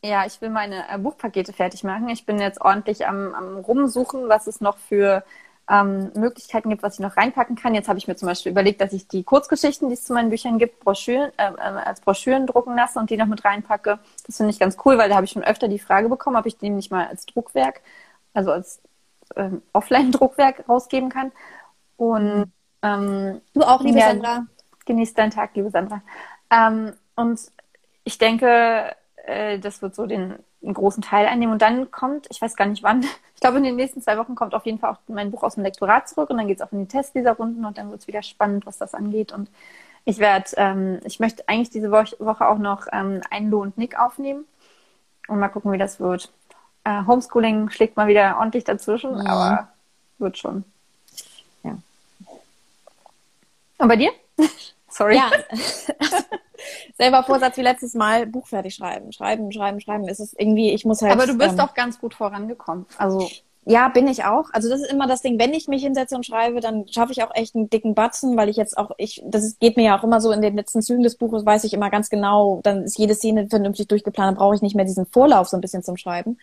Ja, 0.04 0.26
ich 0.26 0.42
will 0.42 0.50
meine 0.50 0.90
äh, 0.90 0.98
Buchpakete 0.98 1.54
fertig 1.54 1.84
machen. 1.84 2.10
Ich 2.10 2.26
bin 2.26 2.40
jetzt 2.40 2.60
ordentlich 2.62 3.08
am, 3.08 3.36
am 3.36 3.58
Rumsuchen, 3.58 4.30
was 4.30 4.48
es 4.48 4.60
noch 4.60 4.78
für 4.78 5.24
ähm, 5.70 6.12
Möglichkeiten 6.16 6.70
gibt, 6.70 6.82
was 6.82 6.96
ich 6.96 7.00
noch 7.02 7.18
reinpacken 7.18 7.56
kann. 7.56 7.76
Jetzt 7.76 7.88
habe 7.88 8.00
ich 8.00 8.08
mir 8.08 8.16
zum 8.16 8.28
Beispiel 8.28 8.52
überlegt, 8.52 8.82
dass 8.82 8.94
ich 8.94 9.08
die 9.08 9.24
Kurzgeschichten, 9.24 9.90
die 9.90 9.94
es 9.94 10.04
zu 10.04 10.14
meinen 10.14 10.30
Büchern 10.30 10.58
gibt, 10.58 10.80
Broschüren, 10.80 11.32
äh, 11.38 11.44
als 11.44 12.02
Broschüren 12.02 12.48
drucken 12.48 12.76
lasse 12.76 12.98
und 12.98 13.12
die 13.12 13.18
noch 13.18 13.28
mit 13.28 13.46
reinpacke. 13.46 14.00
Das 14.26 14.38
finde 14.38 14.50
ich 14.52 14.60
ganz 14.60 14.76
cool, 14.86 14.98
weil 14.98 15.08
da 15.10 15.16
habe 15.16 15.26
ich 15.26 15.32
schon 15.32 15.44
öfter 15.44 15.68
die 15.68 15.80
Frage 15.80 16.10
bekommen, 16.10 16.36
ob 16.36 16.48
ich 16.48 16.58
die 16.58 16.72
nicht 16.72 16.92
mal 16.92 17.06
als 17.08 17.28
Druckwerk, 17.28 17.82
also 18.34 18.52
als 18.52 18.82
ähm, 19.36 19.62
Offline-Druckwerk 19.74 20.68
rausgeben 20.68 21.10
kann. 21.10 21.32
Und 21.98 22.52
ähm, 22.82 23.42
Du 23.54 23.62
auch, 23.62 23.82
liebe 23.82 24.00
Ja. 24.00 24.08
Sandra. 24.08 24.48
Genieß 24.86 25.14
deinen 25.14 25.30
Tag, 25.32 25.52
liebe 25.54 25.70
Sandra. 25.70 26.02
Ähm, 26.50 26.94
und 27.16 27.40
ich 28.04 28.18
denke, 28.18 28.96
äh, 29.26 29.60
das 29.60 29.82
wird 29.82 29.96
so 29.96 30.06
den 30.06 30.36
einen 30.64 30.74
großen 30.74 31.02
Teil 31.02 31.28
einnehmen. 31.28 31.54
Und 31.54 31.62
dann 31.62 31.92
kommt, 31.92 32.28
ich 32.30 32.42
weiß 32.42 32.56
gar 32.56 32.66
nicht 32.66 32.84
wann, 32.84 33.02
ich 33.36 33.42
glaube 33.42 33.58
in 33.58 33.64
den 33.64 33.76
nächsten 33.76 34.02
zwei 34.02 34.18
Wochen 34.18 34.36
kommt 34.36 34.54
auf 34.54 34.66
jeden 34.66 34.80
Fall 34.80 34.92
auch 34.92 34.98
mein 35.08 35.32
Buch 35.32 35.44
aus 35.44 35.56
dem 35.56 35.64
Lektorat 35.64 36.08
zurück 36.08 36.30
und 36.30 36.38
dann 36.38 36.48
geht 36.48 36.60
es 36.60 36.66
auch 36.66 36.72
in 36.72 36.82
die 36.82 36.88
Testleserrunden 36.88 37.66
und 37.66 37.78
dann 37.78 37.90
wird 37.90 38.02
es 38.02 38.08
wieder 38.08 38.24
spannend, 38.24 38.66
was 38.66 38.78
das 38.78 38.94
angeht. 38.94 39.32
Und 39.32 39.50
ich 40.06 40.20
werde, 40.20 40.50
ähm, 40.58 41.00
ich 41.04 41.20
möchte 41.20 41.48
eigentlich 41.48 41.70
diese 41.70 41.92
Woche, 41.92 42.48
auch 42.48 42.58
noch 42.58 42.88
ähm, 42.92 43.22
ein 43.30 43.50
Lo 43.50 43.62
und 43.62 43.78
Nick 43.78 44.00
aufnehmen 44.00 44.46
und 45.28 45.40
mal 45.40 45.50
gucken, 45.50 45.72
wie 45.72 45.78
das 45.78 46.00
wird. 46.00 46.32
Äh, 46.84 47.06
Homeschooling 47.06 47.70
schlägt 47.70 47.98
mal 47.98 48.08
wieder 48.08 48.38
ordentlich 48.38 48.64
dazwischen, 48.64 49.12
Mhm. 49.14 49.28
aber 49.28 49.70
wird 50.18 50.38
schon. 50.38 50.64
Ja. 51.64 51.78
Und 53.78 53.88
bei 53.88 53.96
dir? 53.96 54.12
Sorry. 54.92 55.16
Ja. 55.16 55.32
Selber 56.98 57.24
Vorsatz 57.24 57.58
wie 57.58 57.62
letztes 57.62 57.96
Mal, 57.96 58.28
Buch 58.28 58.48
fertig 58.48 58.76
schreiben. 58.76 59.12
Schreiben, 59.12 59.52
schreiben, 59.52 59.80
schreiben. 59.80 60.08
Es 60.08 60.20
ist 60.20 60.40
irgendwie, 60.40 60.72
ich 60.72 60.86
muss 60.86 61.02
halt. 61.02 61.14
Aber 61.14 61.26
du 61.26 61.38
bist 61.38 61.54
ähm, 61.54 61.60
auch 61.62 61.74
ganz 61.74 62.00
gut 62.00 62.14
vorangekommen. 62.14 62.86
Also 62.98 63.28
Ja, 63.66 63.90
bin 63.90 64.08
ich 64.08 64.24
auch. 64.26 64.50
Also 64.54 64.70
das 64.70 64.82
ist 64.82 64.92
immer 64.92 65.08
das 65.08 65.22
Ding, 65.22 65.40
wenn 65.40 65.54
ich 65.54 65.68
mich 65.68 65.84
hinsetze 65.84 66.16
und 66.16 66.26
schreibe, 66.26 66.62
dann 66.62 66.88
schaffe 66.88 67.12
ich 67.12 67.24
auch 67.24 67.34
echt 67.36 67.56
einen 67.56 67.70
dicken 67.70 67.94
Batzen, 67.96 68.36
weil 68.36 68.50
ich 68.50 68.58
jetzt 68.58 68.78
auch, 68.78 68.92
ich, 68.98 69.22
das 69.26 69.60
geht 69.60 69.78
mir 69.78 69.86
ja 69.86 70.00
auch 70.00 70.04
immer 70.04 70.20
so 70.20 70.32
in 70.32 70.42
den 70.42 70.56
letzten 70.56 70.82
Zügen 70.82 71.04
des 71.04 71.16
Buches, 71.16 71.46
weiß 71.46 71.64
ich 71.64 71.74
immer 71.74 71.90
ganz 71.92 72.10
genau, 72.10 72.60
dann 72.64 72.84
ist 72.84 72.98
jede 72.98 73.14
Szene 73.16 73.48
vernünftig 73.50 73.88
durchgeplant, 73.88 74.30
dann 74.30 74.36
brauche 74.36 74.56
ich 74.56 74.62
nicht 74.64 74.76
mehr 74.76 74.86
diesen 74.86 75.06
Vorlauf 75.06 75.48
so 75.48 75.58
ein 75.58 75.62
bisschen 75.62 75.84
zum 75.84 75.98
Schreiben. 75.98 76.38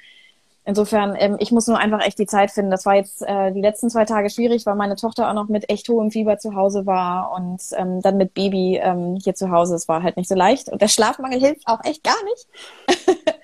Insofern, 0.68 1.16
ähm, 1.18 1.36
ich 1.38 1.50
muss 1.50 1.66
nur 1.66 1.78
einfach 1.78 2.04
echt 2.04 2.18
die 2.18 2.26
Zeit 2.26 2.50
finden. 2.50 2.70
Das 2.70 2.84
war 2.84 2.94
jetzt 2.94 3.22
äh, 3.22 3.52
die 3.52 3.62
letzten 3.62 3.88
zwei 3.88 4.04
Tage 4.04 4.28
schwierig, 4.28 4.66
weil 4.66 4.74
meine 4.74 4.96
Tochter 4.96 5.30
auch 5.30 5.32
noch 5.32 5.48
mit 5.48 5.70
echt 5.70 5.88
hohem 5.88 6.10
Fieber 6.10 6.36
zu 6.36 6.54
Hause 6.54 6.84
war 6.84 7.32
und 7.32 7.62
ähm, 7.72 8.02
dann 8.02 8.18
mit 8.18 8.34
Baby 8.34 8.76
ähm, 8.76 9.16
hier 9.24 9.34
zu 9.34 9.50
Hause. 9.50 9.74
Es 9.76 9.88
war 9.88 10.02
halt 10.02 10.18
nicht 10.18 10.28
so 10.28 10.34
leicht. 10.34 10.68
Und 10.68 10.82
der 10.82 10.88
Schlafmangel 10.88 11.40
hilft 11.40 11.66
auch 11.66 11.82
echt 11.84 12.04
gar 12.04 12.22
nicht. 12.24 13.16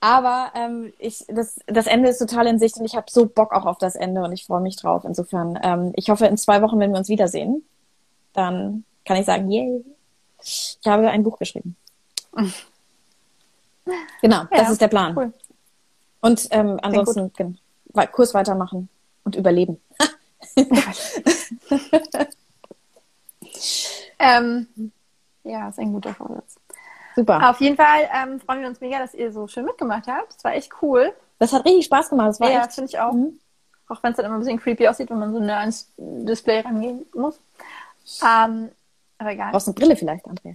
Aber 0.00 0.50
ähm, 0.56 0.92
ich, 0.98 1.24
das, 1.28 1.60
das 1.68 1.86
Ende 1.86 2.08
ist 2.08 2.18
total 2.18 2.48
in 2.48 2.58
Sicht 2.58 2.76
und 2.78 2.84
ich 2.84 2.96
habe 2.96 3.06
so 3.08 3.26
Bock 3.26 3.52
auch 3.52 3.64
auf 3.64 3.78
das 3.78 3.94
Ende 3.94 4.24
und 4.24 4.32
ich 4.32 4.44
freue 4.44 4.60
mich 4.60 4.74
drauf. 4.74 5.04
Insofern, 5.04 5.56
ähm, 5.62 5.92
ich 5.94 6.10
hoffe, 6.10 6.26
in 6.26 6.36
zwei 6.36 6.62
Wochen, 6.62 6.80
wenn 6.80 6.90
wir 6.90 6.98
uns 6.98 7.08
wiedersehen, 7.08 7.64
dann 8.32 8.82
kann 9.04 9.18
ich 9.18 9.24
sagen, 9.26 9.48
yay, 9.52 9.84
ich 10.42 10.80
habe 10.84 11.08
ein 11.10 11.22
Buch 11.22 11.38
geschrieben. 11.38 11.76
Genau, 14.20 14.42
das 14.50 14.62
Ja, 14.62 14.72
ist 14.72 14.80
der 14.80 14.88
Plan. 14.88 15.16
cool. 15.16 15.32
Und 16.20 16.48
ähm, 16.50 16.78
ansonsten 16.82 17.58
wei- 17.92 18.06
Kurs 18.06 18.34
weitermachen 18.34 18.88
und 19.24 19.36
überleben. 19.36 19.80
ähm, 24.18 24.66
ja, 25.44 25.68
ist 25.68 25.78
ein 25.78 25.92
guter 25.92 26.14
Vorsatz. 26.14 26.56
Super. 27.14 27.50
Auf 27.50 27.60
jeden 27.60 27.76
Fall 27.76 28.08
ähm, 28.12 28.40
freuen 28.40 28.60
wir 28.60 28.68
uns 28.68 28.80
mega, 28.80 28.98
dass 28.98 29.14
ihr 29.14 29.32
so 29.32 29.46
schön 29.48 29.64
mitgemacht 29.64 30.06
habt. 30.06 30.34
Das 30.34 30.44
war 30.44 30.54
echt 30.54 30.70
cool. 30.82 31.12
Das 31.38 31.52
hat 31.52 31.64
richtig 31.64 31.86
Spaß 31.86 32.10
gemacht. 32.10 32.28
Das 32.30 32.40
war 32.40 32.50
ja, 32.50 32.60
echt. 32.64 32.72
finde 32.72 32.90
ich 32.90 32.98
auch. 32.98 33.12
Mhm. 33.12 33.38
Auch 33.88 34.02
wenn 34.02 34.10
es 34.10 34.16
dann 34.16 34.26
immer 34.26 34.34
ein 34.36 34.40
bisschen 34.40 34.58
creepy 34.60 34.88
aussieht, 34.88 35.10
wenn 35.10 35.18
man 35.18 35.32
so 35.32 35.38
nah 35.38 35.60
ans 35.60 35.90
Display 35.96 36.60
rangehen 36.60 37.06
muss. 37.14 37.38
Ähm, 38.22 38.70
aber 39.18 39.30
egal. 39.32 39.50
Brauchst 39.52 39.68
eine 39.68 39.74
Brille 39.74 39.96
vielleicht, 39.96 40.26
Andrea. 40.26 40.54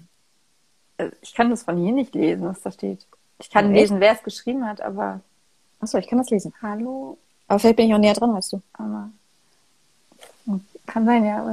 Äh, 0.98 1.10
Ich 1.22 1.34
kann 1.34 1.50
das 1.50 1.64
von 1.64 1.78
hier 1.78 1.94
nicht 1.94 2.14
lesen, 2.14 2.46
was 2.48 2.62
da 2.62 2.72
steht. 2.72 3.08
Ich 3.40 3.50
kann 3.50 3.68
Echt? 3.72 3.76
lesen, 3.82 4.00
wer 4.00 4.12
es 4.14 4.22
geschrieben 4.24 4.68
hat, 4.68 4.82
aber 4.82 5.22
Achso, 5.82 5.98
ich 5.98 6.08
kann 6.08 6.20
das 6.20 6.30
lesen. 6.30 6.54
hallo, 6.62 7.18
Aber 7.48 7.60
vielleicht 7.60 7.76
bin 7.78 7.88
ich 7.90 7.94
auch 7.94 8.00
näher 8.00 8.14
dran 8.14 8.36
als 8.36 8.50
du. 8.50 8.62
aber 8.74 9.10
kann 10.88 11.06
sein, 11.06 11.26
ja. 11.26 11.46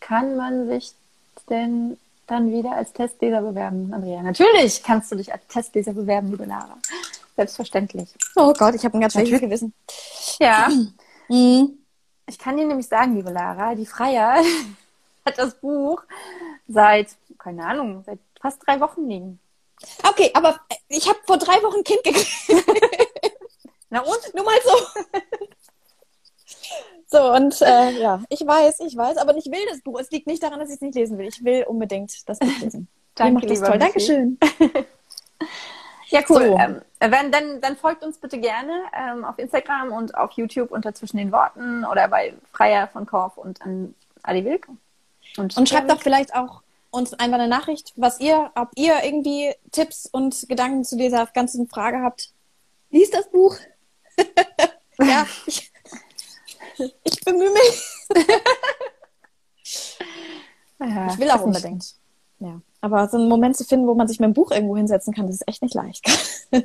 Kann 0.00 0.36
man 0.36 0.68
sich 0.68 0.92
denn 1.48 1.96
dann 2.26 2.50
wieder 2.52 2.72
als 2.72 2.92
Testleser 2.92 3.40
bewerben, 3.40 3.92
Andrea? 3.94 4.22
Natürlich 4.22 4.82
kannst 4.82 5.10
du 5.12 5.16
dich 5.16 5.32
als 5.32 5.46
Testleser 5.48 5.92
bewerben, 5.92 6.30
liebe 6.30 6.44
Lara. 6.44 6.76
Selbstverständlich. 7.36 8.14
Oh 8.36 8.52
Gott, 8.52 8.74
ich 8.74 8.84
habe 8.84 8.96
ein 8.96 9.00
ganz 9.00 9.14
schlechtes. 9.14 9.40
Gewissen. 9.40 9.72
Ja, 10.38 10.68
Mhm. 11.28 11.78
ich 12.26 12.38
kann 12.38 12.58
dir 12.58 12.66
nämlich 12.66 12.86
sagen, 12.86 13.16
liebe 13.16 13.30
Lara, 13.30 13.74
die 13.74 13.86
Freier 13.86 14.42
hat 15.24 15.38
das 15.38 15.54
Buch 15.54 16.02
seit, 16.68 17.08
keine 17.38 17.64
Ahnung, 17.64 18.02
seit 18.04 18.18
fast 18.38 18.58
drei 18.66 18.78
Wochen 18.80 19.08
liegen. 19.08 19.40
Okay, 20.06 20.30
aber 20.34 20.60
ich 20.88 21.08
habe 21.08 21.18
vor 21.26 21.38
drei 21.38 21.62
Wochen 21.62 21.78
ein 21.78 21.84
Kind 21.84 22.04
gekriegt. 22.04 22.28
Na 23.94 24.00
und? 24.00 24.34
Nur 24.34 24.44
mal 24.44 24.58
so. 24.64 24.72
So, 27.06 27.32
und 27.32 27.60
äh, 27.62 27.90
ja, 28.00 28.22
ich 28.28 28.40
weiß, 28.40 28.80
ich 28.80 28.96
weiß, 28.96 29.18
aber 29.18 29.36
ich 29.36 29.44
will 29.44 29.64
das 29.68 29.82
Buch. 29.82 30.00
Es 30.00 30.10
liegt 30.10 30.26
nicht 30.26 30.42
daran, 30.42 30.58
dass 30.58 30.68
ich 30.68 30.76
es 30.76 30.80
nicht 30.80 30.96
lesen 30.96 31.16
will. 31.16 31.28
Ich 31.28 31.44
will 31.44 31.62
unbedingt 31.62 32.28
das 32.28 32.40
Buch 32.40 32.58
lesen. 32.60 32.88
Danke, 33.14 33.46
das 33.46 33.60
toll. 33.60 33.78
Dankeschön. 33.78 34.38
Ja, 36.08 36.20
cool. 36.28 36.46
So. 36.46 36.58
Ähm, 36.58 36.80
wenn, 37.00 37.32
dann, 37.32 37.60
dann 37.60 37.76
folgt 37.76 38.04
uns 38.04 38.18
bitte 38.18 38.38
gerne 38.38 38.84
ähm, 38.96 39.24
auf 39.24 39.38
Instagram 39.38 39.90
und 39.90 40.14
auf 40.16 40.32
YouTube 40.32 40.70
unter 40.70 40.94
Zwischen 40.94 41.16
den 41.16 41.32
Worten 41.32 41.84
oder 41.84 42.06
bei 42.08 42.34
Freier 42.52 42.86
von 42.88 43.06
Korf 43.06 43.36
und 43.36 43.60
an 43.62 43.94
Adi 44.22 44.44
Wilk. 44.44 44.68
Und 45.36 45.68
schreibt 45.68 45.90
doch 45.90 46.02
vielleicht 46.02 46.34
auch 46.34 46.62
uns 46.90 47.14
einfach 47.14 47.38
eine 47.38 47.48
Nachricht, 47.48 47.94
was 47.96 48.20
ihr, 48.20 48.52
ob 48.54 48.70
ihr 48.76 49.02
irgendwie 49.02 49.52
Tipps 49.72 50.06
und 50.06 50.48
Gedanken 50.48 50.84
zu 50.84 50.96
dieser 50.96 51.26
ganzen 51.26 51.68
Frage 51.68 52.00
habt. 52.02 52.30
Lies 52.90 53.10
das 53.10 53.28
Buch. 53.30 53.56
Ja, 55.00 55.26
ich, 55.46 55.70
ich 57.04 57.20
bemühe 57.24 57.50
mich. 57.50 58.26
Ja, 60.80 61.08
Ich 61.12 61.18
will 61.18 61.30
auch 61.30 61.36
nicht- 61.36 61.44
unbedingt. 61.46 61.94
Ja. 62.40 62.60
Aber 62.80 63.08
so 63.08 63.16
einen 63.16 63.28
Moment 63.28 63.56
zu 63.56 63.64
finden, 63.64 63.86
wo 63.86 63.94
man 63.94 64.08
sich 64.08 64.20
mit 64.20 64.26
dem 64.26 64.34
Buch 64.34 64.50
irgendwo 64.50 64.76
hinsetzen 64.76 65.14
kann, 65.14 65.26
das 65.26 65.36
ist 65.36 65.48
echt 65.48 65.62
nicht 65.62 65.74
leicht. 65.74 66.04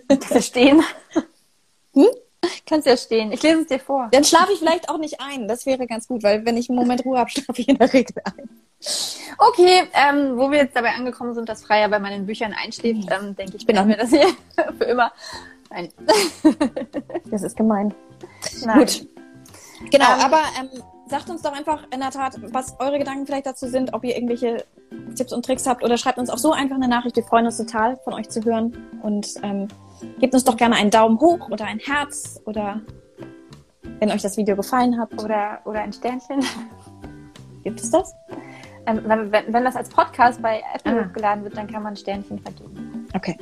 Kannst 0.08 0.32
ja 0.32 0.42
stehen. 0.42 0.84
Hm? 1.94 2.08
Kannst 2.66 2.88
ja 2.88 2.98
stehen. 2.98 3.32
Ich 3.32 3.42
lese 3.42 3.62
es 3.62 3.68
dir 3.68 3.80
vor. 3.80 4.10
Dann 4.12 4.24
schlafe 4.24 4.52
ich 4.52 4.60
vielleicht 4.60 4.90
auch 4.90 4.98
nicht 4.98 5.22
ein. 5.22 5.48
Das 5.48 5.66
wäre 5.66 5.88
ganz 5.88 6.08
gut, 6.08 6.24
weil 6.24 6.46
wenn 6.46 6.58
ich 6.58 6.70
einen 6.70 6.78
Moment 6.78 7.06
Ruhe 7.06 7.18
habe, 7.20 7.30
schlafe 7.30 7.62
ich 7.62 7.70
in 7.70 7.78
der 7.78 7.92
Regel 7.94 8.16
ein. 8.26 8.50
Okay, 9.38 9.84
ähm, 9.94 10.38
wo 10.38 10.50
wir 10.52 10.60
jetzt 10.60 10.76
dabei 10.76 10.90
angekommen 10.94 11.34
sind, 11.36 11.48
dass 11.50 11.64
Freier 11.64 11.88
bei 11.90 12.00
meinen 12.00 12.26
Büchern 12.26 12.54
einschläft, 12.54 13.10
ähm, 13.12 13.36
denke 13.36 13.58
ich, 13.58 13.66
beenden 13.66 13.88
wir 13.90 13.98
das 13.98 14.10
hier 14.10 14.28
für 14.78 14.86
immer. 14.86 15.12
Nein. 15.70 15.90
Das 17.32 17.44
ist 17.44 17.56
gemein. 17.56 17.94
Nein. 18.66 18.80
Gut. 18.80 19.08
Genau, 19.92 20.06
Ähm, 20.16 20.20
aber 20.22 20.42
ähm, 20.60 20.70
sagt 21.08 21.30
uns 21.30 21.42
doch 21.42 21.54
einfach 21.54 21.84
in 21.94 22.00
der 22.00 22.10
Tat, 22.12 22.38
was 22.54 22.76
eure 22.80 22.98
Gedanken 22.98 23.26
vielleicht 23.26 23.46
dazu 23.46 23.68
sind, 23.68 23.94
ob 23.94 24.04
ihr 24.04 24.16
irgendwelche 24.16 24.66
Tipps 25.16 25.32
und 25.32 25.46
Tricks 25.46 25.68
habt 25.68 25.84
oder 25.84 25.98
schreibt 25.98 26.18
uns 26.18 26.30
auch 26.30 26.38
so 26.38 26.52
einfach 26.52 26.76
eine 26.76 26.88
Nachricht. 26.88 27.16
Wir 27.16 27.24
freuen 27.24 27.46
uns 27.46 27.58
total, 27.58 27.98
von 28.04 28.14
euch 28.14 28.30
zu 28.30 28.44
hören. 28.44 28.76
Und 29.04 29.28
ähm, 29.44 29.68
gebt 30.20 30.34
uns 30.34 30.44
doch 30.44 30.58
gerne 30.58 30.76
einen 30.76 30.90
Daumen 30.92 31.20
hoch 31.20 31.50
oder 31.50 31.66
ein 31.66 31.80
Herz 31.80 32.42
oder 32.46 32.82
wenn 34.00 34.12
euch 34.12 34.22
das 34.22 34.38
Video 34.38 34.56
gefallen 34.56 35.00
hat. 35.00 35.14
Oder, 35.24 35.60
oder 35.66 35.82
ein 35.82 35.94
Sternchen. 35.94 36.44
Gibt 37.64 37.80
es 37.80 37.92
das? 37.92 38.14
Ähm, 38.86 39.02
wenn, 39.06 39.32
wenn 39.32 39.64
das 39.64 39.76
als 39.76 39.90
Podcast 39.90 40.42
bei 40.42 40.64
Apple 40.74 41.00
Ah. 41.02 41.06
hochgeladen 41.06 41.44
wird, 41.44 41.56
dann 41.58 41.68
kann 41.68 41.84
man 41.84 41.94
ein 41.94 41.98
Sternchen 41.98 42.40
vergeben. 42.40 43.08
Okay. 43.14 43.38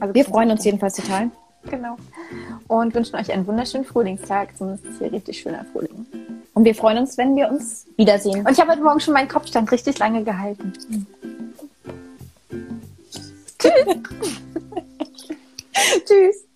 Also 0.00 0.14
Wir 0.14 0.24
freuen 0.24 0.50
uns 0.50 0.64
jedenfalls 0.64 0.96
total. 0.96 1.30
Genau. 1.64 1.96
Und 2.68 2.94
wünschen 2.94 3.16
euch 3.16 3.32
einen 3.32 3.46
wunderschönen 3.46 3.84
Frühlingstag. 3.84 4.56
Zumindest 4.56 4.86
ist 4.86 4.98
hier 4.98 5.12
richtig 5.12 5.40
schöner 5.40 5.64
Frühling. 5.72 6.06
Und 6.54 6.64
wir 6.64 6.74
freuen 6.74 6.98
uns, 6.98 7.18
wenn 7.18 7.36
wir 7.36 7.48
uns 7.50 7.86
wiedersehen. 7.96 8.46
Und 8.46 8.50
ich 8.50 8.60
habe 8.60 8.72
heute 8.72 8.82
Morgen 8.82 9.00
schon 9.00 9.14
meinen 9.14 9.28
Kopfstand 9.28 9.70
richtig 9.70 9.98
lange 9.98 10.24
gehalten. 10.24 10.72
Tschüss. 16.06 16.44